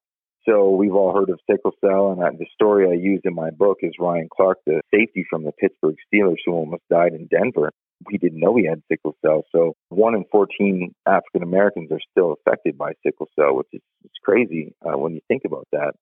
So 0.48 0.70
we've 0.70 0.94
all 0.94 1.14
heard 1.14 1.30
of 1.30 1.40
sickle 1.50 1.74
cell, 1.82 2.12
and 2.12 2.24
I, 2.24 2.30
the 2.32 2.46
story 2.54 2.88
I 2.88 2.94
use 2.94 3.20
in 3.26 3.36
my 3.36 3.50
book 3.50 3.80
is 3.82 3.92
Ryan 4.00 4.30
Clark, 4.34 4.60
the 4.66 4.80
safety 4.94 5.26
from 5.30 5.44
the 5.44 5.52
Pittsburgh 5.52 5.98
Steelers 6.08 6.38
who 6.46 6.54
almost 6.54 6.84
died 6.90 7.14
in 7.14 7.28
Denver. 7.28 7.72
He 8.10 8.18
didn't 8.18 8.40
know 8.40 8.56
he 8.56 8.66
had 8.66 8.82
sickle 8.90 9.18
cell. 9.26 9.44
So 9.52 9.76
one 9.90 10.16
in 10.16 10.24
14 10.32 10.94
African 11.06 11.44
Americans 11.44 11.92
are 11.92 12.00
still 12.12 12.34
affected 12.34 12.78
by 12.78 12.94
sickle 13.06 13.28
cell, 13.38 13.56
which 13.58 13.68
is 13.74 13.82
it's 14.06 14.14
crazy 14.24 14.74
uh, 14.86 14.98
when 14.98 15.16
you 15.16 15.22
think 15.28 15.42
about 15.46 15.68
that. 15.74 15.96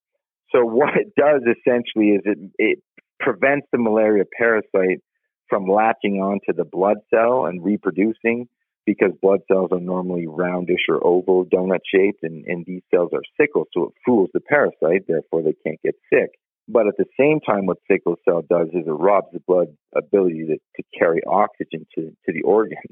So 0.52 0.60
what 0.66 0.96
it 0.96 1.14
does 1.18 1.42
essentially 1.42 2.10
is 2.16 2.22
it, 2.26 2.38
it 2.58 2.80
prevents 3.20 3.68
the 3.72 3.78
malaria 3.78 4.24
parasite 4.38 5.02
from 5.50 5.68
latching 5.68 6.16
onto 6.18 6.54
the 6.56 6.66
blood 6.66 6.98
cell 7.14 7.46
and 7.46 7.64
reproducing 7.64 8.48
because 8.86 9.12
blood 9.22 9.40
cells 9.52 9.70
are 9.72 9.80
normally 9.80 10.28
roundish 10.28 10.88
or 10.90 11.06
oval, 11.06 11.46
donut 11.46 11.80
shaped, 11.92 12.20
and, 12.24 12.46
and 12.46 12.66
these 12.66 12.84
cells 12.94 13.10
are 13.14 13.24
sickle, 13.40 13.66
so 13.74 13.86
it 13.86 13.94
fools 14.06 14.30
the 14.34 14.40
parasite, 14.40 15.06
therefore 15.08 15.42
they 15.42 15.56
can't 15.66 15.82
get 15.84 15.96
sick. 16.14 16.30
But 16.68 16.88
at 16.88 16.98
the 16.98 17.06
same 17.20 17.40
time, 17.42 17.66
what 17.66 17.78
sickle 17.90 18.16
cell 18.28 18.44
does 18.48 18.68
is 18.70 18.88
it 18.88 18.92
robs 18.92 19.28
the 19.34 19.40
blood 19.48 19.68
ability 19.96 20.46
to, 20.48 20.58
to 20.58 20.84
carry 20.98 21.22
oxygen 21.28 21.86
to, 21.96 22.10
to 22.26 22.34
the 22.34 22.44
organs. 22.44 22.80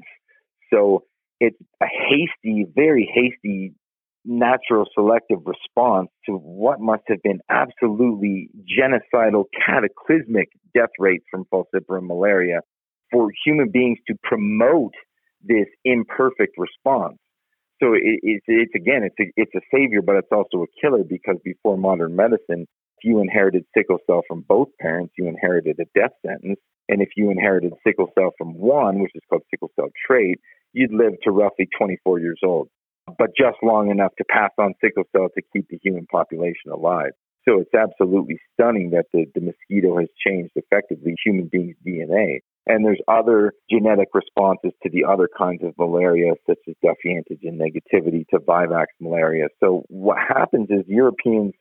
So 0.72 1.04
it's 1.38 1.60
a 1.80 1.86
hasty, 1.86 2.66
very 2.74 3.08
hasty 3.14 3.74
natural 4.24 4.86
selective 4.94 5.38
response 5.44 6.08
to 6.26 6.32
what 6.32 6.80
must 6.80 7.02
have 7.08 7.22
been 7.22 7.40
absolutely 7.50 8.48
genocidal, 8.78 9.44
cataclysmic 9.66 10.48
death 10.74 10.90
rates 10.98 11.24
from 11.30 11.44
falciparum 11.52 12.06
malaria 12.06 12.60
for 13.12 13.30
human 13.44 13.70
beings 13.70 13.98
to 14.06 14.14
promote 14.22 14.94
this 15.42 15.66
imperfect 15.84 16.56
response. 16.56 17.18
So 17.82 17.92
it, 17.92 18.20
it's, 18.22 18.44
it's 18.48 18.74
again, 18.74 19.02
it's 19.02 19.16
a, 19.20 19.32
it's 19.36 19.54
a 19.54 19.60
savior, 19.74 20.00
but 20.00 20.16
it's 20.16 20.32
also 20.32 20.64
a 20.64 20.66
killer 20.80 21.04
because 21.04 21.36
before 21.44 21.76
modern 21.76 22.16
medicine, 22.16 22.66
if 22.96 23.04
you 23.04 23.20
inherited 23.20 23.64
sickle 23.76 23.98
cell 24.06 24.22
from 24.26 24.44
both 24.48 24.68
parents, 24.80 25.12
you 25.18 25.26
inherited 25.28 25.78
a 25.80 25.98
death 25.98 26.12
sentence. 26.24 26.58
And 26.88 27.02
if 27.02 27.10
you 27.16 27.30
inherited 27.30 27.72
sickle 27.86 28.10
cell 28.18 28.32
from 28.38 28.54
one, 28.54 29.00
which 29.00 29.12
is 29.14 29.22
called 29.28 29.42
sickle 29.50 29.70
cell 29.76 29.88
trait, 30.06 30.38
you'd 30.72 30.92
live 30.92 31.12
to 31.24 31.30
roughly 31.30 31.68
24 31.78 32.20
years 32.20 32.40
old 32.44 32.68
but 33.06 33.30
just 33.36 33.58
long 33.62 33.90
enough 33.90 34.12
to 34.18 34.24
pass 34.24 34.50
on 34.58 34.74
sickle 34.82 35.04
cell 35.12 35.28
to 35.34 35.42
keep 35.52 35.68
the 35.68 35.78
human 35.82 36.06
population 36.06 36.70
alive. 36.72 37.12
So 37.46 37.60
it's 37.60 37.74
absolutely 37.74 38.38
stunning 38.54 38.90
that 38.90 39.06
the, 39.12 39.26
the 39.34 39.40
mosquito 39.40 39.98
has 39.98 40.08
changed 40.26 40.52
effectively 40.56 41.14
human 41.24 41.48
beings' 41.52 41.76
DNA. 41.86 42.38
And 42.66 42.82
there's 42.82 43.00
other 43.06 43.52
genetic 43.70 44.08
responses 44.14 44.72
to 44.82 44.90
the 44.90 45.04
other 45.04 45.28
kinds 45.36 45.62
of 45.62 45.74
malaria, 45.78 46.32
such 46.48 46.58
as 46.66 46.74
Duffy 46.82 47.14
antigen 47.14 47.58
negativity 47.58 48.26
to 48.28 48.38
Vivax 48.38 48.86
malaria. 48.98 49.48
So 49.60 49.84
what 49.88 50.16
happens 50.16 50.68
is 50.70 50.84
Europeans 50.86 51.52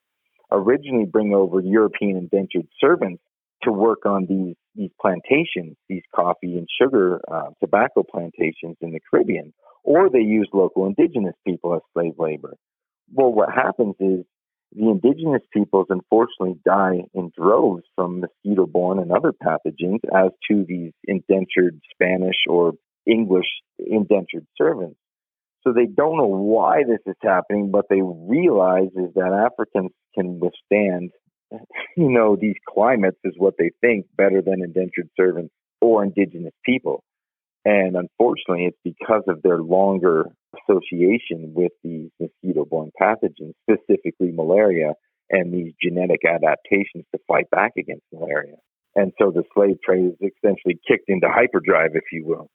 originally 0.49 1.05
bring 1.05 1.33
over 1.33 1.59
European 1.59 2.15
indentured 2.15 2.67
servants 2.79 3.21
to 3.63 3.71
work 3.71 4.05
on 4.05 4.25
these 4.27 4.55
these 4.75 4.91
plantations, 4.99 5.75
these 5.87 6.01
coffee 6.15 6.57
and 6.57 6.67
sugar 6.81 7.21
uh, 7.31 7.49
tobacco 7.59 8.03
plantations 8.03 8.75
in 8.81 8.91
the 8.91 8.99
Caribbean 9.11 9.53
or 9.83 10.09
they 10.09 10.19
use 10.19 10.49
local 10.53 10.85
indigenous 10.85 11.35
people 11.45 11.75
as 11.75 11.81
slave 11.93 12.13
labor. 12.17 12.55
Well, 13.13 13.31
what 13.31 13.49
happens 13.53 13.95
is 13.99 14.25
the 14.75 14.89
indigenous 14.89 15.43
peoples 15.51 15.87
unfortunately 15.89 16.59
die 16.65 17.03
in 17.13 17.31
droves 17.37 17.83
from 17.95 18.21
mosquito 18.21 18.65
borne 18.65 18.99
and 18.99 19.11
other 19.11 19.31
pathogens, 19.31 19.99
as 20.13 20.31
to 20.49 20.65
these 20.67 20.93
indentured 21.07 21.79
Spanish 21.91 22.37
or 22.49 22.73
English 23.05 23.45
indentured 23.77 24.47
servants. 24.57 24.97
So 25.63 25.71
they 25.71 25.85
don't 25.85 26.17
know 26.17 26.27
why 26.27 26.83
this 26.87 26.99
is 27.05 27.15
happening, 27.21 27.71
but 27.71 27.85
they 27.89 28.01
realize 28.01 28.89
is 28.95 29.13
that 29.15 29.49
Africans 29.51 29.91
can 30.15 30.39
withstand, 30.39 31.11
you 31.97 32.09
know, 32.09 32.35
these 32.39 32.57
climates 32.67 33.19
is 33.23 33.33
what 33.37 33.53
they 33.57 33.71
think 33.79 34.07
better 34.17 34.41
than 34.41 34.63
indentured 34.63 35.09
servants 35.15 35.53
or 35.81 36.03
indigenous 36.03 36.53
people. 36.65 37.03
And 37.65 37.95
unfortunately, 37.95 38.65
it's 38.65 38.77
because 38.83 39.23
of 39.27 39.41
their 39.41 39.59
longer 39.59 40.25
association 40.53 41.53
with 41.55 41.71
these 41.83 42.09
mosquito 42.19 42.65
borne 42.65 42.91
pathogens, 43.01 43.53
specifically 43.69 44.31
malaria, 44.31 44.93
and 45.29 45.53
these 45.53 45.73
genetic 45.81 46.21
adaptations 46.25 47.05
to 47.13 47.19
fight 47.27 47.49
back 47.49 47.71
against 47.77 48.03
malaria. 48.11 48.55
And 48.95 49.13
so 49.19 49.31
the 49.31 49.43
slave 49.55 49.77
trade 49.83 50.05
is 50.05 50.31
essentially 50.37 50.79
kicked 50.87 51.05
into 51.07 51.27
hyperdrive, 51.29 51.91
if 51.93 52.03
you 52.11 52.25
will. 52.25 52.49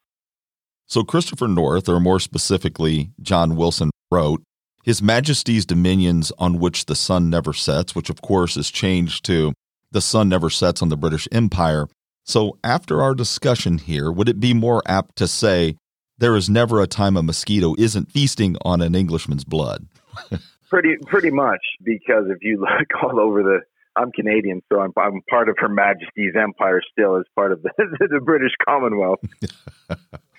So 0.87 1.03
Christopher 1.03 1.49
North, 1.49 1.89
or 1.89 2.01
more 2.01 2.21
specifically, 2.21 3.11
John 3.21 3.57
Wilson, 3.57 3.91
wrote 4.11 4.43
His 4.85 5.03
Majesty's 5.03 5.67
dominions 5.67 6.33
on 6.39 6.59
which 6.59 6.87
the 6.87 6.95
sun 6.95 7.29
never 7.29 7.53
sets, 7.53 7.95
which 7.95 8.11
of 8.11 8.23
course 8.23 8.57
is 8.57 8.71
changed 8.71 9.25
to 9.27 9.53
the 9.91 10.01
sun 10.01 10.29
never 10.29 10.51
sets 10.51 10.83
on 10.83 10.91
the 10.91 10.97
British 10.97 11.27
Empire, 11.33 11.89
so, 12.29 12.59
after 12.63 13.01
our 13.01 13.15
discussion 13.15 13.79
here, 13.79 14.13
would 14.13 14.29
it 14.29 14.39
be 14.39 14.53
more 14.53 14.83
apt 14.85 15.17
to 15.17 15.27
say 15.27 15.79
there 16.19 16.37
is 16.37 16.51
never 16.51 16.83
a 16.83 16.87
time 16.87 17.17
a 17.17 17.23
mosquito 17.23 17.75
isn't 17.79 18.13
feasting 18.13 18.55
on 18.67 18.83
an 18.83 18.95
Englishman's 18.95 19.45
blood? 19.45 19.87
pretty, 20.69 20.97
pretty 21.07 21.31
much, 21.31 21.63
because 21.83 22.25
if 22.29 22.37
you 22.43 22.61
look 22.61 23.03
all 23.03 23.19
over 23.19 23.43
the, 23.43 23.61
I'm 23.97 24.13
Canadian, 24.13 24.61
so 24.71 24.79
I'm, 24.79 24.93
I'm 24.99 25.23
part 25.31 25.49
of 25.49 25.57
Her 25.59 25.71
Majesty's 25.71 26.35
Empire 26.39 26.83
still 26.93 27.17
as 27.17 27.25
part 27.35 27.51
of 27.51 27.63
the, 27.63 27.71
the 28.11 28.21
British 28.21 28.53
Commonwealth. 28.63 29.21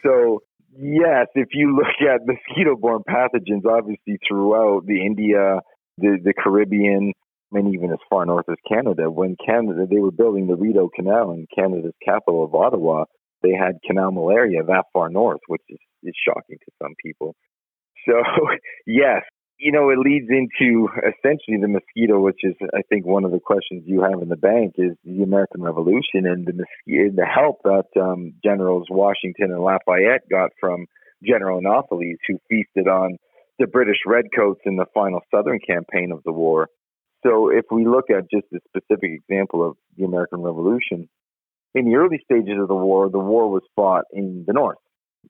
so, 0.03 0.43
yes, 0.77 1.25
if 1.33 1.47
you 1.53 1.75
look 1.75 2.07
at 2.07 2.21
mosquito-borne 2.23 3.01
pathogens, 3.09 3.65
obviously 3.65 4.19
throughout 4.27 4.85
the 4.85 5.03
India, 5.03 5.61
the, 5.97 6.19
the 6.23 6.35
Caribbean, 6.37 7.13
and 7.51 7.73
even 7.73 7.91
as 7.91 7.99
far 8.09 8.25
north 8.25 8.45
as 8.49 8.57
Canada. 8.67 9.09
When 9.09 9.35
Canada, 9.43 9.85
they 9.89 9.99
were 9.99 10.11
building 10.11 10.47
the 10.47 10.55
Rideau 10.55 10.89
Canal 10.93 11.31
in 11.31 11.47
Canada's 11.53 11.93
capital 12.03 12.43
of 12.43 12.53
Ottawa, 12.53 13.05
they 13.41 13.51
had 13.51 13.79
canal 13.85 14.11
malaria 14.11 14.63
that 14.63 14.85
far 14.93 15.09
north, 15.09 15.41
which 15.47 15.61
is, 15.69 15.79
is 16.03 16.13
shocking 16.27 16.57
to 16.57 16.71
some 16.81 16.93
people. 17.03 17.35
So, 18.07 18.13
yes, 18.85 19.23
you 19.57 19.71
know, 19.71 19.89
it 19.89 19.99
leads 19.99 20.27
into 20.29 20.87
essentially 20.97 21.57
the 21.59 21.67
mosquito, 21.67 22.19
which 22.19 22.39
is, 22.43 22.55
I 22.73 22.81
think, 22.87 23.05
one 23.05 23.25
of 23.25 23.31
the 23.31 23.39
questions 23.39 23.83
you 23.85 24.01
have 24.01 24.21
in 24.21 24.29
the 24.29 24.37
bank 24.37 24.75
is 24.77 24.95
the 25.03 25.21
American 25.23 25.61
Revolution 25.61 26.25
and 26.25 26.45
the 26.45 26.53
mosquito, 26.53 27.15
the 27.15 27.25
help 27.25 27.61
that 27.63 28.01
um, 28.01 28.33
Generals 28.43 28.87
Washington 28.89 29.51
and 29.51 29.61
Lafayette 29.61 30.29
got 30.29 30.51
from 30.59 30.85
General 31.25 31.59
Anopheles, 31.59 32.19
who 32.27 32.39
feasted 32.49 32.87
on 32.87 33.17
the 33.59 33.67
British 33.67 33.97
redcoats 34.05 34.61
in 34.65 34.77
the 34.77 34.85
final 34.93 35.19
Southern 35.29 35.59
campaign 35.59 36.13
of 36.13 36.23
the 36.23 36.31
war. 36.31 36.69
So 37.25 37.49
if 37.49 37.65
we 37.71 37.85
look 37.85 38.05
at 38.09 38.29
just 38.31 38.45
a 38.53 38.59
specific 38.67 39.11
example 39.11 39.67
of 39.67 39.75
the 39.97 40.05
American 40.05 40.41
Revolution, 40.41 41.09
in 41.75 41.85
the 41.85 41.95
early 41.95 42.19
stages 42.23 42.57
of 42.59 42.67
the 42.67 42.75
war, 42.75 43.09
the 43.09 43.19
war 43.19 43.49
was 43.49 43.63
fought 43.75 44.05
in 44.11 44.45
the 44.47 44.53
north, 44.53 44.77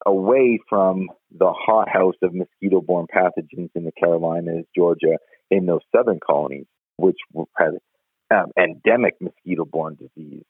away 0.05 0.59
from 0.69 1.07
the 1.31 1.51
hothouse 1.51 2.15
of 2.21 2.33
mosquito 2.33 2.81
borne 2.81 3.07
pathogens 3.13 3.69
in 3.75 3.83
the 3.83 3.91
Carolinas, 3.99 4.65
Georgia, 4.75 5.17
in 5.51 5.65
those 5.65 5.81
southern 5.95 6.19
colonies, 6.25 6.67
which 6.97 7.17
had 7.57 7.71
um, 8.31 8.51
endemic 8.57 9.15
mosquito 9.19 9.65
borne 9.65 9.95
disease. 9.95 10.43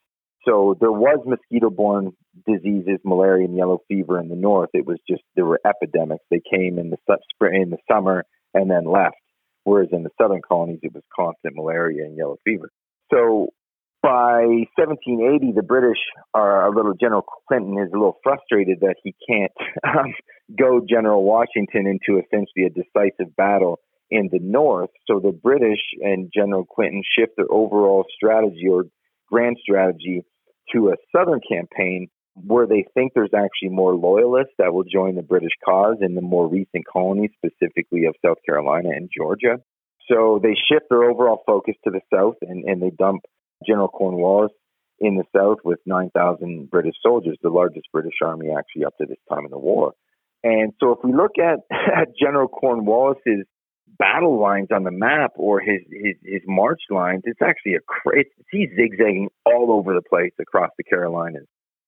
So 0.46 0.76
there 0.80 0.92
was 0.92 1.18
mosquito 1.26 1.70
borne 1.70 2.12
diseases, 2.46 2.98
malaria 3.04 3.46
and 3.46 3.56
yellow 3.56 3.80
fever 3.88 4.20
in 4.20 4.28
the 4.28 4.36
north. 4.36 4.70
It 4.72 4.86
was 4.86 4.98
just 5.08 5.22
there 5.36 5.44
were 5.44 5.60
epidemics. 5.66 6.24
They 6.30 6.40
came 6.50 6.78
in 6.78 6.90
the 6.90 6.96
spring, 7.34 7.62
in 7.62 7.70
the 7.70 7.78
summer, 7.90 8.24
and 8.54 8.70
then 8.70 8.84
left 8.84 9.16
whereas 9.64 9.88
in 9.92 10.02
the 10.02 10.10
southern 10.20 10.40
colonies 10.46 10.80
it 10.82 10.94
was 10.94 11.02
constant 11.14 11.54
malaria 11.56 12.04
and 12.04 12.16
yellow 12.16 12.36
fever. 12.44 12.70
So 13.12 13.50
by 14.02 14.44
1780, 14.76 15.52
the 15.52 15.62
British 15.62 15.98
are 16.32 16.66
a 16.66 16.74
little, 16.74 16.94
General 16.98 17.24
Clinton 17.48 17.78
is 17.78 17.92
a 17.92 17.96
little 17.96 18.18
frustrated 18.22 18.80
that 18.80 18.96
he 19.02 19.14
can't 19.28 19.52
um, 19.84 20.14
go 20.58 20.80
General 20.88 21.22
Washington 21.22 21.86
into 21.86 22.20
essentially 22.20 22.64
a 22.64 22.70
decisive 22.70 23.36
battle 23.36 23.80
in 24.10 24.28
the 24.32 24.40
north. 24.40 24.90
So 25.06 25.20
the 25.20 25.32
British 25.32 25.80
and 26.00 26.30
General 26.34 26.64
Clinton 26.64 27.02
shift 27.16 27.32
their 27.36 27.50
overall 27.50 28.06
strategy 28.14 28.66
or 28.70 28.86
grand 29.28 29.58
strategy 29.62 30.24
to 30.72 30.88
a 30.88 30.96
southern 31.14 31.40
campaign 31.48 32.08
where 32.44 32.66
they 32.66 32.84
think 32.94 33.12
there's 33.14 33.34
actually 33.34 33.70
more 33.70 33.94
loyalists 33.94 34.54
that 34.58 34.72
will 34.72 34.84
join 34.84 35.14
the 35.14 35.22
British 35.22 35.52
cause 35.64 35.96
in 36.00 36.14
the 36.14 36.20
more 36.20 36.48
recent 36.48 36.86
colonies, 36.86 37.30
specifically 37.36 38.06
of 38.06 38.14
South 38.24 38.38
Carolina 38.44 38.90
and 38.90 39.10
Georgia. 39.16 39.58
So 40.10 40.40
they 40.42 40.54
shift 40.70 40.86
their 40.90 41.04
overall 41.04 41.42
focus 41.46 41.74
to 41.84 41.90
the 41.90 42.00
south 42.12 42.36
and, 42.42 42.64
and 42.64 42.82
they 42.82 42.90
dump 42.90 43.22
General 43.66 43.88
Cornwallis 43.88 44.52
in 44.98 45.16
the 45.16 45.24
south 45.34 45.58
with 45.64 45.78
9,000 45.86 46.70
British 46.70 46.94
soldiers, 47.02 47.38
the 47.42 47.48
largest 47.48 47.86
British 47.92 48.14
army 48.22 48.48
actually 48.56 48.84
up 48.84 48.96
to 48.98 49.06
this 49.06 49.18
time 49.28 49.44
in 49.44 49.50
the 49.50 49.58
war. 49.58 49.94
And 50.42 50.72
so 50.80 50.92
if 50.92 50.98
we 51.04 51.12
look 51.12 51.32
at, 51.38 51.60
at 51.70 52.08
General 52.20 52.48
Cornwallis's 52.48 53.46
battle 53.98 54.40
lines 54.40 54.68
on 54.74 54.84
the 54.84 54.90
map 54.90 55.32
or 55.36 55.60
his, 55.60 55.80
his, 55.90 56.16
his 56.22 56.42
march 56.46 56.80
lines, 56.90 57.22
it's 57.24 57.40
actually 57.42 57.74
a 57.74 57.80
crazy, 57.86 58.30
he's 58.50 58.68
zigzagging 58.76 59.28
all 59.44 59.72
over 59.72 59.94
the 59.94 60.02
place 60.02 60.32
across 60.40 60.70
the 60.76 60.84
Carolinas. 60.84 61.46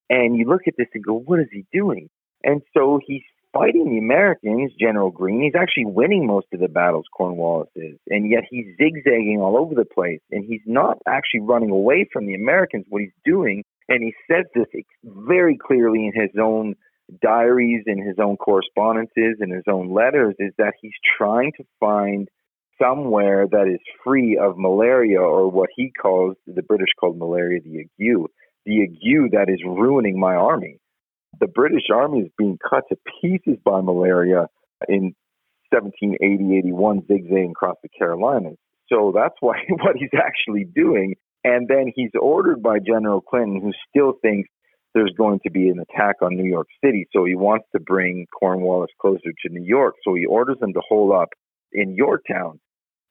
And 0.09 0.37
you 0.37 0.45
look 0.47 0.61
at 0.67 0.75
this 0.77 0.87
and 0.93 1.03
go, 1.03 1.13
what 1.13 1.39
is 1.39 1.47
he 1.51 1.65
doing? 1.71 2.09
And 2.43 2.61
so 2.75 2.99
he's 3.05 3.23
fighting 3.53 3.91
the 3.91 3.99
Americans, 3.99 4.71
General 4.79 5.11
Greene. 5.11 5.43
He's 5.43 5.59
actually 5.59 5.85
winning 5.85 6.25
most 6.27 6.47
of 6.53 6.59
the 6.59 6.67
battles, 6.67 7.05
Cornwallis 7.15 7.69
is. 7.75 7.97
And 8.09 8.29
yet 8.29 8.43
he's 8.49 8.65
zigzagging 8.77 9.39
all 9.39 9.57
over 9.57 9.75
the 9.75 9.85
place. 9.85 10.19
And 10.31 10.43
he's 10.45 10.61
not 10.65 10.97
actually 11.07 11.41
running 11.41 11.69
away 11.69 12.07
from 12.11 12.25
the 12.25 12.35
Americans. 12.35 12.85
What 12.89 13.01
he's 13.01 13.11
doing, 13.23 13.63
and 13.87 14.03
he 14.03 14.13
says 14.29 14.45
this 14.53 14.65
very 15.03 15.57
clearly 15.57 16.07
in 16.07 16.13
his 16.19 16.31
own 16.41 16.75
diaries, 17.21 17.83
in 17.85 17.99
his 18.05 18.15
own 18.19 18.37
correspondences, 18.37 19.37
in 19.39 19.51
his 19.51 19.65
own 19.69 19.93
letters, 19.93 20.35
is 20.39 20.53
that 20.57 20.73
he's 20.81 20.93
trying 21.17 21.51
to 21.57 21.63
find 21.79 22.27
somewhere 22.81 23.47
that 23.49 23.67
is 23.67 23.79
free 24.03 24.37
of 24.37 24.57
malaria 24.57 25.21
or 25.21 25.49
what 25.49 25.69
he 25.75 25.91
calls, 25.91 26.35
the 26.47 26.63
British 26.63 26.89
called 26.99 27.17
malaria, 27.17 27.59
the 27.61 27.81
ague, 27.81 28.25
the 28.65 28.83
ague 28.83 29.31
that 29.31 29.49
is 29.49 29.61
ruining 29.65 30.19
my 30.19 30.35
army 30.35 30.79
the 31.39 31.47
British 31.47 31.85
Army 31.93 32.19
is 32.19 32.31
being 32.37 32.57
cut 32.57 32.83
to 32.89 32.97
pieces 33.21 33.59
by 33.63 33.81
malaria 33.81 34.47
in 34.87 35.15
1780, 35.71 36.57
81, 36.57 37.01
zigzagging 37.07 37.51
across 37.51 37.77
the 37.81 37.89
Carolinas. 37.89 38.57
So 38.91 39.11
that's 39.15 39.35
why 39.39 39.57
what 39.69 39.95
he's 39.97 40.13
actually 40.15 40.65
doing. 40.65 41.15
And 41.43 41.67
then 41.67 41.91
he's 41.93 42.11
ordered 42.19 42.61
by 42.61 42.79
General 42.79 43.21
Clinton, 43.21 43.61
who 43.61 43.71
still 43.89 44.13
thinks 44.21 44.49
there's 44.93 45.13
going 45.17 45.39
to 45.43 45.51
be 45.51 45.69
an 45.69 45.79
attack 45.79 46.17
on 46.21 46.35
New 46.35 46.47
York 46.47 46.67
City. 46.83 47.07
So 47.11 47.25
he 47.25 47.35
wants 47.35 47.65
to 47.73 47.81
bring 47.81 48.27
Cornwallis 48.39 48.91
closer 49.01 49.33
to 49.45 49.49
New 49.49 49.63
York. 49.63 49.95
So 50.03 50.13
he 50.13 50.25
orders 50.25 50.57
him 50.61 50.73
to 50.73 50.81
hold 50.87 51.13
up 51.13 51.29
in 51.73 51.95
Yorktown. 51.95 52.59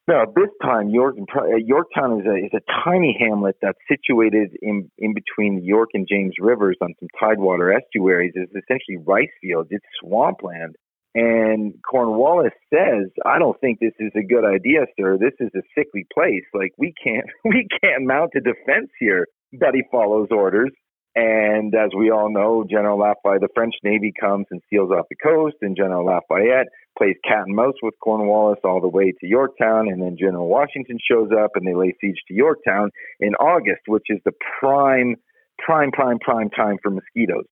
Now, 0.08 0.24
this 0.26 0.50
time, 0.60 0.88
York, 0.90 1.14
uh, 1.36 1.56
Yorktown 1.56 2.20
is 2.20 2.26
a, 2.26 2.34
is 2.34 2.50
a 2.54 2.82
tiny 2.84 3.16
hamlet 3.20 3.56
that's 3.62 3.78
situated 3.88 4.50
in, 4.60 4.90
in 4.98 5.14
between 5.14 5.56
the 5.56 5.62
York 5.62 5.90
and 5.94 6.08
James 6.10 6.34
rivers 6.40 6.76
on 6.80 6.94
some 6.98 7.08
tidewater 7.20 7.72
estuaries. 7.72 8.32
It's 8.34 8.50
essentially 8.50 8.98
rice 9.06 9.30
fields. 9.40 9.68
It's 9.70 9.86
swampland. 10.00 10.74
And 11.14 11.74
Cornwallis 11.88 12.52
says, 12.72 13.10
I 13.24 13.38
don't 13.38 13.60
think 13.60 13.78
this 13.78 13.92
is 14.00 14.10
a 14.16 14.26
good 14.26 14.44
idea, 14.44 14.86
sir. 14.98 15.18
This 15.18 15.34
is 15.40 15.50
a 15.54 15.62
sickly 15.76 16.06
place. 16.12 16.44
Like 16.54 16.72
we 16.78 16.94
can't 17.02 17.26
we 17.44 17.68
can't 17.82 18.04
mount 18.04 18.32
a 18.34 18.40
defense 18.40 18.90
here. 18.98 19.26
But 19.52 19.74
he 19.74 19.82
follows 19.92 20.28
orders. 20.30 20.70
And 21.14 21.74
as 21.74 21.90
we 21.96 22.10
all 22.10 22.32
know, 22.32 22.64
General 22.68 22.98
Lafayette, 22.98 23.42
the 23.42 23.48
French 23.54 23.74
Navy 23.84 24.12
comes 24.18 24.46
and 24.50 24.62
seals 24.70 24.90
off 24.90 25.06
the 25.10 25.16
coast, 25.16 25.56
and 25.60 25.76
General 25.76 26.06
Lafayette 26.06 26.68
plays 26.96 27.16
cat 27.22 27.44
and 27.46 27.54
mouse 27.54 27.74
with 27.82 27.94
Cornwallis 28.02 28.60
all 28.64 28.80
the 28.80 28.88
way 28.88 29.12
to 29.12 29.26
Yorktown, 29.26 29.88
and 29.88 30.00
then 30.00 30.16
General 30.18 30.48
Washington 30.48 30.98
shows 31.10 31.28
up 31.30 31.50
and 31.54 31.66
they 31.66 31.74
lay 31.74 31.94
siege 32.00 32.20
to 32.28 32.34
Yorktown 32.34 32.90
in 33.20 33.34
August, 33.34 33.82
which 33.86 34.06
is 34.08 34.20
the 34.24 34.32
prime, 34.58 35.16
prime, 35.58 35.90
prime, 35.90 36.18
prime 36.18 36.48
time 36.48 36.78
for 36.82 36.90
mosquitoes. 36.90 37.44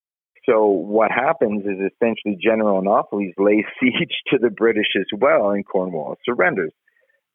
So 0.48 0.64
what 0.64 1.11
happens 1.11 1.64
is 1.64 1.92
essentially 1.92 2.38
General 2.42 2.78
Anopheles 2.78 3.34
lays 3.36 3.64
siege 3.80 4.16
to 4.28 4.38
the 4.38 4.50
British 4.50 4.96
as 4.96 5.06
well, 5.18 5.50
and 5.50 5.66
Cornwallis 5.66 6.18
surrenders. 6.24 6.72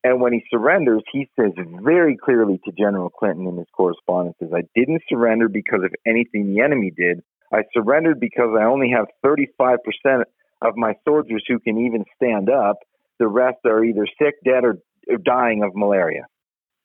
And 0.06 0.22
when 0.22 0.34
he 0.34 0.44
surrenders, 0.52 1.02
he 1.12 1.28
says 1.36 1.54
very 1.82 2.16
clearly 2.16 2.62
to 2.64 2.72
General 2.78 3.10
Clinton 3.10 3.48
in 3.48 3.58
his 3.58 3.66
correspondences, 3.76 4.52
I 4.54 4.62
didn't 4.76 5.02
surrender 5.10 5.50
because 5.50 5.80
of 5.84 5.92
anything 6.06 6.54
the 6.54 6.62
enemy 6.62 6.92
did. 6.96 7.24
I 7.52 7.64
surrendered 7.74 8.20
because 8.20 8.56
I 8.56 8.66
only 8.66 8.92
have 8.96 9.08
35% 9.26 9.78
of 10.62 10.78
my 10.78 10.94
soldiers 11.10 11.44
who 11.48 11.58
can 11.58 11.80
even 11.80 12.06
stand 12.16 12.52
up. 12.52 12.76
The 13.18 13.28
rest 13.28 13.58
are 13.66 13.84
either 13.84 14.06
sick, 14.22 14.36
dead, 14.46 14.64
or, 14.64 14.78
or 15.10 15.18
dying 15.18 15.64
of 15.64 15.72
malaria. 15.74 16.28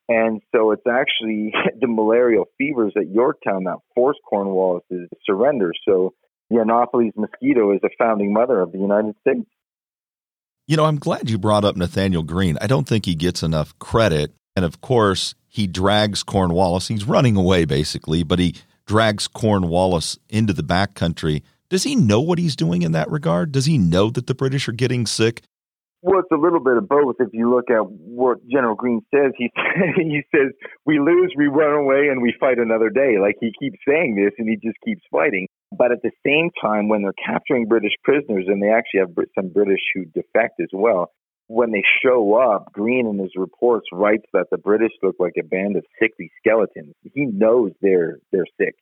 And 0.09 0.41
so 0.51 0.71
it's 0.71 0.87
actually 0.89 1.53
the 1.79 1.89
malarial 1.89 2.47
fevers 2.57 2.95
at 2.97 3.11
Yorktown 3.11 3.64
that 3.64 3.81
forced 3.95 4.21
Cornwallis 4.27 4.85
to 4.91 5.09
surrender. 5.27 5.73
So 5.87 6.14
the 6.49 6.61
Anopheles 6.61 7.12
mosquito 7.18 7.75
is 7.75 7.81
a 7.85 7.91
founding 7.99 8.33
mother 8.33 8.61
of 8.61 8.73
the 8.73 8.79
United 8.79 9.14
States. 9.21 9.47
You 10.71 10.77
know, 10.77 10.85
I'm 10.85 11.01
glad 11.01 11.29
you 11.29 11.37
brought 11.37 11.64
up 11.64 11.77
Nathanael 11.77 12.23
Greene. 12.23 12.57
I 12.61 12.68
don't 12.68 12.87
think 12.87 13.05
he 13.05 13.16
gets 13.16 13.43
enough 13.43 13.77
credit. 13.81 14.33
And 14.55 14.64
of 14.64 14.81
course, 14.81 15.35
he 15.49 15.66
drags 15.66 16.23
Cornwallis. 16.23 16.87
He's 16.87 17.03
running 17.03 17.35
away, 17.35 17.64
basically, 17.64 18.23
but 18.23 18.39
he 18.39 18.55
drags 18.87 19.27
Cornwallis 19.27 20.16
into 20.29 20.53
the 20.53 20.62
backcountry. 20.62 21.43
Does 21.71 21.83
he 21.83 21.97
know 21.97 22.21
what 22.21 22.39
he's 22.39 22.55
doing 22.55 22.83
in 22.83 22.93
that 22.93 23.11
regard? 23.11 23.51
Does 23.51 23.66
he 23.66 23.79
know 23.79 24.11
that 24.11 24.29
the 24.29 24.35
British 24.35 24.68
are 24.68 24.73
getting 24.73 25.07
sick? 25.07 25.43
Well, 26.03 26.21
it's 26.21 26.31
a 26.31 26.41
little 26.41 26.61
bit 26.61 26.77
of 26.77 26.89
both. 26.89 27.16
If 27.18 27.31
you 27.33 27.53
look 27.53 27.68
at 27.68 27.85
what 27.91 28.39
General 28.49 28.77
Greene 28.77 29.03
says, 29.12 29.33
he 29.37 29.51
he 29.97 30.23
says 30.33 30.53
we 30.87 31.01
lose, 31.01 31.35
we 31.37 31.49
run 31.49 31.75
away, 31.75 32.07
and 32.12 32.23
we 32.23 32.33
fight 32.39 32.61
another 32.61 32.91
day. 32.91 33.16
Like 33.21 33.35
he 33.41 33.53
keeps 33.59 33.79
saying 33.87 34.14
this, 34.14 34.35
and 34.39 34.49
he 34.49 34.55
just 34.55 34.79
keeps 34.85 35.03
fighting. 35.11 35.49
But 35.77 35.93
at 35.93 36.03
the 36.03 36.11
same 36.27 36.51
time, 36.61 36.89
when 36.89 37.03
they're 37.03 37.12
capturing 37.12 37.66
British 37.66 37.93
prisoners, 38.03 38.47
and 38.49 38.62
they 38.62 38.71
actually 38.71 39.01
have 39.01 39.14
some 39.35 39.49
British 39.49 39.81
who 39.95 40.05
defect 40.07 40.61
as 40.61 40.71
well, 40.73 41.12
when 41.47 41.73
they 41.73 41.83
show 42.05 42.35
up, 42.37 42.73
Greene 42.73 43.07
in 43.07 43.18
his 43.18 43.33
reports 43.37 43.87
writes 43.93 44.25
that 44.33 44.47
the 44.51 44.59
British 44.59 44.93
look 45.03 45.16
like 45.18 45.35
a 45.39 45.45
band 45.45 45.77
of 45.77 45.85
sickly 46.01 46.31
skeletons. 46.39 46.95
He 47.12 47.27
knows 47.27 47.73
they're 47.83 48.18
they're 48.31 48.47
sick, 48.61 48.77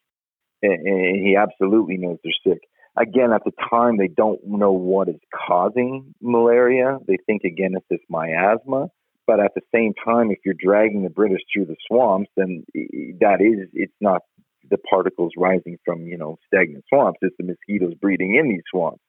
and, 0.63 0.87
and 0.87 1.27
he 1.27 1.37
absolutely 1.37 1.97
knows 1.97 2.19
they're 2.23 2.53
sick. 2.53 2.63
Again, 2.97 3.33
at 3.33 3.45
the 3.45 3.53
time, 3.71 3.97
they 3.97 4.09
don't 4.09 4.41
know 4.45 4.73
what 4.73 5.09
is 5.09 5.21
causing 5.33 6.15
malaria. 6.21 6.99
They 7.07 7.17
think 7.27 7.45
again 7.45 7.73
it's 7.75 7.87
this 7.89 8.01
miasma. 8.11 8.89
But 9.27 9.41
at 9.41 9.53
the 9.55 9.61
same 9.75 9.93
time, 10.05 10.31
if 10.31 10.39
you're 10.45 10.55
dragging 10.59 11.03
the 11.03 11.11
British 11.11 11.43
through 11.53 11.67
the 11.67 11.77
swamps, 11.87 12.31
then 12.37 12.65
eh, 12.75 13.13
that 13.21 13.41
is 13.41 13.69
it's 13.73 13.93
not 14.01 14.23
the 14.71 14.79
particles 14.79 15.33
rising 15.37 15.79
from, 15.85 16.07
you 16.07 16.17
know, 16.17 16.37
stagnant 16.47 16.85
swamps. 16.89 17.19
It's 17.23 17.37
the 17.39 17.45
mosquitoes 17.45 17.95
breeding 18.01 18.37
in 18.37 18.49
these 18.49 18.63
swamps. 18.71 19.03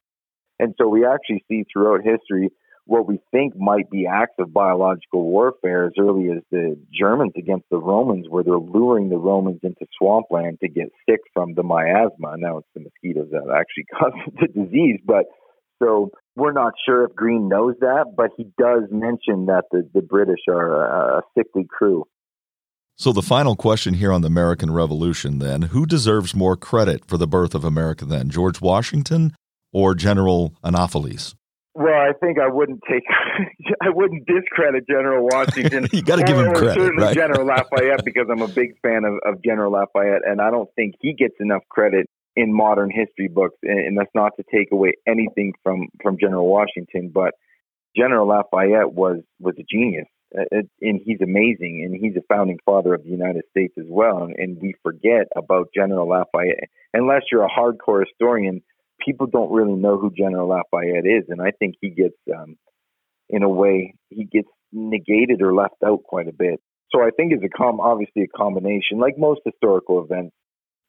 And 0.60 0.74
so 0.78 0.88
we 0.88 1.06
actually 1.06 1.44
see 1.48 1.64
throughout 1.72 2.02
history 2.04 2.50
what 2.86 3.08
we 3.08 3.20
think 3.32 3.56
might 3.56 3.90
be 3.92 4.08
acts 4.08 4.34
of 4.40 4.52
biological 4.52 5.24
warfare 5.24 5.86
as 5.86 5.94
early 6.00 6.30
as 6.32 6.42
the 6.52 6.76
Germans 6.92 7.34
against 7.38 7.66
the 7.70 7.78
Romans, 7.78 8.26
where 8.28 8.44
they're 8.44 8.58
luring 8.58 9.10
the 9.10 9.18
Romans 9.18 9.60
into 9.64 9.86
swampland 9.98 10.60
to 10.62 10.68
get 10.68 10.90
sick 11.08 11.20
from 11.34 11.54
the 11.54 11.62
miasma. 11.62 12.36
Now 12.38 12.58
it's 12.58 12.68
the 12.74 12.82
mosquitoes 12.82 13.30
that 13.32 13.44
actually 13.56 13.86
cause 14.00 14.14
the 14.42 14.48
disease, 14.48 15.00
but 15.06 15.26
so 15.82 16.12
we're 16.36 16.52
not 16.52 16.74
sure 16.86 17.06
if 17.06 17.16
Greene 17.16 17.48
knows 17.48 17.76
that, 17.80 18.14
but 18.16 18.32
he 18.36 18.46
does 18.58 18.84
mention 18.92 19.46
that 19.46 19.66
the, 19.72 19.88
the 19.94 20.02
British 20.02 20.42
are 20.50 20.86
a, 20.86 21.18
a 21.20 21.22
sickly 21.38 21.66
crew. 21.70 22.06
So, 23.00 23.14
the 23.14 23.22
final 23.22 23.56
question 23.56 23.94
here 23.94 24.12
on 24.12 24.24
the 24.24 24.28
American 24.28 24.74
Revolution 24.74 25.40
then 25.40 25.62
who 25.62 25.86
deserves 25.86 26.36
more 26.36 26.58
credit 26.58 27.06
for 27.06 27.16
the 27.16 27.28
birth 27.28 27.56
of 27.56 27.64
America 27.64 28.04
then, 28.04 28.30
George 28.30 28.60
Washington 28.60 29.34
or 29.72 29.96
General 29.96 30.54
Anopheles? 30.66 31.34
Well, 31.74 31.94
I 31.94 32.12
think 32.20 32.40
I 32.40 32.50
wouldn't 32.50 32.82
take, 32.92 33.04
I 33.82 33.88
wouldn't 33.88 34.28
discredit 34.28 34.86
General 34.86 35.26
Washington. 35.32 35.88
you 35.94 36.02
got 36.02 36.18
to 36.18 36.24
give 36.24 36.36
him 36.36 36.54
credit, 36.54 36.74
certainly 36.74 37.06
right? 37.06 37.16
General 37.16 37.46
Lafayette, 37.72 38.04
because 38.04 38.28
I'm 38.30 38.42
a 38.42 38.50
big 38.50 38.78
fan 38.82 39.06
of, 39.06 39.14
of 39.26 39.42
General 39.46 39.72
Lafayette, 39.72 40.28
and 40.28 40.42
I 40.42 40.52
don't 40.52 40.70
think 40.76 40.96
he 41.00 41.14
gets 41.14 41.36
enough 41.40 41.64
credit 41.70 42.06
in 42.36 42.54
modern 42.54 42.92
history 42.92 43.30
books. 43.30 43.56
And, 43.64 43.80
and 43.80 43.98
that's 43.98 44.12
not 44.14 44.34
to 44.36 44.44
take 44.54 44.74
away 44.74 44.96
anything 45.08 45.54
from 45.64 45.88
from 46.04 46.18
General 46.20 46.48
Washington, 46.48 47.12
but 47.14 47.32
General 47.96 48.28
Lafayette 48.28 48.92
was 48.92 49.22
was 49.40 49.56
a 49.58 49.64
genius. 49.72 50.08
Uh, 50.38 50.62
and 50.82 51.02
he's 51.04 51.22
amazing, 51.22 51.84
and 51.84 52.00
he's 52.00 52.16
a 52.16 52.34
founding 52.34 52.60
father 52.64 52.94
of 52.94 53.04
the 53.04 53.10
United 53.10 53.44
States 53.50 53.74
as 53.80 53.88
well. 53.90 54.24
And, 54.24 54.36
and 54.38 54.62
we 54.62 54.76
forget 54.84 55.28
about 55.36 55.70
General 55.74 56.08
Lafayette 56.08 56.70
unless 56.94 57.24
you're 57.32 57.46
a 57.46 57.50
hardcore 57.50 58.04
historian. 58.06 58.62
People 59.04 59.28
don't 59.28 59.52
really 59.52 59.74
know 59.74 59.98
who 59.98 60.12
General 60.12 60.48
Lafayette 60.48 61.06
is, 61.06 61.26
and 61.30 61.42
I 61.42 61.52
think 61.52 61.76
he 61.82 61.90
gets, 61.90 62.18
um, 62.36 62.58
in 63.30 63.44
a 63.44 63.50
way, 63.50 63.96
he 64.10 64.26
gets 64.26 64.50
negated 64.72 65.42
or 65.42 65.54
left 65.54 65.82
out 65.84 66.04
quite 66.04 66.28
a 66.28 66.34
bit. 66.34 66.60
So 66.92 67.02
I 67.02 67.10
think 67.16 67.34
it's 67.34 67.44
a 67.44 67.58
com- 67.58 67.80
obviously 67.80 68.24
a 68.24 68.38
combination, 68.38 69.00
like 69.00 69.18
most 69.18 69.42
historical 69.46 70.04
events. 70.04 70.36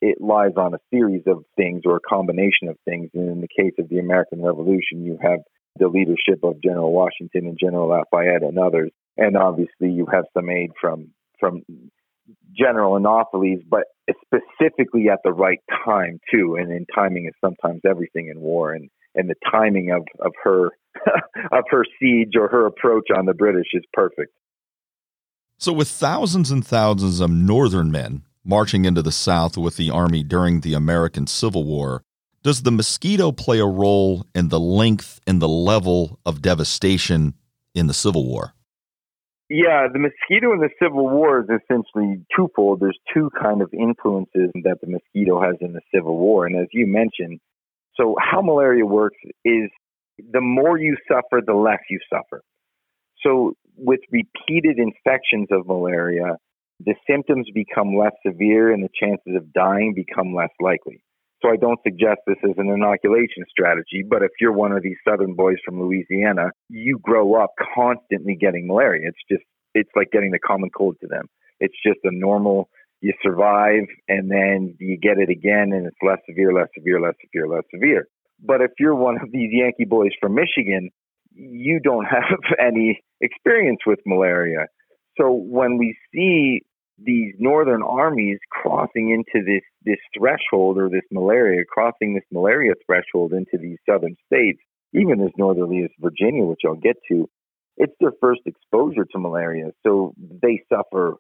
It 0.03 0.19
lies 0.19 0.53
on 0.57 0.75
a 0.75 0.79
series 0.91 1.23
of 1.27 1.45
things 1.57 1.83
or 1.85 1.97
a 1.97 2.01
combination 2.01 2.69
of 2.69 2.77
things. 2.87 3.11
And 3.13 3.29
in 3.29 3.41
the 3.43 3.49
case 3.49 3.75
of 3.79 3.91
the 3.91 3.99
American 3.99 4.43
Revolution, 4.43 5.05
you 5.05 5.19
have 5.23 5.41
the 5.79 5.89
leadership 5.89 6.43
of 6.43 6.63
General 6.63 6.93
Washington 6.93 7.47
and 7.47 7.59
General 7.59 7.89
Lafayette 7.89 8.43
and 8.43 8.59
others 8.59 8.91
and 9.17 9.37
obviously 9.37 9.91
you 9.91 10.07
have 10.13 10.25
some 10.35 10.49
aid 10.51 10.71
from 10.81 11.11
from 11.39 11.63
general 12.57 12.97
anopheles, 12.97 13.63
but 13.69 13.85
specifically 14.25 15.09
at 15.11 15.21
the 15.25 15.33
right 15.33 15.61
time 15.85 16.21
too. 16.31 16.57
And, 16.57 16.71
and 16.71 16.87
timing 16.95 17.27
is 17.27 17.35
sometimes 17.41 17.81
everything 17.89 18.29
in 18.29 18.41
war. 18.41 18.73
And 18.73 18.91
and 19.15 19.29
the 19.29 19.35
timing 19.51 19.91
of 19.91 20.03
of 20.25 20.33
her 20.43 20.71
of 21.53 21.65
her 21.71 21.85
siege 21.99 22.33
or 22.37 22.49
her 22.49 22.67
approach 22.67 23.09
on 23.17 23.27
the 23.27 23.35
British 23.35 23.69
is 23.75 23.85
perfect. 23.93 24.33
So, 25.59 25.73
with 25.73 25.89
thousands 25.89 26.51
and 26.51 26.67
thousands 26.67 27.21
of 27.21 27.31
Northern 27.31 27.91
men 27.91 28.23
marching 28.45 28.87
into 28.87 29.03
the 29.03 29.13
South 29.13 29.59
with 29.59 29.77
the 29.77 29.91
Army 29.91 30.23
during 30.23 30.61
the 30.61 30.75
American 30.75 31.27
Civil 31.27 31.65
War, 31.65 32.03
does 32.43 32.63
the 32.63 32.73
mosquito 32.73 33.33
play 33.33 33.59
a 33.59 33.67
role 33.67 34.25
in 34.35 34.49
the 34.49 34.59
length 34.59 35.21
and 35.27 35.43
the 35.43 35.49
level 35.49 36.19
of 36.25 36.41
devastation 36.41 37.35
in 37.75 37.87
the 37.87 37.95
Civil 37.95 38.27
War? 38.27 38.55
Yeah, 39.53 39.89
the 39.93 39.99
mosquito 39.99 40.53
in 40.53 40.61
the 40.61 40.71
Civil 40.81 41.11
War 41.11 41.41
is 41.41 41.49
essentially 41.49 42.25
twofold. 42.35 42.79
There's 42.79 42.99
two 43.13 43.31
kind 43.43 43.63
of 43.63 43.75
influences 43.75 44.53
that 44.63 44.79
the 44.81 44.87
mosquito 44.87 45.43
has 45.43 45.57
in 45.61 45.73
the 45.73 45.81
Civil 45.93 46.17
War. 46.19 46.47
And 46.47 46.55
as 46.55 46.69
you 46.73 46.87
mentioned, 46.87 47.41
so 47.97 48.15
how 48.21 48.43
malaria 48.43 48.87
works 48.87 49.19
is 49.45 49.69
the 50.19 50.41
more 50.41 50.79
you 50.79 50.97
suffer, 51.11 51.43
the 51.45 51.55
less 51.55 51.81
you 51.91 51.99
suffer. 52.09 52.43
So 53.27 53.55
with 53.77 53.99
repeated 54.13 54.79
infections 54.79 55.49
of 55.51 55.67
malaria, 55.67 56.37
the 56.79 56.95
symptoms 57.09 57.49
become 57.53 57.97
less 57.97 58.13
severe 58.25 58.73
and 58.73 58.85
the 58.85 58.89
chances 58.95 59.35
of 59.35 59.53
dying 59.53 59.95
become 59.97 60.33
less 60.33 60.51
likely. 60.61 61.03
So 61.43 61.51
I 61.51 61.57
don't 61.57 61.81
suggest 61.83 62.21
this 62.27 62.37
as 62.45 62.57
an 62.59 62.69
inoculation 62.69 63.45
strategy, 63.49 64.05
but 64.07 64.23
if 64.23 64.31
you're 64.41 64.53
one 64.53 64.73
of 64.73 64.83
these 64.83 64.97
southern 65.09 65.35
boys 65.35 65.57
from 65.65 65.81
Louisiana, 65.81 66.51
you 66.69 66.99
grow 67.03 67.43
up 67.43 67.55
constantly 67.75 68.37
getting 68.39 68.67
malaria. 68.67 69.09
It's 69.09 69.19
just, 69.31 69.45
it's 69.75 69.91
like 69.97 70.11
getting 70.11 70.33
the 70.33 70.39
common 70.39 70.71
cold 70.71 70.97
to 71.01 71.07
them. 71.07 71.27
It's 71.59 71.77
just 71.85 71.99
a 72.05 72.11
normal, 72.13 72.69
you 73.01 73.15
survive 73.23 73.85
and 74.09 74.31
then 74.31 74.77
you 74.79 74.99
get 74.99 75.19
it 75.19 75.31
again 75.31 75.73
and 75.73 75.87
it's 75.87 75.97
less 76.03 76.19
severe, 76.29 76.53
less 76.53 76.69
severe, 76.77 77.01
less 77.01 77.15
severe, 77.25 77.49
less 77.49 77.65
severe. 77.73 78.07
But 78.43 78.61
if 78.61 78.73
you're 78.79 78.95
one 78.95 79.17
of 79.17 79.33
these 79.33 79.51
Yankee 79.53 79.87
boys 79.87 80.11
from 80.21 80.35
Michigan, 80.35 80.91
you 81.33 81.81
don't 81.81 82.05
have 82.11 82.41
any 82.59 83.01
experience 83.21 83.81
with 83.87 84.01
malaria. 84.05 84.67
So 85.19 85.33
when 85.33 85.79
we 85.79 85.97
see 86.15 86.63
these 87.05 87.35
northern 87.39 87.83
armies 87.83 88.39
crossing 88.51 89.11
into 89.11 89.45
this 89.45 89.63
this 89.85 89.99
threshold 90.17 90.79
or 90.79 90.89
this 90.89 91.05
malaria 91.11 91.65
crossing 91.65 92.15
this 92.15 92.25
malaria 92.33 92.73
threshold 92.87 93.33
into 93.33 93.57
these 93.61 93.79
southern 93.89 94.17
states 94.27 94.61
even 94.93 95.21
as 95.21 95.31
northerly 95.39 95.83
as 95.85 95.91
Virginia 96.01 96.45
which 96.45 96.61
I'll 96.67 96.75
get 96.75 96.97
to 97.11 97.29
it's 97.77 97.95
their 98.01 98.13
first 98.21 98.43
exposure 98.47 99.07
to 99.13 99.19
malaria 99.19 99.71
so 99.87 100.15
they 100.19 100.63
suffer 100.73 101.17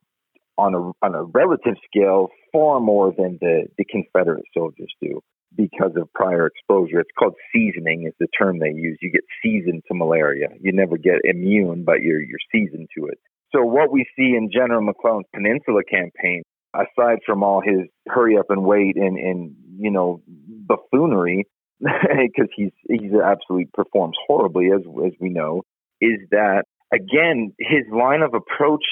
on 0.59 0.74
a 0.74 1.05
on 1.05 1.14
a 1.14 1.24
relative 1.24 1.76
scale 1.87 2.28
far 2.53 2.81
more 2.81 3.12
than 3.16 3.39
the 3.41 3.66
the 3.78 3.85
Confederate 3.85 4.45
soldiers 4.55 4.93
do 5.01 5.20
because 5.57 5.93
of 5.97 6.12
prior 6.12 6.47
exposure. 6.47 7.01
It's 7.01 7.11
called 7.18 7.35
seasoning 7.53 8.07
is 8.07 8.14
the 8.20 8.28
term 8.39 8.59
they 8.59 8.72
use. 8.72 8.99
You 9.01 9.11
get 9.11 9.24
seasoned 9.43 9.83
to 9.89 9.95
malaria. 9.95 10.49
You 10.61 10.72
never 10.72 10.97
get 10.97 11.24
immune, 11.24 11.85
but 11.85 12.01
you're 12.03 12.20
you're 12.20 12.39
seasoned 12.53 12.89
to 12.97 13.07
it. 13.07 13.18
So 13.53 13.63
what 13.63 13.91
we 13.91 14.07
see 14.17 14.35
in 14.37 14.51
General 14.53 14.83
McClellan's 14.83 15.27
Peninsula 15.35 15.83
campaign, 15.85 16.43
aside 16.75 17.19
from 17.27 17.43
all 17.43 17.61
his 17.61 17.89
hurry 18.09 18.39
up 18.39 18.47
and 18.49 18.65
wait 18.65 18.97
and, 18.97 19.19
and 19.19 19.57
you 19.79 19.91
know 19.91 20.23
buffoonery, 20.27 21.47
because 21.81 22.49
he's 22.55 22.73
he's 22.89 23.13
absolutely 23.13 23.69
performs 23.73 24.17
horribly 24.27 24.67
as 24.67 24.83
as 25.05 25.13
we 25.21 25.31
know, 25.31 25.63
is 26.01 26.19
that 26.31 26.65
again 26.93 27.53
his 27.59 27.85
line 27.93 28.23
of 28.23 28.35
approach 28.35 28.85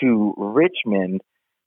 to 0.00 0.34
Richmond 0.36 1.20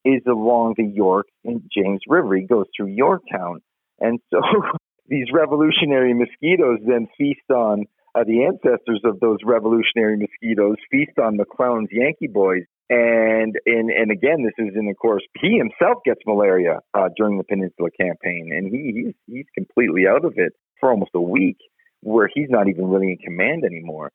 is 0.03 0.21
along 0.27 0.75
the 0.77 0.85
York 0.85 1.25
and 1.43 1.61
James 1.75 2.01
River. 2.07 2.35
He 2.35 2.45
goes 2.45 2.65
through 2.77 2.87
Yorktown, 2.87 3.61
and 3.99 4.19
so 4.31 4.41
these 5.07 5.27
revolutionary 5.33 6.13
mosquitoes 6.13 6.79
then 6.85 7.07
feast 7.17 7.49
on 7.49 7.85
uh, 8.15 8.23
the 8.23 8.45
ancestors 8.45 9.01
of 9.03 9.19
those 9.19 9.39
revolutionary 9.43 10.17
mosquitoes 10.17 10.77
feast 10.89 11.19
on 11.21 11.37
McClellan's 11.37 11.89
Yankee 11.91 12.27
boys. 12.27 12.63
And, 12.89 13.55
and, 13.65 13.89
and 13.89 14.11
again, 14.11 14.43
this 14.43 14.53
is 14.57 14.73
in 14.75 14.85
the 14.85 14.93
course, 14.93 15.23
he 15.41 15.57
himself 15.57 16.03
gets 16.05 16.21
malaria, 16.25 16.79
uh, 16.93 17.09
during 17.17 17.37
the 17.37 17.43
Peninsula 17.43 17.89
campaign 17.99 18.51
and 18.55 18.71
he, 18.71 19.05
he's, 19.05 19.13
he's 19.27 19.45
completely 19.55 20.03
out 20.07 20.23
of 20.23 20.33
it 20.37 20.53
for 20.79 20.91
almost 20.91 21.11
a 21.15 21.21
week 21.21 21.57
where 22.01 22.29
he's 22.33 22.49
not 22.49 22.67
even 22.67 22.87
really 22.87 23.09
in 23.09 23.17
command 23.17 23.63
anymore. 23.65 24.11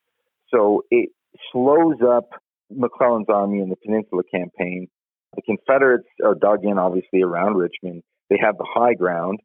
So 0.55 0.85
it 0.91 1.11
slows 1.53 1.97
up 2.09 2.31
McClellan's 2.71 3.27
army 3.29 3.61
in 3.61 3.69
the 3.69 3.77
Peninsula 3.77 4.23
campaign. 4.33 4.89
The 5.35 5.43
Confederates 5.43 6.09
are 6.25 6.35
dug 6.35 6.65
in 6.65 6.79
obviously 6.79 7.23
around 7.23 7.57
Richmond. 7.57 8.03
They 8.31 8.39
have 8.41 8.57
the 8.57 8.67
high 8.69 8.95
ground 8.95 9.41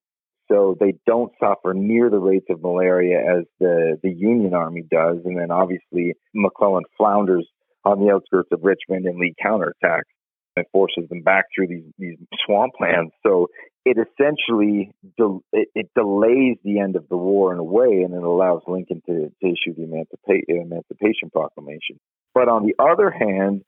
so 0.47 0.77
they 0.79 0.93
don't 1.05 1.31
suffer 1.39 1.73
near 1.73 2.09
the 2.09 2.19
rates 2.19 2.45
of 2.49 2.61
malaria 2.61 3.19
as 3.19 3.45
the, 3.59 3.97
the 4.03 4.11
Union 4.11 4.53
Army 4.53 4.83
does. 4.89 5.17
And 5.25 5.37
then 5.37 5.51
obviously 5.51 6.13
McClellan 6.33 6.83
flounders 6.97 7.47
on 7.83 7.99
the 7.99 8.11
outskirts 8.11 8.49
of 8.51 8.59
Richmond 8.63 9.05
and 9.05 9.19
Lee 9.19 9.35
counterattacks 9.43 10.03
and 10.55 10.65
forces 10.71 11.07
them 11.09 11.21
back 11.21 11.45
through 11.53 11.67
these, 11.67 11.83
these 11.97 12.17
swamplands. 12.47 13.09
So 13.25 13.47
it 13.85 13.97
essentially 13.97 14.91
de- 15.17 15.39
it, 15.53 15.69
it, 15.75 15.89
delays 15.95 16.57
the 16.63 16.79
end 16.79 16.95
of 16.95 17.07
the 17.09 17.17
war 17.17 17.53
in 17.53 17.59
a 17.59 17.63
way, 17.63 18.01
and 18.03 18.13
it 18.13 18.23
allows 18.23 18.61
Lincoln 18.67 19.01
to, 19.05 19.29
to 19.29 19.47
issue 19.47 19.75
the 19.75 19.83
Emancipa- 19.83 20.43
Emancipation 20.47 21.29
Proclamation. 21.31 21.99
But 22.33 22.49
on 22.49 22.65
the 22.65 22.73
other 22.79 23.11
hand, 23.11 23.61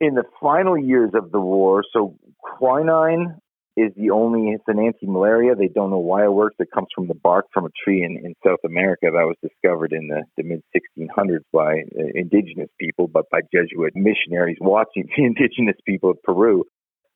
in 0.00 0.14
the 0.14 0.24
final 0.40 0.76
years 0.76 1.10
of 1.14 1.30
the 1.30 1.40
war, 1.40 1.82
so 1.92 2.16
quinine 2.38 3.38
is 3.76 3.92
the 3.94 4.10
only 4.10 4.48
it's 4.52 4.64
an 4.68 4.78
anti-malaria. 4.78 5.54
They 5.54 5.68
don't 5.68 5.90
know 5.90 5.98
why 5.98 6.24
it 6.24 6.32
works. 6.32 6.56
It 6.58 6.70
comes 6.72 6.88
from 6.94 7.08
the 7.08 7.14
bark 7.14 7.46
from 7.52 7.66
a 7.66 7.70
tree 7.84 8.02
in, 8.02 8.16
in 8.24 8.34
South 8.44 8.60
America 8.64 9.06
that 9.12 9.12
was 9.12 9.36
discovered 9.42 9.92
in 9.92 10.08
the, 10.08 10.22
the 10.36 10.42
mid 10.42 10.62
1600s 10.74 11.44
by 11.52 11.82
uh, 11.98 12.06
indigenous 12.14 12.70
people, 12.80 13.06
but 13.06 13.28
by 13.30 13.40
Jesuit 13.52 13.92
missionaries 13.94 14.56
watching 14.60 15.08
the 15.16 15.24
indigenous 15.24 15.76
people 15.86 16.10
of 16.10 16.22
Peru. 16.22 16.64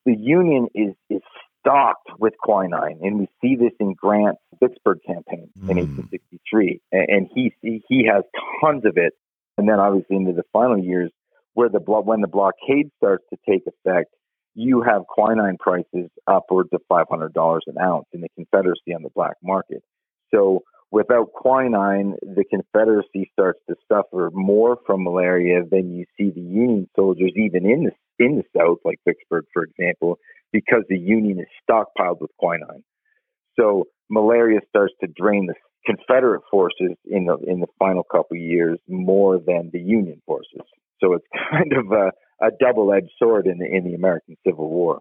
The 0.04 0.16
Union 0.16 0.68
is 0.74 0.94
is 1.08 1.22
stocked 1.60 2.08
with 2.18 2.34
quinine, 2.42 3.00
and 3.02 3.18
we 3.18 3.28
see 3.40 3.56
this 3.56 3.72
in 3.80 3.94
Grant's 3.94 4.40
Vicksburg 4.60 4.98
campaign 5.06 5.50
in 5.56 5.76
mm. 5.76 5.76
1863, 5.76 6.80
and 6.92 7.28
he 7.34 7.52
he 7.62 8.08
has 8.10 8.24
tons 8.62 8.84
of 8.84 8.96
it. 8.96 9.14
And 9.58 9.68
then 9.68 9.78
obviously 9.78 10.16
into 10.16 10.32
the 10.32 10.44
final 10.54 10.78
years, 10.78 11.10
where 11.52 11.68
the 11.68 11.80
when 11.80 12.22
the 12.22 12.28
blockade 12.28 12.90
starts 12.96 13.24
to 13.30 13.38
take 13.46 13.62
effect 13.66 14.14
you 14.60 14.82
have 14.82 15.06
quinine 15.06 15.56
prices 15.58 16.10
upwards 16.26 16.70
of 16.72 16.82
$500 16.90 17.58
an 17.66 17.74
ounce 17.80 18.06
in 18.12 18.20
the 18.20 18.28
Confederacy 18.36 18.94
on 18.94 19.02
the 19.02 19.10
black 19.14 19.36
market. 19.42 19.82
So 20.32 20.62
without 20.90 21.32
quinine, 21.32 22.14
the 22.22 22.44
Confederacy 22.44 23.30
starts 23.32 23.60
to 23.68 23.76
suffer 23.90 24.30
more 24.32 24.78
from 24.86 25.04
malaria 25.04 25.62
than 25.70 25.96
you 25.96 26.04
see 26.18 26.30
the 26.30 26.40
Union 26.40 26.88
soldiers, 26.94 27.32
even 27.36 27.64
in 27.64 27.84
the 27.84 27.92
in 28.22 28.36
the 28.36 28.44
South, 28.54 28.78
like 28.84 28.98
Vicksburg, 29.06 29.46
for 29.54 29.64
example, 29.64 30.18
because 30.52 30.82
the 30.90 30.98
Union 30.98 31.40
is 31.40 31.46
stockpiled 31.64 32.20
with 32.20 32.30
quinine. 32.38 32.84
So 33.58 33.84
malaria 34.10 34.60
starts 34.68 34.92
to 35.00 35.08
drain 35.08 35.46
the 35.46 35.54
Confederate 35.86 36.42
forces 36.50 36.96
in 37.06 37.24
the 37.24 37.38
in 37.46 37.60
the 37.60 37.66
final 37.78 38.02
couple 38.02 38.36
years 38.36 38.78
more 38.88 39.38
than 39.38 39.70
the 39.72 39.80
Union 39.80 40.20
forces. 40.26 40.60
So 41.02 41.14
it's 41.14 41.26
kind 41.50 41.72
of 41.72 41.90
a 41.92 42.12
a 42.40 42.50
double-edged 42.58 43.10
sword 43.18 43.46
in 43.46 43.58
the 43.58 43.66
in 43.66 43.84
the 43.84 43.94
American 43.94 44.36
Civil 44.46 44.68
War. 44.68 45.00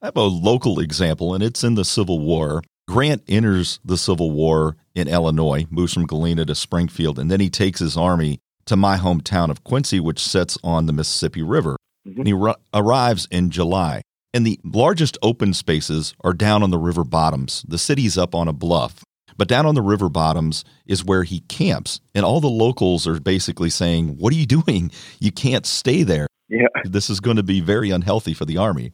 I 0.00 0.06
have 0.06 0.16
a 0.16 0.22
local 0.22 0.78
example, 0.78 1.34
and 1.34 1.42
it's 1.42 1.64
in 1.64 1.74
the 1.74 1.84
Civil 1.84 2.20
War. 2.20 2.62
Grant 2.86 3.22
enters 3.28 3.80
the 3.84 3.98
Civil 3.98 4.30
War 4.30 4.76
in 4.94 5.08
Illinois, 5.08 5.66
moves 5.70 5.92
from 5.92 6.06
Galena 6.06 6.44
to 6.46 6.54
Springfield, 6.54 7.18
and 7.18 7.30
then 7.30 7.40
he 7.40 7.50
takes 7.50 7.80
his 7.80 7.96
army 7.96 8.38
to 8.66 8.76
my 8.76 8.96
hometown 8.96 9.50
of 9.50 9.64
Quincy, 9.64 9.98
which 9.98 10.20
sits 10.20 10.56
on 10.62 10.86
the 10.86 10.92
Mississippi 10.92 11.42
River. 11.42 11.76
Mm-hmm. 12.06 12.20
And 12.20 12.26
he 12.26 12.32
r- 12.32 12.56
arrives 12.72 13.26
in 13.30 13.50
July. 13.50 14.02
And 14.32 14.46
the 14.46 14.60
largest 14.62 15.18
open 15.22 15.52
spaces 15.54 16.14
are 16.22 16.32
down 16.32 16.62
on 16.62 16.70
the 16.70 16.78
river 16.78 17.02
bottoms. 17.02 17.64
The 17.66 17.78
city's 17.78 18.16
up 18.16 18.34
on 18.34 18.46
a 18.46 18.52
bluff. 18.52 19.02
But 19.36 19.48
down 19.48 19.66
on 19.66 19.74
the 19.74 19.82
river 19.82 20.08
bottoms 20.08 20.64
is 20.86 21.04
where 21.04 21.22
he 21.22 21.40
camps. 21.40 22.00
And 22.14 22.24
all 22.24 22.40
the 22.40 22.48
locals 22.48 23.06
are 23.06 23.20
basically 23.20 23.70
saying, 23.70 24.16
What 24.18 24.32
are 24.32 24.36
you 24.36 24.46
doing? 24.62 24.90
You 25.18 25.32
can't 25.32 25.66
stay 25.66 26.02
there. 26.04 26.27
Yeah. 26.48 26.68
This 26.84 27.10
is 27.10 27.20
going 27.20 27.36
to 27.36 27.42
be 27.42 27.60
very 27.60 27.90
unhealthy 27.90 28.34
for 28.34 28.44
the 28.44 28.56
Army. 28.56 28.92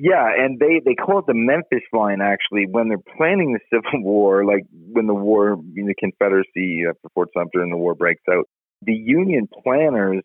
Yeah, 0.00 0.28
and 0.38 0.60
they, 0.60 0.80
they 0.84 0.94
call 0.94 1.18
it 1.18 1.26
the 1.26 1.34
Memphis 1.34 1.84
line 1.92 2.20
actually 2.20 2.66
when 2.70 2.88
they're 2.88 3.16
planning 3.16 3.52
the 3.52 3.60
Civil 3.72 4.04
War, 4.04 4.44
like 4.44 4.64
when 4.70 5.06
the 5.06 5.14
war, 5.14 5.56
the 5.74 5.94
Confederacy 5.98 6.84
after 6.88 7.08
Fort 7.14 7.30
Sumter 7.36 7.62
and 7.62 7.72
the 7.72 7.76
war 7.76 7.94
breaks 7.94 8.22
out. 8.30 8.48
The 8.82 8.94
Union 8.94 9.48
planners 9.64 10.22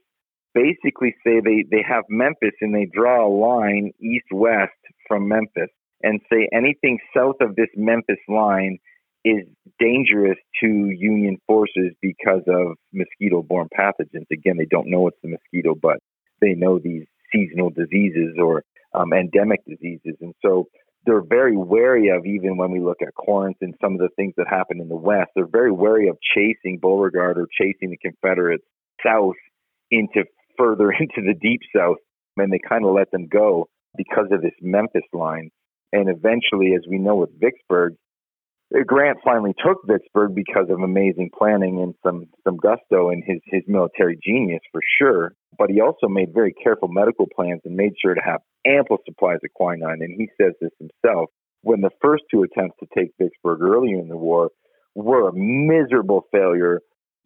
basically 0.54 1.16
say 1.26 1.42
they, 1.44 1.66
they 1.70 1.84
have 1.88 2.04
Memphis 2.08 2.54
and 2.62 2.76
they 2.76 2.86
draw 2.86 3.26
a 3.26 3.32
line 3.34 3.92
east 4.00 4.28
west 4.32 4.72
from 5.08 5.28
Memphis 5.28 5.72
and 6.04 6.22
say 6.32 6.48
anything 6.54 7.00
south 7.16 7.38
of 7.42 7.56
this 7.56 7.70
Memphis 7.76 8.20
line 8.28 8.78
is 9.26 9.46
dangerous 9.80 10.38
to 10.62 10.68
Union 10.68 11.38
forces 11.48 11.94
because 12.02 12.42
of 12.48 12.76
mosquito 12.92 13.42
borne 13.42 13.70
pathogens. 13.76 14.28
Again, 14.32 14.58
they 14.58 14.68
don't 14.70 14.90
know 14.90 15.08
it's 15.08 15.18
the 15.24 15.30
mosquito, 15.30 15.76
but 15.82 15.98
they 16.44 16.54
know 16.54 16.80
these 16.80 17.06
seasonal 17.32 17.70
diseases 17.70 18.36
or 18.38 18.64
um, 18.94 19.14
endemic 19.14 19.66
diseases. 19.66 20.16
And 20.22 20.34
so 20.44 20.68
they're 21.06 21.24
very 21.24 21.58
wary 21.58 22.10
of, 22.10 22.26
even 22.26 22.58
when 22.58 22.72
we 22.72 22.80
look 22.80 23.02
at 23.02 23.14
Corinth 23.16 23.58
and 23.62 23.74
some 23.82 23.94
of 23.94 24.00
the 24.00 24.10
things 24.16 24.34
that 24.38 24.48
happen 24.48 24.80
in 24.80 24.88
the 24.88 24.96
West, 24.96 25.32
they're 25.36 25.48
very 25.48 25.72
wary 25.72 26.08
of 26.08 26.18
chasing 26.36 26.80
Beauregard 26.82 27.38
or 27.38 27.48
chasing 27.60 27.90
the 27.90 27.98
Confederates 27.98 28.64
south 29.06 29.36
into 29.92 30.24
further 30.58 30.92
into 31.00 31.22
the 31.22 31.36
deep 31.42 31.62
south. 31.76 31.98
And 32.38 32.52
they 32.52 32.60
kind 32.68 32.86
of 32.86 32.94
let 32.94 33.12
them 33.12 33.28
go 33.28 33.68
because 33.96 34.28
of 34.32 34.42
this 34.42 34.54
Memphis 34.62 35.04
line. 35.14 35.52
And 35.92 36.10
eventually, 36.10 36.74
as 36.76 36.82
we 36.90 36.98
know 36.98 37.16
with 37.16 37.40
Vicksburg, 37.40 37.96
Uh, 38.74 38.84
Grant 38.86 39.20
finally 39.24 39.54
took 39.66 39.78
Vicksburg 39.88 40.36
because 40.36 40.68
of 40.70 40.80
amazing 40.80 41.30
planning 41.38 41.82
and 41.82 41.96
some 42.04 42.26
some 42.44 42.58
gusto 42.58 43.10
and 43.10 43.24
his 43.26 43.40
his 43.46 43.64
military 43.68 44.18
genius 44.24 44.62
for 44.72 44.82
sure. 45.00 45.34
But 45.58 45.70
he 45.70 45.82
also 45.82 46.08
made 46.08 46.34
very 46.34 46.54
careful 46.54 46.88
medical 46.88 47.28
plans 47.36 47.62
and 47.66 47.76
made 47.76 47.94
sure 48.02 48.16
to 48.16 48.22
have 48.24 48.42
ample 48.66 48.98
supplies 49.06 49.40
of 49.44 49.54
quinine. 49.54 50.02
And 50.02 50.16
he 50.18 50.30
says 50.40 50.54
this 50.60 50.72
himself. 50.80 51.30
When 51.62 51.82
the 51.82 51.92
first 52.02 52.24
two 52.30 52.44
attempts 52.44 52.78
to 52.80 52.88
take 52.98 53.12
Vicksburg 53.20 53.62
earlier 53.62 54.00
in 54.00 54.10
the 54.10 54.18
war 54.18 54.50
were 54.96 55.30
a 55.30 55.34
miserable 55.34 56.28
failure, 56.32 56.82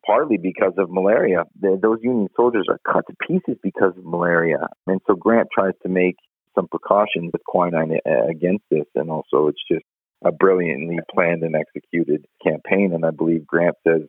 partly 0.05 0.37
because 0.37 0.73
of 0.77 0.89
malaria. 0.89 1.43
The, 1.59 1.79
those 1.81 1.99
Union 2.01 2.27
soldiers 2.35 2.67
are 2.69 2.79
cut 2.91 3.03
to 3.09 3.15
pieces 3.27 3.59
because 3.61 3.93
of 3.97 4.05
malaria, 4.05 4.67
and 4.85 5.01
so 5.07 5.15
Grant 5.15 5.47
tries 5.53 5.73
to 5.83 5.89
make 5.89 6.15
some 6.55 6.67
precautions 6.67 7.31
with 7.33 7.43
quinine 7.45 7.99
uh, 8.05 8.27
against 8.29 8.63
this, 8.71 8.85
and 8.95 9.09
also 9.11 9.47
it's 9.47 9.61
just 9.69 9.85
a 10.23 10.31
brilliantly 10.31 10.99
planned 11.13 11.43
and 11.43 11.55
executed 11.55 12.25
campaign. 12.43 12.93
And 12.93 13.05
I 13.05 13.11
believe 13.11 13.45
Grant 13.45 13.75
says 13.87 14.01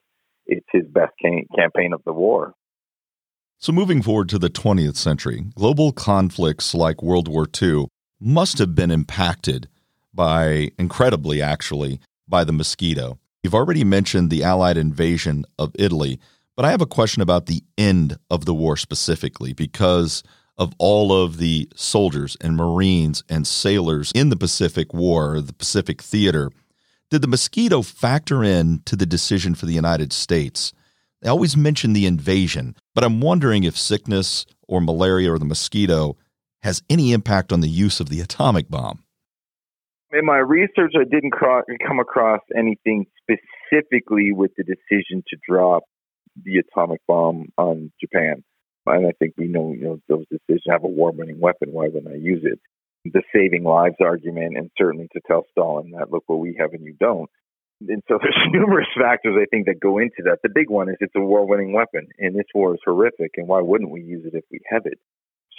it's 0.47 0.67
his 0.73 0.87
best 0.87 1.13
campaign 1.23 1.93
of 1.93 2.03
the 2.05 2.13
war. 2.13 2.55
So, 3.61 3.73
moving 3.73 4.03
forward 4.03 4.29
to 4.31 4.39
the 4.39 4.51
20th 4.51 4.97
century, 4.97 5.47
global 5.57 5.93
conflicts 5.93 6.75
like 6.75 7.03
World 7.03 7.27
War 7.27 7.47
II 7.61 7.89
must 8.21 8.59
have 8.59 8.75
been 8.75 8.91
impacted 8.91 9.69
by, 10.15 10.71
incredibly 10.79 11.43
actually, 11.43 12.01
by 12.29 12.45
the 12.45 12.53
mosquito. 12.53 13.19
You've 13.43 13.55
already 13.55 13.85
mentioned 13.85 14.31
the 14.31 14.45
Allied 14.45 14.77
invasion 14.77 15.45
of 15.59 15.73
Italy, 15.79 16.21
but 16.57 16.65
I 16.65 16.71
have 16.71 16.81
a 16.81 16.87
question 16.87 17.21
about 17.23 17.47
the 17.47 17.63
end 17.77 18.17
of 18.31 18.45
the 18.45 18.55
war 18.55 18.77
specifically 18.77 19.53
because 19.53 20.23
of 20.59 20.75
all 20.79 21.13
of 21.13 21.39
the 21.39 21.69
soldiers 21.77 22.37
and 22.41 22.57
Marines 22.57 23.23
and 23.29 23.47
sailors 23.47 24.13
in 24.15 24.29
the 24.29 24.37
Pacific 24.37 24.93
War, 24.93 25.41
the 25.41 25.53
Pacific 25.53 26.03
Theater. 26.03 26.51
Did 27.11 27.23
the 27.23 27.29
mosquito 27.29 27.81
factor 27.83 28.43
in 28.43 28.83
to 28.85 28.97
the 28.97 29.07
decision 29.07 29.55
for 29.55 29.67
the 29.67 29.73
United 29.73 30.13
States? 30.13 30.73
They 31.23 31.29
always 31.29 31.57
mention 31.57 31.93
the 31.93 32.07
invasion, 32.07 32.77
but 32.95 33.05
I'm 33.05 33.21
wondering 33.21 33.65
if 33.65 33.79
sickness 33.79 34.47
or 34.67 34.81
malaria 34.81 35.33
or 35.33 35.39
the 35.39 35.45
mosquito 35.45 36.17
has 36.63 36.83
any 36.91 37.13
impact 37.13 37.53
on 37.53 37.61
the 37.61 37.69
use 37.69 38.01
of 38.01 38.09
the 38.09 38.21
atomic 38.21 38.69
bomb. 38.69 39.05
In 40.13 40.25
my 40.25 40.39
research, 40.39 40.93
I 40.97 41.05
didn't 41.05 41.33
come 41.33 42.01
across 42.01 42.41
anything 42.57 43.07
specifically 43.23 44.33
with 44.33 44.51
the 44.57 44.65
decision 44.65 45.23
to 45.29 45.37
drop 45.49 45.85
the 46.43 46.59
atomic 46.59 47.01
bomb 47.07 47.49
on 47.57 47.93
Japan 48.01 48.43
and 48.91 49.07
I 49.07 49.13
think 49.19 49.35
we 49.37 49.49
know, 49.49 49.73
you 49.73 49.85
know, 49.85 50.01
those 50.09 50.25
decisions 50.31 50.65
have 50.69 50.85
a 50.85 50.89
war-winning 50.89 51.41
weapon. 51.41 51.73
Why 51.73 51.89
wouldn't 51.89 52.13
I 52.13 52.17
use 52.17 52.43
it? 52.45 52.61
The 53.05 53.23
saving 53.35 53.65
lives 53.65 53.97
argument, 54.01 54.57
and 54.57 54.71
certainly 54.77 55.09
to 55.13 55.21
tell 55.27 55.45
Stalin 55.53 55.93
that 55.93 56.11
look 56.11 56.25
what 56.27 56.41
we 56.41 56.57
have 56.61 56.73
and 56.73 56.85
you 56.85 56.95
don't. 56.99 57.31
And 57.87 58.03
so 58.09 58.19
there's 58.23 58.37
numerous 58.51 58.89
factors 58.99 59.37
I 59.41 59.47
think 59.51 59.67
that 59.67 59.81
go 59.81 59.99
into 59.99 60.23
that. 60.25 60.39
The 60.43 60.51
big 60.53 60.71
one 60.71 60.89
is 60.89 60.97
it's 61.01 61.15
a 61.17 61.21
war-winning 61.21 61.73
weapon, 61.73 62.09
and 62.19 62.35
this 62.35 62.47
war 62.55 62.75
is 62.75 62.81
horrific. 62.85 63.33
And 63.37 63.49
why 63.49 63.61
wouldn't 63.61 63.91
we 63.91 64.03
use 64.03 64.25
it 64.27 64.37
if 64.37 64.45
we 64.51 64.61
have 64.71 64.83
it? 64.85 64.99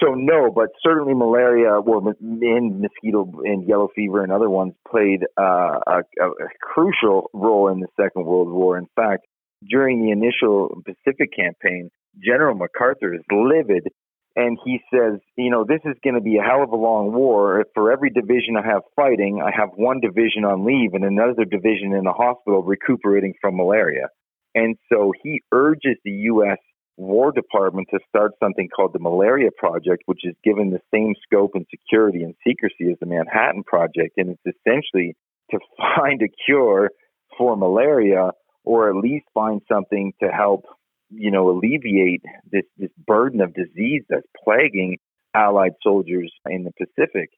So 0.01 0.13
no, 0.13 0.49
but 0.49 0.69
certainly 0.81 1.13
malaria, 1.13 1.81
well, 1.81 2.01
and 2.21 2.81
mosquito 2.81 3.29
and 3.43 3.67
yellow 3.67 3.89
fever 3.93 4.23
and 4.23 4.31
other 4.31 4.49
ones 4.49 4.73
played 4.89 5.23
uh, 5.37 5.79
a, 5.85 5.99
a 6.21 6.47
crucial 6.61 7.29
role 7.33 7.67
in 7.67 7.81
the 7.81 7.87
Second 7.99 8.25
World 8.25 8.49
War. 8.49 8.77
In 8.77 8.87
fact, 8.95 9.25
during 9.67 10.01
the 10.01 10.11
initial 10.11 10.81
Pacific 10.85 11.31
campaign, 11.35 11.91
General 12.17 12.55
MacArthur 12.55 13.13
is 13.13 13.21
livid 13.31 13.87
and 14.35 14.57
he 14.63 14.79
says, 14.93 15.19
you 15.35 15.49
know, 15.49 15.65
this 15.67 15.81
is 15.85 15.95
going 16.03 16.15
to 16.15 16.21
be 16.21 16.37
a 16.37 16.41
hell 16.41 16.63
of 16.63 16.71
a 16.71 16.75
long 16.75 17.11
war. 17.11 17.65
For 17.73 17.91
every 17.91 18.09
division 18.09 18.55
I 18.55 18.65
have 18.65 18.83
fighting, 18.95 19.41
I 19.43 19.51
have 19.55 19.69
one 19.75 19.99
division 19.99 20.45
on 20.45 20.65
leave 20.65 20.93
and 20.93 21.03
another 21.03 21.45
division 21.45 21.93
in 21.93 22.03
the 22.05 22.13
hospital 22.13 22.63
recuperating 22.63 23.33
from 23.41 23.57
malaria. 23.57 24.07
And 24.55 24.77
so 24.91 25.13
he 25.23 25.41
urges 25.51 25.97
the 26.05 26.11
U.S. 26.31 26.57
War 26.95 27.31
Department 27.31 27.87
to 27.91 27.99
start 28.07 28.31
something 28.41 28.69
called 28.73 28.93
the 28.93 28.99
Malaria 28.99 29.49
Project, 29.57 30.03
which 30.05 30.21
is 30.23 30.35
given 30.43 30.69
the 30.69 30.81
same 30.93 31.15
scope 31.23 31.51
and 31.55 31.65
security 31.69 32.23
and 32.23 32.35
secrecy 32.45 32.91
as 32.91 32.99
the 32.99 33.05
Manhattan 33.05 33.63
Project. 33.63 34.17
And 34.17 34.29
it's 34.29 34.57
essentially 34.57 35.15
to 35.51 35.59
find 35.97 36.21
a 36.21 36.29
cure 36.45 36.91
for 37.37 37.55
malaria 37.55 38.31
or 38.63 38.89
at 38.89 38.95
least 38.95 39.25
find 39.33 39.61
something 39.71 40.13
to 40.21 40.29
help 40.29 40.65
you 41.09 41.31
know, 41.31 41.49
alleviate 41.49 42.23
this, 42.51 42.63
this 42.77 42.91
burden 43.05 43.41
of 43.41 43.53
disease 43.53 44.03
that's 44.09 44.27
plaguing 44.43 44.97
Allied 45.35 45.73
soldiers 45.83 46.31
in 46.47 46.63
the 46.63 46.71
Pacific. 46.71 47.29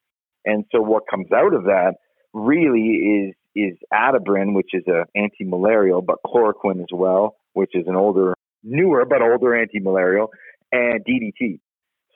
And 0.45 0.65
so 0.71 0.81
what 0.81 1.03
comes 1.09 1.27
out 1.33 1.53
of 1.53 1.65
that 1.65 1.95
really 2.33 2.79
is 2.79 3.35
is 3.53 3.77
atabrine, 3.93 4.53
which 4.55 4.69
is 4.73 4.83
an 4.87 5.03
anti-malarial, 5.13 6.01
but 6.01 6.15
chloroquine 6.25 6.79
as 6.79 6.87
well, 6.93 7.35
which 7.51 7.71
is 7.73 7.85
an 7.85 7.97
older, 7.97 8.33
newer 8.63 9.03
but 9.03 9.21
older 9.21 9.59
anti-malarial, 9.59 10.29
and 10.71 11.03
DDT. 11.05 11.59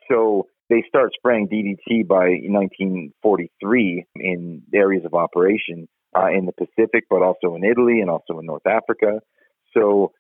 So 0.09 0.47
they 0.69 0.83
start 0.87 1.11
spraying 1.17 1.49
DDT 1.49 2.07
by 2.07 2.29
1943 2.47 4.05
in 4.15 4.63
areas 4.73 5.03
of 5.05 5.13
operation 5.13 5.87
uh, 6.17 6.27
in 6.27 6.45
the 6.45 6.53
Pacific, 6.53 7.03
but 7.09 7.21
also 7.21 7.55
in 7.55 7.63
Italy 7.63 7.99
and 7.99 8.09
also 8.09 8.39
in 8.39 8.45
North 8.45 8.65
Africa. 8.65 9.19
So 9.75 10.13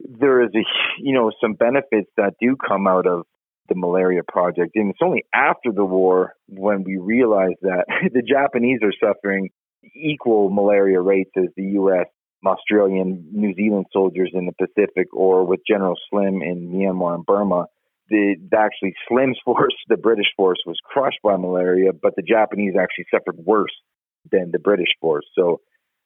there 0.00 0.42
is 0.42 0.50
a 0.54 0.64
you 0.98 1.14
know 1.14 1.30
some 1.40 1.54
benefits 1.54 2.10
that 2.16 2.34
do 2.40 2.56
come 2.56 2.86
out 2.86 3.06
of 3.06 3.24
the 3.68 3.74
malaria 3.74 4.22
project. 4.26 4.72
And 4.74 4.90
it's 4.90 5.00
only 5.02 5.24
after 5.34 5.72
the 5.72 5.84
war 5.84 6.34
when 6.48 6.84
we 6.84 6.98
realize 6.98 7.56
that 7.62 7.84
the 8.12 8.22
Japanese 8.22 8.80
are 8.82 8.92
suffering 9.02 9.50
equal 9.94 10.50
malaria 10.50 11.00
rates 11.00 11.30
as 11.36 11.48
the 11.56 11.64
US 11.80 12.06
Australian 12.44 13.26
New 13.32 13.54
Zealand 13.54 13.86
soldiers 13.92 14.30
in 14.34 14.46
the 14.46 14.52
Pacific 14.52 15.08
or 15.14 15.46
with 15.46 15.60
General 15.66 15.94
Slim 16.10 16.42
in 16.42 16.70
Myanmar 16.70 17.14
and 17.14 17.26
Burma. 17.26 17.66
The 18.10 18.36
actually 18.54 18.94
Slim's 19.08 19.38
force 19.44 19.74
the 19.88 19.96
British 19.96 20.28
force 20.36 20.58
was 20.66 20.78
crushed 20.84 21.20
by 21.22 21.36
malaria 21.36 21.92
but 21.92 22.16
the 22.16 22.22
Japanese 22.22 22.74
actually 22.78 23.06
suffered 23.10 23.38
worse 23.38 23.74
than 24.30 24.50
the 24.52 24.58
British 24.58 24.92
force. 25.00 25.26
So 25.34 25.60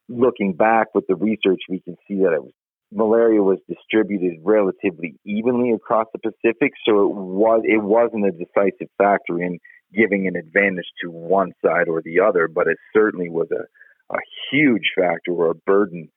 looking 0.09 0.55
back 0.55 0.89
with 0.95 1.07
the 1.09 1.17
research 1.17 1.61
we 1.69 1.81
can 1.81 1.97
see 2.07 2.19
that 2.19 2.33
it 2.33 2.43
was 2.43 2.53
malaria 2.93 3.43
was 3.43 3.59
distributed 3.69 4.41
relatively 4.43 5.15
evenly 5.25 5.73
across 5.73 6.07
the 6.13 6.19
Pacific, 6.19 6.73
so 6.87 7.05
it 7.05 7.15
was 7.15 7.63
it 7.65 7.83
wasn't 7.83 8.27
a 8.27 8.33
decisive 8.33 8.89
factor 8.97 9.41
in 9.43 9.59
giving 9.95 10.27
an 10.27 10.37
advantage 10.37 10.87
to 11.03 11.11
one 11.11 11.53
side 11.65 11.89
or 11.89 12.03
the 12.03 12.21
other, 12.21 12.49
but 12.49 12.67
it 12.67 12.79
certainly 12.93 13.29
was 13.29 13.49
a, 13.51 14.15
a 14.15 14.19
huge 14.51 14.93
factor 14.97 15.33
or 15.33 15.51
a 15.51 15.55
burden 15.55 16.09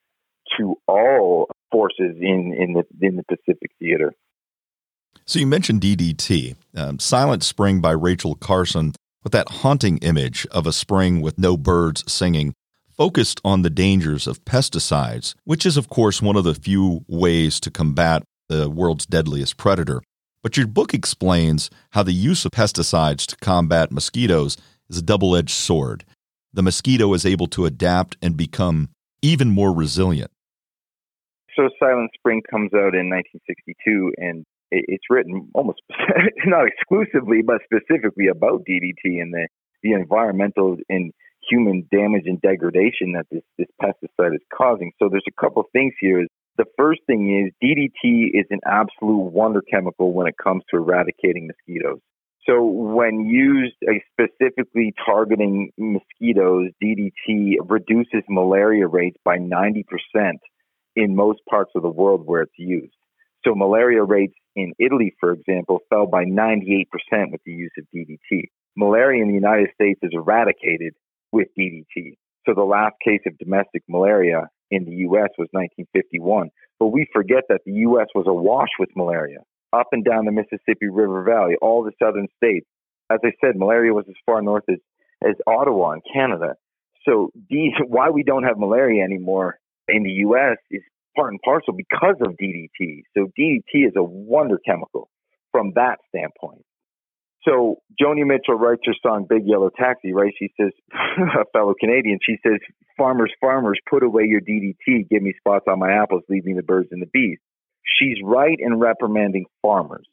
to 0.57 0.75
all 0.87 1.49
forces 1.71 2.15
in 2.19 2.55
in 2.57 2.73
the 2.73 2.83
in 3.05 3.15
the 3.15 3.23
Pacific 3.23 3.71
theater. 3.79 4.13
So 5.25 5.39
you 5.39 5.47
mentioned 5.47 5.81
DDT, 5.81 6.55
um, 6.75 6.99
Silent 6.99 7.43
Spring 7.43 7.79
by 7.79 7.91
Rachel 7.91 8.35
Carson, 8.35 8.93
with 9.23 9.33
that 9.33 9.49
haunting 9.49 9.97
image 9.99 10.47
of 10.51 10.65
a 10.65 10.73
spring 10.73 11.21
with 11.21 11.37
no 11.37 11.57
birds 11.57 12.03
singing 12.11 12.53
focused 13.01 13.41
on 13.43 13.63
the 13.63 13.69
dangers 13.71 14.27
of 14.27 14.45
pesticides, 14.45 15.33
which 15.43 15.65
is, 15.65 15.75
of 15.75 15.89
course, 15.89 16.21
one 16.21 16.35
of 16.35 16.43
the 16.43 16.53
few 16.53 17.03
ways 17.07 17.59
to 17.59 17.71
combat 17.71 18.21
the 18.47 18.69
world's 18.69 19.07
deadliest 19.07 19.57
predator. 19.57 20.03
But 20.43 20.55
your 20.55 20.67
book 20.67 20.93
explains 20.93 21.71
how 21.93 22.03
the 22.03 22.11
use 22.11 22.45
of 22.45 22.51
pesticides 22.51 23.25
to 23.25 23.35
combat 23.37 23.91
mosquitoes 23.91 24.55
is 24.87 24.99
a 24.99 25.01
double 25.01 25.35
edged 25.35 25.49
sword. 25.49 26.05
The 26.53 26.61
mosquito 26.61 27.11
is 27.15 27.25
able 27.25 27.47
to 27.47 27.65
adapt 27.65 28.17
and 28.21 28.37
become 28.37 28.89
even 29.23 29.49
more 29.49 29.73
resilient. 29.73 30.29
So, 31.55 31.69
Silent 31.79 32.11
Spring 32.13 32.43
comes 32.51 32.69
out 32.71 32.93
in 32.93 33.09
1962, 33.09 34.13
and 34.17 34.45
it's 34.69 35.05
written 35.09 35.49
almost 35.55 35.81
not 36.45 36.67
exclusively, 36.67 37.41
but 37.41 37.61
specifically 37.63 38.27
about 38.27 38.63
DDT 38.69 39.19
and 39.19 39.33
the, 39.33 39.47
the 39.81 39.93
environmental 39.93 40.77
and 40.87 41.11
human 41.49 41.87
damage 41.91 42.23
and 42.25 42.41
degradation 42.41 43.13
that 43.13 43.25
this, 43.31 43.43
this 43.57 43.67
pesticide 43.81 44.35
is 44.35 44.41
causing. 44.55 44.91
So 44.99 45.09
there's 45.09 45.23
a 45.27 45.41
couple 45.41 45.61
of 45.61 45.67
things 45.73 45.93
here. 45.99 46.25
The 46.57 46.65
first 46.77 47.01
thing 47.07 47.45
is 47.45 47.53
DDT 47.63 48.29
is 48.33 48.45
an 48.49 48.59
absolute 48.65 49.31
wonder 49.31 49.61
chemical 49.61 50.13
when 50.13 50.27
it 50.27 50.35
comes 50.41 50.63
to 50.69 50.77
eradicating 50.77 51.47
mosquitoes. 51.47 51.99
So 52.47 52.63
when 52.63 53.25
used 53.25 53.75
uh, 53.87 53.93
specifically 54.11 54.93
targeting 55.05 55.71
mosquitoes, 55.77 56.71
DDT 56.83 57.57
reduces 57.67 58.23
malaria 58.27 58.87
rates 58.87 59.17
by 59.23 59.37
90% 59.37 59.83
in 60.95 61.15
most 61.15 61.39
parts 61.49 61.71
of 61.75 61.83
the 61.83 61.89
world 61.89 62.23
where 62.25 62.41
it's 62.41 62.51
used. 62.57 62.93
So 63.45 63.55
malaria 63.55 64.03
rates 64.03 64.33
in 64.55 64.73
Italy, 64.79 65.13
for 65.19 65.31
example, 65.31 65.79
fell 65.89 66.07
by 66.07 66.25
98% 66.25 66.85
with 67.31 67.41
the 67.45 67.51
use 67.51 67.71
of 67.77 67.85
DDT. 67.95 68.45
malaria 68.75 69.21
in 69.21 69.29
the 69.29 69.35
United 69.35 69.69
States 69.73 69.99
is 70.03 70.11
eradicated 70.13 70.93
with 71.31 71.47
DDT. 71.57 72.15
So 72.45 72.53
the 72.55 72.63
last 72.63 72.95
case 73.03 73.21
of 73.27 73.37
domestic 73.37 73.83
malaria 73.87 74.47
in 74.71 74.85
the 74.85 74.91
U.S. 75.07 75.29
was 75.37 75.47
1951. 75.51 76.49
But 76.79 76.87
we 76.87 77.07
forget 77.13 77.43
that 77.49 77.61
the 77.65 77.73
U.S. 77.89 78.07
was 78.15 78.25
awash 78.27 78.69
with 78.79 78.89
malaria 78.95 79.39
up 79.73 79.87
and 79.91 80.03
down 80.03 80.25
the 80.25 80.31
Mississippi 80.31 80.87
River 80.89 81.23
Valley, 81.23 81.55
all 81.61 81.83
the 81.83 81.91
southern 82.01 82.27
states. 82.35 82.67
As 83.09 83.19
I 83.23 83.31
said, 83.43 83.55
malaria 83.55 83.93
was 83.93 84.05
as 84.09 84.15
far 84.25 84.41
north 84.41 84.63
as, 84.69 84.77
as 85.23 85.35
Ottawa 85.47 85.93
in 85.93 86.01
Canada. 86.13 86.55
So 87.07 87.31
these, 87.49 87.71
why 87.87 88.09
we 88.09 88.23
don't 88.23 88.43
have 88.43 88.57
malaria 88.57 89.03
anymore 89.03 89.59
in 89.87 90.03
the 90.03 90.11
U.S. 90.25 90.57
is 90.69 90.81
part 91.15 91.31
and 91.31 91.41
parcel 91.43 91.73
because 91.73 92.15
of 92.21 92.35
DDT. 92.41 93.03
So 93.15 93.31
DDT 93.39 93.87
is 93.87 93.93
a 93.95 94.03
wonder 94.03 94.59
chemical 94.65 95.09
from 95.51 95.73
that 95.75 95.97
standpoint. 96.09 96.63
So 97.43 97.77
Joni 97.99 98.25
Mitchell 98.25 98.55
writes 98.55 98.81
her 98.85 98.93
song 99.01 99.25
Big 99.27 99.43
Yellow 99.45 99.69
Taxi, 99.69 100.13
right? 100.13 100.33
She 100.37 100.51
says, 100.59 100.71
fellow 101.53 101.73
Canadian, 101.79 102.19
she 102.23 102.37
says, 102.45 102.59
farmers, 102.97 103.31
farmers, 103.41 103.79
put 103.89 104.03
away 104.03 104.23
your 104.27 104.41
DDT, 104.41 105.09
give 105.09 105.23
me 105.23 105.33
spots 105.37 105.65
on 105.67 105.79
my 105.79 105.91
apples, 105.91 106.23
leave 106.29 106.45
me 106.45 106.53
the 106.53 106.63
birds 106.63 106.89
and 106.91 107.01
the 107.01 107.09
bees. 107.11 107.39
She's 107.99 108.17
right 108.23 108.57
in 108.59 108.79
reprimanding 108.79 109.45
farmers 109.61 110.07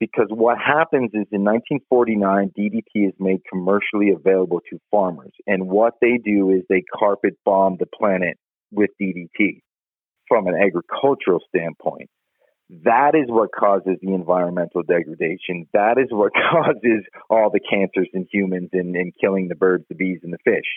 because 0.00 0.28
what 0.30 0.58
happens 0.58 1.10
is 1.12 1.26
in 1.32 1.42
1949, 1.42 2.52
DDT 2.56 3.08
is 3.08 3.14
made 3.18 3.40
commercially 3.50 4.10
available 4.10 4.60
to 4.70 4.78
farmers. 4.90 5.32
And 5.46 5.68
what 5.68 5.94
they 6.00 6.18
do 6.22 6.50
is 6.50 6.62
they 6.68 6.82
carpet 6.98 7.36
bomb 7.44 7.76
the 7.78 7.86
planet 7.86 8.38
with 8.70 8.90
DDT 9.00 9.62
from 10.28 10.46
an 10.46 10.54
agricultural 10.54 11.40
standpoint. 11.48 12.10
That 12.84 13.14
is 13.14 13.28
what 13.28 13.50
causes 13.58 13.96
the 14.02 14.12
environmental 14.12 14.82
degradation. 14.82 15.66
That 15.72 15.96
is 15.98 16.08
what 16.10 16.32
causes 16.52 17.04
all 17.30 17.50
the 17.50 17.60
cancers 17.60 18.08
in 18.12 18.26
humans 18.30 18.70
and, 18.72 18.94
and 18.94 19.12
killing 19.18 19.48
the 19.48 19.54
birds, 19.54 19.84
the 19.88 19.94
bees, 19.94 20.20
and 20.22 20.32
the 20.32 20.38
fish. 20.44 20.68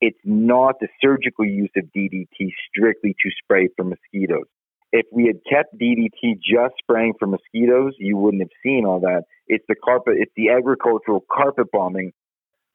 It's 0.00 0.18
not 0.24 0.76
the 0.80 0.88
surgical 1.00 1.46
use 1.46 1.70
of 1.76 1.84
DDT 1.96 2.50
strictly 2.68 3.14
to 3.22 3.30
spray 3.42 3.68
for 3.76 3.84
mosquitoes. 3.84 4.46
If 4.92 5.06
we 5.12 5.26
had 5.26 5.40
kept 5.50 5.78
DDT 5.78 6.34
just 6.34 6.74
spraying 6.78 7.14
for 7.18 7.26
mosquitoes, 7.26 7.94
you 7.98 8.16
wouldn't 8.16 8.42
have 8.42 8.50
seen 8.62 8.84
all 8.84 9.00
that. 9.00 9.22
It's 9.46 9.64
the 9.68 9.74
carpet, 9.74 10.14
it's 10.18 10.32
the 10.36 10.50
agricultural 10.50 11.24
carpet 11.30 11.68
bombing 11.72 12.12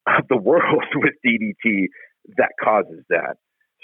of 0.07 0.27
the 0.29 0.37
world 0.41 0.85
with 0.95 1.13
DDT 1.25 1.87
that 2.37 2.51
causes 2.61 3.03
that. 3.09 3.37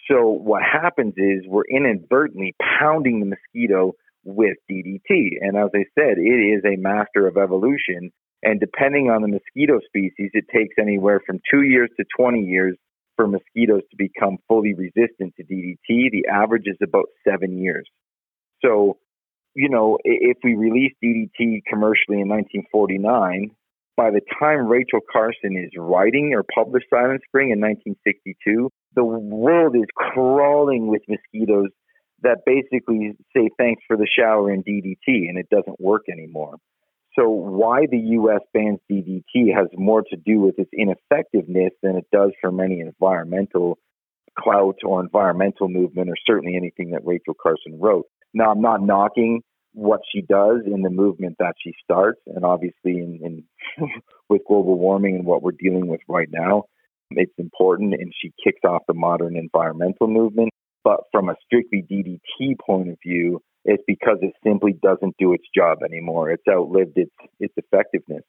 So 0.09 0.29
what 0.29 0.61
happens 0.63 1.13
is 1.17 1.45
we're 1.45 1.63
inadvertently 1.69 2.55
pounding 2.79 3.19
the 3.19 3.25
mosquito 3.25 3.93
with 4.27 4.57
DDT. 4.69 5.39
And 5.41 5.57
as 5.57 5.69
I 5.73 5.85
said, 5.97 6.17
it 6.17 6.21
is 6.21 6.63
a 6.65 6.77
master 6.77 7.27
of 7.27 7.37
evolution. 7.37 8.11
And 8.43 8.59
depending 8.59 9.09
on 9.09 9.21
the 9.21 9.27
mosquito 9.27 9.79
species, 9.87 10.31
it 10.33 10.45
takes 10.53 10.75
anywhere 10.79 11.21
from 11.25 11.39
two 11.51 11.63
years 11.63 11.89
to 11.97 12.05
20 12.19 12.41
years 12.41 12.77
for 13.15 13.27
mosquitoes 13.27 13.81
to 13.89 13.97
become 13.97 14.37
fully 14.47 14.73
resistant 14.73 15.33
to 15.37 15.43
DDT. 15.43 16.11
The 16.11 16.25
average 16.31 16.65
is 16.67 16.77
about 16.83 17.05
seven 17.27 17.57
years. 17.57 17.89
So, 18.63 18.97
you 19.55 19.69
know, 19.69 19.97
if 20.03 20.37
we 20.43 20.55
released 20.55 20.97
DDT 21.03 21.63
commercially 21.67 22.21
in 22.21 22.29
1949, 22.29 23.51
by 23.95 24.11
the 24.11 24.21
time 24.39 24.67
Rachel 24.67 24.99
Carson 25.11 25.57
is 25.57 25.71
writing 25.75 26.33
or 26.35 26.43
published 26.53 26.85
Silent 26.91 27.21
Spring 27.27 27.49
in 27.49 27.59
1962, 27.59 28.69
the 28.95 29.03
world 29.03 29.75
is 29.75 29.87
crawling 29.95 30.87
with 30.87 31.01
mosquitoes 31.07 31.69
that 32.23 32.39
basically 32.45 33.13
say 33.35 33.49
thanks 33.57 33.83
for 33.87 33.97
the 33.97 34.07
shower 34.07 34.51
and 34.51 34.65
DDT, 34.65 35.29
and 35.29 35.37
it 35.37 35.49
doesn't 35.49 35.79
work 35.79 36.03
anymore. 36.11 36.55
So, 37.17 37.29
why 37.29 37.85
the 37.89 37.97
U.S. 37.97 38.41
bans 38.53 38.79
DDT 38.91 39.55
has 39.55 39.67
more 39.73 40.03
to 40.03 40.15
do 40.15 40.39
with 40.39 40.55
its 40.59 40.69
ineffectiveness 40.77 41.71
than 41.81 41.95
it 41.95 42.05
does 42.11 42.31
for 42.39 42.51
many 42.51 42.79
environmental 42.79 43.77
clout 44.37 44.77
or 44.83 45.01
environmental 45.01 45.67
movement, 45.67 46.09
or 46.09 46.15
certainly 46.27 46.55
anything 46.55 46.91
that 46.91 47.05
Rachel 47.05 47.33
Carson 47.41 47.79
wrote. 47.79 48.05
Now, 48.33 48.51
I'm 48.51 48.61
not 48.61 48.83
knocking 48.83 49.41
what 49.73 50.01
she 50.11 50.21
does 50.21 50.61
in 50.65 50.81
the 50.83 50.89
movement 50.89 51.37
that 51.39 51.53
she 51.63 51.73
starts, 51.83 52.21
and 52.27 52.45
obviously, 52.45 52.99
in, 52.99 53.19
in 53.23 53.89
with 54.29 54.41
global 54.47 54.77
warming 54.77 55.15
and 55.15 55.25
what 55.25 55.41
we're 55.41 55.51
dealing 55.51 55.87
with 55.87 56.01
right 56.07 56.29
now, 56.31 56.65
it's 57.11 57.33
important, 57.37 57.93
and 57.93 58.13
she 58.21 58.31
kicks 58.43 58.61
off 58.63 58.83
the 58.87 58.93
modern 58.93 59.37
environmental 59.37 60.07
movement. 60.07 60.51
But 60.87 61.01
from 61.11 61.27
a 61.27 61.35
strictly 61.45 61.85
DDT 61.91 62.59
point 62.65 62.87
of 62.87 62.97
view, 63.05 63.41
it's 63.65 63.83
because 63.85 64.19
it 64.21 64.31
simply 64.41 64.71
doesn't 64.71 65.17
do 65.19 65.33
its 65.33 65.43
job 65.53 65.79
anymore. 65.83 66.31
It's 66.31 66.47
outlived 66.49 66.93
its 66.95 67.11
its 67.41 67.53
effectiveness. 67.57 68.23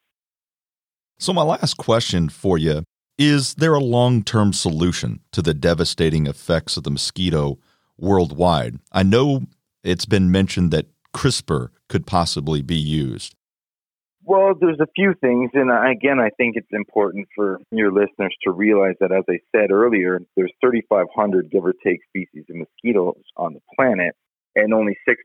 So 1.20 1.32
my 1.32 1.44
last 1.44 1.76
question 1.76 2.28
for 2.28 2.58
you 2.58 2.82
is 3.16 3.54
there 3.54 3.74
a 3.74 3.78
long-term 3.78 4.52
solution 4.54 5.20
to 5.30 5.40
the 5.40 5.54
devastating 5.54 6.26
effects 6.26 6.76
of 6.76 6.82
the 6.82 6.90
mosquito 6.90 7.60
worldwide? 7.96 8.80
I 8.90 9.04
know 9.04 9.42
it's 9.84 10.04
been 10.04 10.32
mentioned 10.32 10.72
that 10.72 10.86
CRISPR 11.14 11.68
could 11.88 12.06
possibly 12.06 12.60
be 12.60 12.74
used. 12.74 13.36
Well, 14.28 14.52
there's 14.60 14.78
a 14.78 14.92
few 14.94 15.14
things, 15.22 15.52
and 15.54 15.70
again, 15.72 16.20
I 16.20 16.28
think 16.36 16.52
it's 16.56 16.68
important 16.72 17.28
for 17.34 17.60
your 17.72 17.90
listeners 17.90 18.36
to 18.44 18.50
realize 18.50 18.92
that, 19.00 19.10
as 19.10 19.24
I 19.26 19.38
said 19.56 19.70
earlier, 19.70 20.20
there's 20.36 20.52
3,500 20.60 21.50
give 21.50 21.64
or 21.64 21.72
take 21.82 22.00
species 22.10 22.44
of 22.50 22.56
mosquitoes 22.56 23.24
on 23.38 23.54
the 23.54 23.60
planet, 23.74 24.12
and 24.54 24.74
only 24.74 24.98
6% 25.08 25.16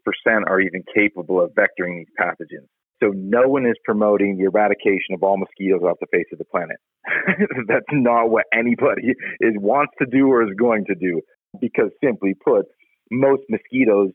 are 0.47 0.61
even 0.61 0.85
capable 0.95 1.43
of 1.43 1.51
vectoring 1.51 1.97
these 1.97 2.15
pathogens. 2.17 2.69
So 3.03 3.11
no 3.13 3.49
one 3.49 3.65
is 3.65 3.75
promoting 3.83 4.37
the 4.37 4.45
eradication 4.45 5.15
of 5.15 5.21
all 5.21 5.35
mosquitoes 5.35 5.81
off 5.83 5.97
the 5.99 6.07
face 6.09 6.31
of 6.31 6.37
the 6.37 6.45
planet. 6.45 6.77
That's 7.67 7.91
not 7.91 8.29
what 8.29 8.45
anybody 8.53 9.15
is 9.41 9.55
wants 9.57 9.91
to 9.99 10.05
do 10.05 10.31
or 10.31 10.43
is 10.43 10.55
going 10.57 10.85
to 10.85 10.95
do, 10.95 11.19
because 11.59 11.91
simply 12.01 12.35
put, 12.35 12.67
most 13.11 13.41
mosquitoes 13.49 14.11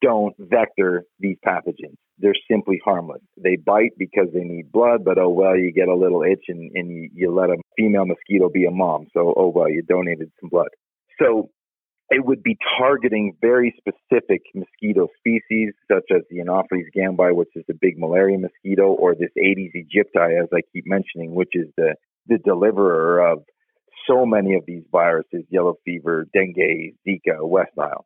don't 0.00 0.34
vector 0.38 1.04
these 1.18 1.36
pathogens. 1.46 1.98
They're 2.20 2.34
simply 2.50 2.80
harmless. 2.84 3.22
They 3.36 3.56
bite 3.56 3.92
because 3.98 4.28
they 4.34 4.44
need 4.44 4.70
blood, 4.72 5.04
but 5.04 5.18
oh 5.18 5.30
well, 5.30 5.56
you 5.56 5.72
get 5.72 5.88
a 5.88 5.94
little 5.96 6.22
itch 6.22 6.44
and, 6.48 6.70
and 6.74 6.90
you, 6.90 7.10
you 7.14 7.34
let 7.34 7.50
a 7.50 7.56
female 7.76 8.06
mosquito 8.06 8.48
be 8.48 8.66
a 8.66 8.70
mom. 8.70 9.06
So 9.14 9.32
oh 9.36 9.48
well, 9.48 9.70
you 9.70 9.82
donated 9.82 10.30
some 10.40 10.50
blood. 10.50 10.68
So 11.20 11.50
it 12.10 12.24
would 12.24 12.42
be 12.42 12.58
targeting 12.76 13.36
very 13.40 13.72
specific 13.78 14.42
mosquito 14.54 15.08
species, 15.18 15.72
such 15.90 16.04
as 16.10 16.22
the 16.28 16.40
Anopheles 16.40 16.90
gambiae, 16.96 17.34
which 17.34 17.50
is 17.54 17.64
the 17.68 17.74
big 17.80 17.98
malaria 17.98 18.36
mosquito, 18.36 18.88
or 18.88 19.14
this 19.14 19.30
Aedes 19.38 19.72
aegypti, 19.76 20.42
as 20.42 20.48
I 20.52 20.60
keep 20.72 20.84
mentioning, 20.86 21.34
which 21.34 21.52
is 21.54 21.68
the, 21.76 21.94
the 22.26 22.38
deliverer 22.38 23.24
of 23.24 23.44
so 24.08 24.26
many 24.26 24.54
of 24.54 24.64
these 24.66 24.82
viruses, 24.90 25.44
yellow 25.50 25.74
fever, 25.84 26.26
dengue, 26.34 26.94
Zika, 27.06 27.46
West 27.46 27.70
Nile. 27.76 28.04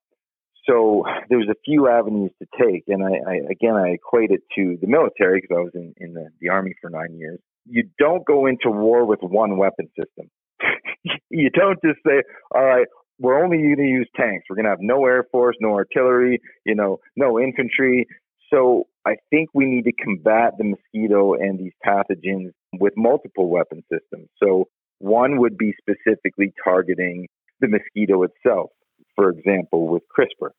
So 0.68 1.04
there's 1.28 1.48
a 1.50 1.54
few 1.64 1.88
avenues 1.88 2.30
to 2.40 2.48
take, 2.58 2.84
and 2.88 3.04
I, 3.04 3.30
I 3.30 3.34
again 3.50 3.74
I 3.74 3.90
equate 3.90 4.30
it 4.30 4.42
to 4.56 4.78
the 4.80 4.86
military 4.86 5.40
because 5.40 5.56
I 5.56 5.60
was 5.60 5.72
in, 5.74 5.94
in 5.98 6.14
the, 6.14 6.28
the 6.40 6.48
army 6.48 6.74
for 6.80 6.90
nine 6.90 7.16
years. 7.18 7.38
You 7.66 7.84
don't 7.98 8.24
go 8.26 8.46
into 8.46 8.70
war 8.70 9.04
with 9.04 9.20
one 9.22 9.58
weapon 9.58 9.88
system. 9.98 10.30
you 11.30 11.50
don't 11.50 11.78
just 11.84 11.98
say, 12.06 12.22
"All 12.54 12.64
right, 12.64 12.86
we're 13.18 13.42
only 13.42 13.58
going 13.58 13.76
to 13.76 13.82
use 13.82 14.08
tanks. 14.16 14.44
We're 14.48 14.56
going 14.56 14.64
to 14.64 14.70
have 14.70 14.80
no 14.80 15.04
air 15.06 15.24
force, 15.30 15.56
no 15.60 15.74
artillery, 15.74 16.40
you 16.64 16.74
know, 16.74 16.98
no 17.16 17.38
infantry." 17.38 18.06
So 18.52 18.84
I 19.06 19.16
think 19.30 19.50
we 19.52 19.66
need 19.66 19.84
to 19.84 19.92
combat 19.92 20.52
the 20.56 20.64
mosquito 20.64 21.34
and 21.34 21.58
these 21.58 21.72
pathogens 21.84 22.52
with 22.74 22.94
multiple 22.96 23.50
weapon 23.50 23.82
systems. 23.92 24.28
So 24.42 24.68
one 24.98 25.40
would 25.40 25.58
be 25.58 25.74
specifically 25.78 26.52
targeting 26.62 27.26
the 27.60 27.68
mosquito 27.68 28.22
itself 28.22 28.70
for 29.16 29.30
example, 29.30 29.88
with 29.88 30.02
CRISPR. 30.16 30.50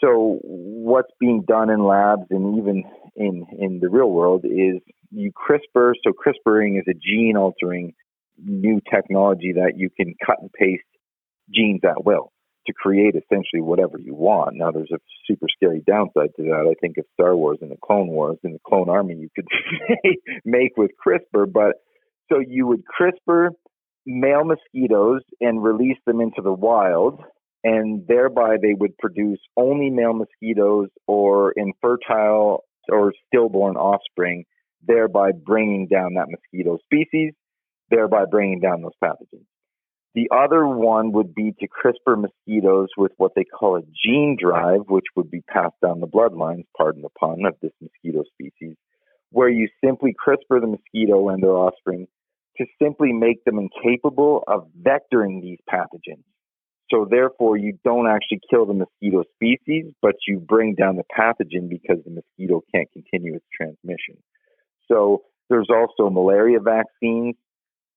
So 0.00 0.38
what's 0.42 1.10
being 1.18 1.44
done 1.46 1.70
in 1.70 1.84
labs 1.84 2.26
and 2.30 2.58
even 2.58 2.84
in, 3.16 3.46
in 3.58 3.80
the 3.80 3.90
real 3.90 4.10
world 4.10 4.44
is 4.44 4.80
you 5.10 5.32
CRISPR. 5.32 5.92
So 6.04 6.12
CRISPRing 6.12 6.78
is 6.78 6.84
a 6.88 6.94
gene 6.94 7.36
altering 7.36 7.92
new 8.42 8.80
technology 8.92 9.52
that 9.54 9.72
you 9.76 9.90
can 9.90 10.14
cut 10.24 10.36
and 10.40 10.50
paste 10.52 10.82
genes 11.54 11.80
at 11.84 12.04
will 12.04 12.32
to 12.66 12.72
create 12.72 13.14
essentially 13.14 13.60
whatever 13.60 13.98
you 13.98 14.14
want. 14.14 14.54
Now 14.54 14.70
there's 14.70 14.90
a 14.92 14.98
super 15.26 15.46
scary 15.54 15.82
downside 15.86 16.30
to 16.36 16.42
that. 16.44 16.66
I 16.70 16.74
think 16.80 16.98
of 16.98 17.04
Star 17.14 17.36
Wars 17.36 17.58
and 17.60 17.70
the 17.70 17.76
Clone 17.82 18.08
Wars 18.08 18.38
and 18.42 18.54
the 18.54 18.60
Clone 18.66 18.88
Army 18.88 19.14
you 19.14 19.28
could 19.34 19.46
make 20.44 20.76
with 20.76 20.90
CRISPR, 21.04 21.50
but 21.52 21.76
so 22.30 22.38
you 22.38 22.66
would 22.66 22.82
CRISPR 22.84 23.50
male 24.06 24.44
mosquitoes 24.44 25.22
and 25.40 25.62
release 25.62 25.98
them 26.06 26.20
into 26.20 26.42
the 26.42 26.52
wild 26.52 27.20
and 27.62 28.06
thereby 28.06 28.56
they 28.60 28.74
would 28.74 28.96
produce 28.98 29.40
only 29.56 29.90
male 29.90 30.14
mosquitoes 30.14 30.88
or 31.06 31.52
infertile 31.52 32.64
or 32.88 33.12
stillborn 33.26 33.76
offspring, 33.76 34.44
thereby 34.86 35.32
bringing 35.32 35.86
down 35.86 36.14
that 36.14 36.28
mosquito 36.28 36.78
species, 36.84 37.32
thereby 37.90 38.24
bringing 38.30 38.60
down 38.60 38.82
those 38.82 38.92
pathogens. 39.02 39.44
The 40.14 40.28
other 40.34 40.66
one 40.66 41.12
would 41.12 41.34
be 41.34 41.54
to 41.60 41.68
CRISPR 41.68 42.20
mosquitoes 42.20 42.88
with 42.96 43.12
what 43.18 43.32
they 43.36 43.44
call 43.44 43.76
a 43.76 43.82
gene 44.04 44.36
drive, 44.40 44.80
which 44.88 45.04
would 45.14 45.30
be 45.30 45.42
passed 45.42 45.76
down 45.84 46.00
the 46.00 46.08
bloodlines, 46.08 46.64
pardon 46.76 47.02
the 47.02 47.10
pun, 47.10 47.44
of 47.46 47.54
this 47.62 47.72
mosquito 47.80 48.24
species, 48.32 48.76
where 49.30 49.48
you 49.48 49.68
simply 49.84 50.12
CRISPR 50.12 50.60
the 50.60 50.66
mosquito 50.66 51.28
and 51.28 51.42
their 51.42 51.56
offspring 51.56 52.08
to 52.56 52.66
simply 52.82 53.12
make 53.12 53.44
them 53.44 53.58
incapable 53.58 54.42
of 54.48 54.66
vectoring 54.82 55.40
these 55.40 55.58
pathogens. 55.72 56.24
So 56.90 57.06
therefore, 57.08 57.56
you 57.56 57.78
don't 57.84 58.08
actually 58.08 58.40
kill 58.50 58.66
the 58.66 58.74
mosquito 58.74 59.22
species, 59.34 59.92
but 60.02 60.16
you 60.26 60.40
bring 60.40 60.74
down 60.74 60.96
the 60.96 61.04
pathogen 61.16 61.68
because 61.68 62.02
the 62.04 62.10
mosquito 62.10 62.62
can't 62.74 62.88
continue 62.92 63.36
its 63.36 63.44
transmission. 63.56 64.16
So 64.90 65.22
there's 65.48 65.68
also 65.70 66.10
malaria 66.10 66.58
vaccines. 66.60 67.36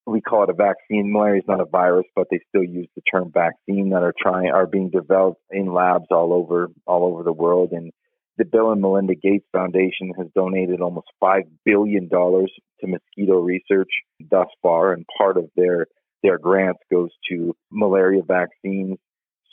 We 0.06 0.22
call 0.22 0.44
it 0.44 0.50
a 0.50 0.54
vaccine. 0.54 1.12
Malaria 1.12 1.39
is 1.39 1.48
not 1.48 1.62
a 1.62 1.66
virus, 1.66 2.06
but 2.16 2.28
they 2.30 2.39
still 2.50 2.64
use 2.64 2.88
the 2.96 3.02
term 3.10 3.32
vaccine 3.34 3.89
that 3.91 4.04
are 4.04 4.14
trying 4.20 4.52
are 4.52 4.68
being 4.68 4.89
developed 4.89 5.41
in 5.50 5.74
labs 5.74 6.08
all 6.12 6.34
over 6.34 6.68
all 6.86 7.06
over 7.06 7.24
the 7.24 7.32
world. 7.32 7.72
And 7.72 7.91
the 8.38 8.46
Bill 8.46 8.72
and 8.72 8.82
Melinda 8.82 9.16
Gates 9.16 9.46
Foundation 9.54 10.12
has 10.18 10.28
donated 10.36 10.82
almost 10.82 11.08
five 11.20 11.44
billion 11.64 12.10
dollars 12.10 12.52
to 12.82 12.88
mosquito 12.88 13.39
research 13.39 13.89
thus 14.30 14.48
far, 14.62 14.91
and 14.91 15.06
part 15.18 15.38
of 15.38 15.50
their 15.56 15.88
their 16.24 16.38
grants 16.38 16.80
goes 16.91 17.09
to 17.30 17.55
malaria 17.71 18.21
vaccines. 18.26 18.97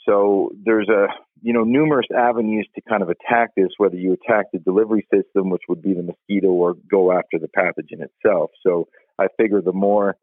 So 0.07 0.49
there's 0.65 0.89
a 0.89 1.07
you 1.41 1.53
know 1.53 1.63
numerous 1.63 2.07
avenues 2.15 2.67
to 2.75 2.81
kind 2.81 3.03
of 3.03 3.09
attack 3.09 3.51
this, 3.55 3.69
whether 3.77 3.95
you 3.95 4.13
attack 4.13 4.47
the 4.51 4.59
delivery 4.59 5.05
system, 5.13 5.49
which 5.49 5.61
would 5.69 5.81
be 5.81 5.93
the 5.93 6.01
mosquito, 6.01 6.47
or 6.47 6.75
go 6.89 7.11
after 7.11 7.37
the 7.37 7.47
pathogen 7.47 8.01
itself. 8.01 8.51
So 8.65 8.87
I 9.19 9.27
figure 9.37 9.61
the 9.61 9.73
more 9.73 10.15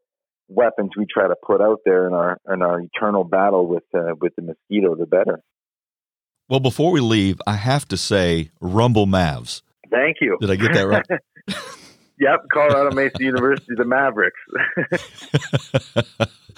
weapons 0.49 0.91
we 0.97 1.05
try 1.05 1.27
to 1.27 1.35
put 1.45 1.61
out 1.61 1.79
there 1.85 2.07
in 2.07 2.13
our 2.13 2.37
in 2.51 2.61
our 2.61 2.81
eternal 2.81 3.23
battle 3.23 3.67
with 3.67 3.83
uh, 3.95 4.15
with 4.19 4.35
the 4.35 4.41
mosquito, 4.41 4.95
the 4.95 5.05
better. 5.05 5.41
Well, 6.49 6.59
before 6.59 6.91
we 6.91 6.99
leave, 6.99 7.39
I 7.45 7.53
have 7.53 7.87
to 7.89 7.97
say, 7.97 8.49
Rumble 8.59 9.05
Mavs. 9.05 9.61
Thank 9.91 10.17
you. 10.19 10.37
Did 10.41 10.49
I 10.49 10.55
get 10.55 10.73
that 10.73 10.87
right? 10.87 11.05
yep, 12.19 12.41
Colorado 12.51 12.95
Mesa 12.95 13.17
University, 13.19 13.73
the 13.75 13.85
Mavericks. 13.85 14.39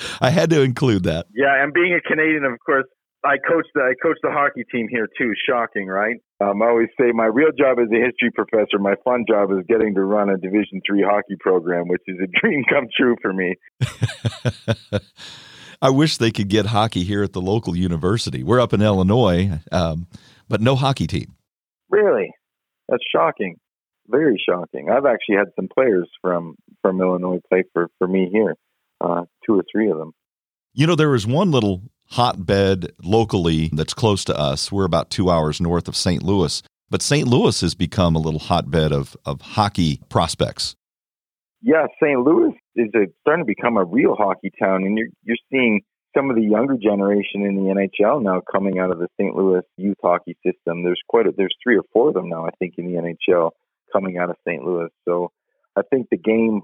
I 0.22 0.30
had 0.30 0.49
to 0.49 0.62
include 0.62 1.03
that. 1.03 1.28
Yeah, 1.34 1.64
and 1.64 1.74
being 1.74 1.93
a 1.93 2.01
Canadian, 2.01 2.45
of 2.45 2.57
course, 2.66 2.86
I 3.24 3.38
coach 3.38 3.68
the 3.76 3.82
I 3.82 3.93
coach 4.01 4.18
the 4.24 4.32
hockey 4.32 4.64
team 4.72 4.88
here 4.89 5.07
too. 5.18 5.32
Shocking, 5.47 5.88
right? 5.88 6.16
Um, 6.41 6.62
I 6.62 6.68
always 6.68 6.88
say 6.99 7.12
my 7.14 7.26
real 7.26 7.51
job 7.57 7.78
as 7.80 7.88
a 7.91 8.03
history 8.03 8.32
professor, 8.34 8.80
my 8.80 8.95
fun 9.03 9.26
job 9.30 9.51
is 9.51 9.64
getting 9.68 9.93
to 9.93 10.01
run 10.01 10.30
a 10.30 10.38
Division 10.38 10.82
three 10.88 11.05
hockey 11.07 11.36
program, 11.39 11.88
which 11.88 12.01
is 12.07 12.18
a 12.22 12.28
dream 12.41 12.64
come 12.68 12.88
true 12.97 13.16
for 13.22 13.32
me. 13.32 13.55
I 15.84 15.89
wish 15.89 16.18
they 16.18 16.32
could 16.32 16.47
get 16.47 16.68
hockey 16.68 17.03
here 17.03 17.24
at 17.24 17.34
the 17.34 17.41
local 17.41 17.76
university. 17.76 18.43
We're 18.43 18.59
up 18.59 18.74
in 18.74 18.82
Illinois, 18.82 19.59
um, 19.72 20.07
but 20.47 20.62
no 20.62 20.76
hockey 20.76 21.07
team. 21.07 21.36
Really, 21.89 22.32
that's 22.88 23.03
shocking. 23.14 23.57
Very 24.08 24.41
shocking. 24.47 24.89
I've 24.89 25.06
actually 25.06 25.36
had 25.36 25.47
some 25.56 25.68
players 25.68 26.10
from 26.22 26.56
from 26.82 27.02
Illinois 27.02 27.39
play 27.49 27.64
for 27.74 27.88
for 27.97 28.08
me 28.08 28.30
here, 28.32 28.56
uh, 28.99 29.24
two 29.45 29.60
or 29.60 29.64
three 29.72 29.89
of 29.89 29.97
them. 29.97 30.12
You 30.74 30.88
know, 30.88 30.95
there 30.95 31.16
is 31.16 31.28
one 31.28 31.52
little 31.52 31.82
hotbed 32.08 32.91
locally 33.04 33.70
that's 33.74 33.93
close 33.93 34.24
to 34.26 34.38
us. 34.38 34.72
We're 34.72 34.86
about 34.86 35.10
two 35.10 35.30
hours 35.30 35.62
north 35.62 35.88
of 35.88 35.95
St. 35.95 36.24
Louis, 36.24 36.62
but 36.89 37.02
St. 37.02 37.28
Louis 37.28 37.60
has 37.62 37.76
become 37.76 38.16
a 38.16 38.20
little 38.20 38.39
hotbed 38.39 38.91
of 38.91 39.16
of 39.26 39.41
hockey 39.41 40.02
prospects 40.10 40.76
yeah, 41.62 41.86
St. 42.02 42.20
Louis 42.20 42.54
is 42.76 42.89
a, 42.95 43.06
starting 43.22 43.45
to 43.45 43.47
become 43.47 43.78
a 43.78 43.84
real 43.84 44.16
hockey 44.16 44.52
town, 44.60 44.84
and 44.84 44.97
you're 44.97 45.10
you're 45.24 45.38
seeing 45.52 45.82
some 46.16 46.30
of 46.30 46.36
the 46.36 46.41
younger 46.41 46.76
generation 46.76 47.45
in 47.45 47.56
the 47.56 47.72
NHL 47.72 48.22
now 48.22 48.41
coming 48.52 48.80
out 48.80 48.91
of 48.91 48.99
the 48.99 49.08
St. 49.20 49.34
Louis 49.36 49.62
youth 49.78 49.97
hockey 50.02 50.36
system. 50.45 50.84
There's 50.84 51.02
quite 51.08 51.28
a, 51.28 51.32
there's 51.36 51.56
three 51.64 51.78
or 51.78 51.84
four 51.93 52.10
of 52.10 52.16
them 52.16 52.30
now, 52.30 52.45
I 52.45 52.49
think, 52.60 52.74
in 52.78 52.86
the 52.86 52.99
NHL 52.99 53.52
coming 53.91 54.17
out 54.17 54.29
of 54.29 54.37
St. 54.47 54.63
Louis. 54.63 54.89
So 55.05 55.31
I 55.75 55.81
think 55.89 56.07
the 56.09 56.17
game 56.17 56.61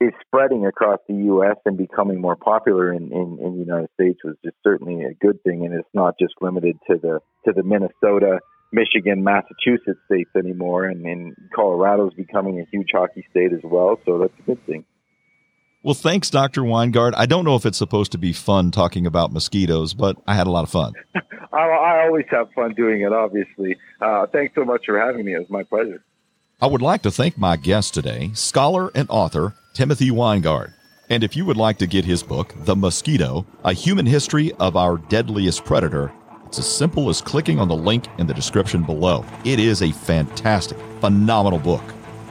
is 0.00 0.12
spreading 0.26 0.64
across 0.64 0.98
the 1.08 1.14
U.S. 1.14 1.56
and 1.66 1.76
becoming 1.76 2.20
more 2.20 2.36
popular 2.36 2.92
in, 2.92 3.12
in, 3.12 3.38
in 3.42 3.52
the 3.52 3.64
United 3.64 3.90
States 3.94 4.18
was 4.24 4.36
just 4.44 4.56
certainly 4.64 5.04
a 5.04 5.14
good 5.14 5.42
thing, 5.42 5.66
and 5.66 5.74
it's 5.74 5.88
not 5.92 6.14
just 6.18 6.34
limited 6.40 6.76
to 6.90 6.96
the 6.96 7.20
to 7.44 7.52
the 7.52 7.62
Minnesota 7.62 8.40
Michigan, 8.72 9.24
Massachusetts 9.24 9.98
states 10.06 10.30
anymore, 10.36 10.84
and, 10.84 11.04
and 11.04 11.34
Colorado 11.54 12.08
is 12.08 12.14
becoming 12.14 12.60
a 12.60 12.64
huge 12.70 12.88
hockey 12.92 13.24
state 13.30 13.52
as 13.52 13.60
well. 13.64 13.98
So 14.06 14.18
that's 14.18 14.32
a 14.38 14.42
good 14.42 14.66
thing. 14.66 14.84
Well, 15.82 15.94
thanks, 15.94 16.28
Dr. 16.28 16.62
Winegard. 16.62 17.14
I 17.16 17.26
don't 17.26 17.44
know 17.44 17.56
if 17.56 17.64
it's 17.64 17.78
supposed 17.78 18.12
to 18.12 18.18
be 18.18 18.32
fun 18.32 18.70
talking 18.70 19.06
about 19.06 19.32
mosquitoes, 19.32 19.94
but 19.94 20.16
I 20.26 20.34
had 20.34 20.46
a 20.46 20.50
lot 20.50 20.62
of 20.62 20.70
fun. 20.70 20.92
I, 21.52 21.58
I, 21.58 22.06
always 22.06 22.26
have 22.30 22.48
fun 22.54 22.74
doing 22.74 23.00
it, 23.00 23.12
obviously. 23.12 23.76
Uh, 24.00 24.26
thanks 24.26 24.54
so 24.54 24.64
much 24.64 24.82
for 24.86 25.00
having 25.00 25.24
me. 25.24 25.34
It 25.34 25.38
was 25.38 25.50
my 25.50 25.62
pleasure. 25.64 26.04
I 26.62 26.66
would 26.66 26.82
like 26.82 27.00
to 27.02 27.10
thank 27.10 27.38
my 27.38 27.56
guest 27.56 27.94
today, 27.94 28.32
scholar 28.34 28.90
and 28.94 29.08
author 29.08 29.54
Timothy 29.72 30.10
Winegard. 30.10 30.74
And 31.08 31.24
if 31.24 31.34
you 31.34 31.46
would 31.46 31.56
like 31.56 31.78
to 31.78 31.86
get 31.86 32.04
his 32.04 32.22
book, 32.22 32.54
The 32.54 32.76
Mosquito 32.76 33.46
A 33.64 33.72
Human 33.72 34.04
History 34.04 34.52
of 34.60 34.76
Our 34.76 34.98
Deadliest 34.98 35.64
Predator, 35.64 36.12
it's 36.44 36.58
as 36.58 36.70
simple 36.70 37.08
as 37.08 37.22
clicking 37.22 37.58
on 37.58 37.68
the 37.68 37.74
link 37.74 38.08
in 38.18 38.26
the 38.26 38.34
description 38.34 38.82
below. 38.82 39.24
It 39.42 39.58
is 39.58 39.80
a 39.80 39.90
fantastic, 39.90 40.76
phenomenal 41.00 41.60
book. 41.60 41.82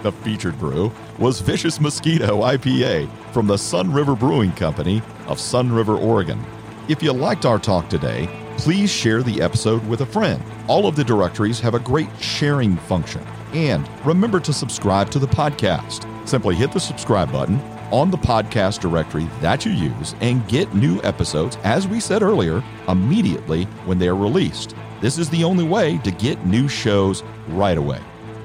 The 0.03 0.11
featured 0.11 0.59
brew 0.59 0.91
was 1.17 1.41
Vicious 1.41 1.81
Mosquito 1.81 2.43
IPA 2.43 3.09
from 3.33 3.47
the 3.47 3.57
Sunriver 3.57 4.17
Brewing 4.17 4.51
Company 4.51 4.97
of 5.25 5.39
Sunriver, 5.39 5.99
Oregon. 5.99 6.39
If 6.87 7.01
you 7.01 7.13
liked 7.13 7.47
our 7.47 7.57
talk 7.57 7.89
today, 7.89 8.29
please 8.57 8.91
share 8.91 9.23
the 9.23 9.41
episode 9.41 9.83
with 9.87 10.01
a 10.01 10.05
friend. 10.05 10.43
All 10.67 10.85
of 10.85 10.95
the 10.95 11.03
directories 11.03 11.59
have 11.61 11.73
a 11.73 11.79
great 11.79 12.09
sharing 12.19 12.77
function. 12.77 13.25
And 13.53 13.89
remember 14.05 14.39
to 14.41 14.53
subscribe 14.53 15.09
to 15.11 15.19
the 15.19 15.27
podcast. 15.27 16.07
Simply 16.27 16.55
hit 16.55 16.71
the 16.71 16.79
subscribe 16.79 17.31
button 17.31 17.59
on 17.91 18.11
the 18.11 18.17
podcast 18.17 18.79
directory 18.79 19.27
that 19.41 19.65
you 19.65 19.71
use 19.71 20.15
and 20.21 20.47
get 20.47 20.73
new 20.75 21.01
episodes, 21.03 21.57
as 21.63 21.87
we 21.87 21.99
said 21.99 22.21
earlier, 22.21 22.63
immediately 22.87 23.63
when 23.85 23.97
they 23.97 24.07
are 24.07 24.15
released. 24.15 24.75
This 25.01 25.17
is 25.17 25.29
the 25.29 25.43
only 25.43 25.63
way 25.63 25.97
to 25.99 26.11
get 26.11 26.45
new 26.45 26.67
shows 26.67 27.23
right 27.47 27.77
away. 27.77 27.99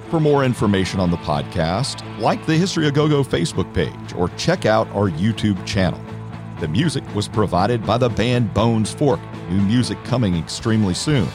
For 0.08 0.20
more 0.20 0.44
information 0.44 1.00
on 1.00 1.10
the 1.10 1.16
podcast, 1.18 2.02
like 2.20 2.46
the 2.46 2.56
History 2.56 2.86
of 2.86 2.94
GoGo 2.94 3.24
Facebook 3.24 3.72
page 3.74 4.14
or 4.16 4.28
check 4.36 4.64
out 4.64 4.88
our 4.88 5.10
YouTube 5.10 5.64
channel. 5.66 6.00
The 6.60 6.68
music 6.68 7.02
was 7.14 7.28
provided 7.28 7.84
by 7.84 7.98
the 7.98 8.08
band 8.08 8.54
Bones 8.54 8.94
Fork, 8.94 9.20
new 9.50 9.60
music 9.60 10.02
coming 10.04 10.36
extremely 10.36 10.94
soon. 10.94 11.28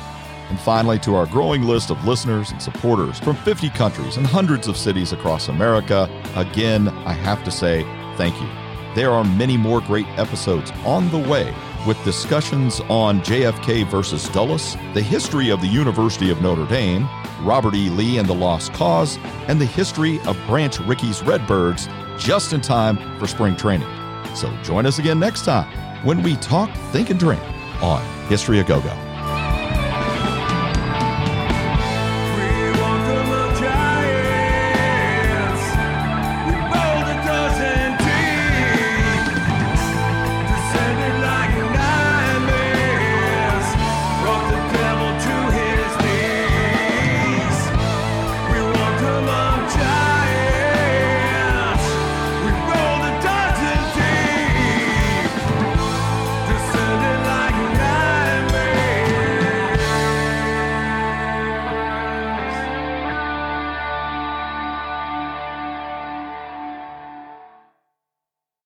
And 0.50 0.60
finally, 0.60 0.97
to 1.00 1.16
our 1.16 1.26
growing 1.28 1.64
list 1.64 1.91
of 1.91 2.04
listeners 2.06 2.52
and 2.52 2.62
supporters 2.62 3.20
from 3.20 3.36
50 3.38 3.70
countries 3.70 4.18
and 4.18 4.26
hundreds 4.26 4.68
of 4.68 4.78
cities 4.78 5.14
across 5.14 5.47
America, 5.47 6.10
again, 6.36 6.88
I 6.89 7.14
have 7.14 7.43
to 7.43 7.52
say 7.52 7.84
thank 8.18 8.39
you. 8.41 8.50
There 8.95 9.12
are 9.12 9.24
many 9.24 9.56
more 9.56 9.82
great 9.82 10.08
episodes 10.18 10.72
on 10.84 11.10
the 11.12 11.20
way 11.20 11.54
with 11.86 12.04
discussions 12.04 12.82
on 12.89 13.22
JFK 13.22 13.88
versus 13.89 14.28
Dulles, 14.30 14.76
the 14.93 15.02
history 15.02 15.50
of 15.50 15.62
the 15.62 15.68
University 15.68 16.32
of 16.32 16.41
Notre 16.41 16.66
Dame, 16.66 17.08
Robert 17.41 17.76
E. 17.76 17.89
Lee 17.89 18.18
and 18.18 18.28
the 18.28 18.34
Lost 18.34 18.74
Cause, 18.74 19.18
and 19.47 19.62
the 19.62 19.66
history 19.66 20.20
of 20.22 20.38
Branch 20.47 20.80
Rickey's 20.82 21.22
Redbirds 21.22 21.88
just 22.18 22.52
in 22.52 22.62
time 22.62 22.97
for 23.20 23.28
spring 23.28 23.56
training. 23.56 23.88
So 24.36 24.52
join 24.64 24.86
us 24.86 25.00
again 25.00 25.20
next 25.20 25.45
time 25.45 25.72
when 26.04 26.24
we 26.24 26.36
talk, 26.38 26.70
think, 26.91 27.10
and 27.10 27.20
drink 27.20 27.41
on 27.82 28.04
History 28.28 28.60
of 28.60 28.68
Go 28.68 28.82
Go. 28.82 29.09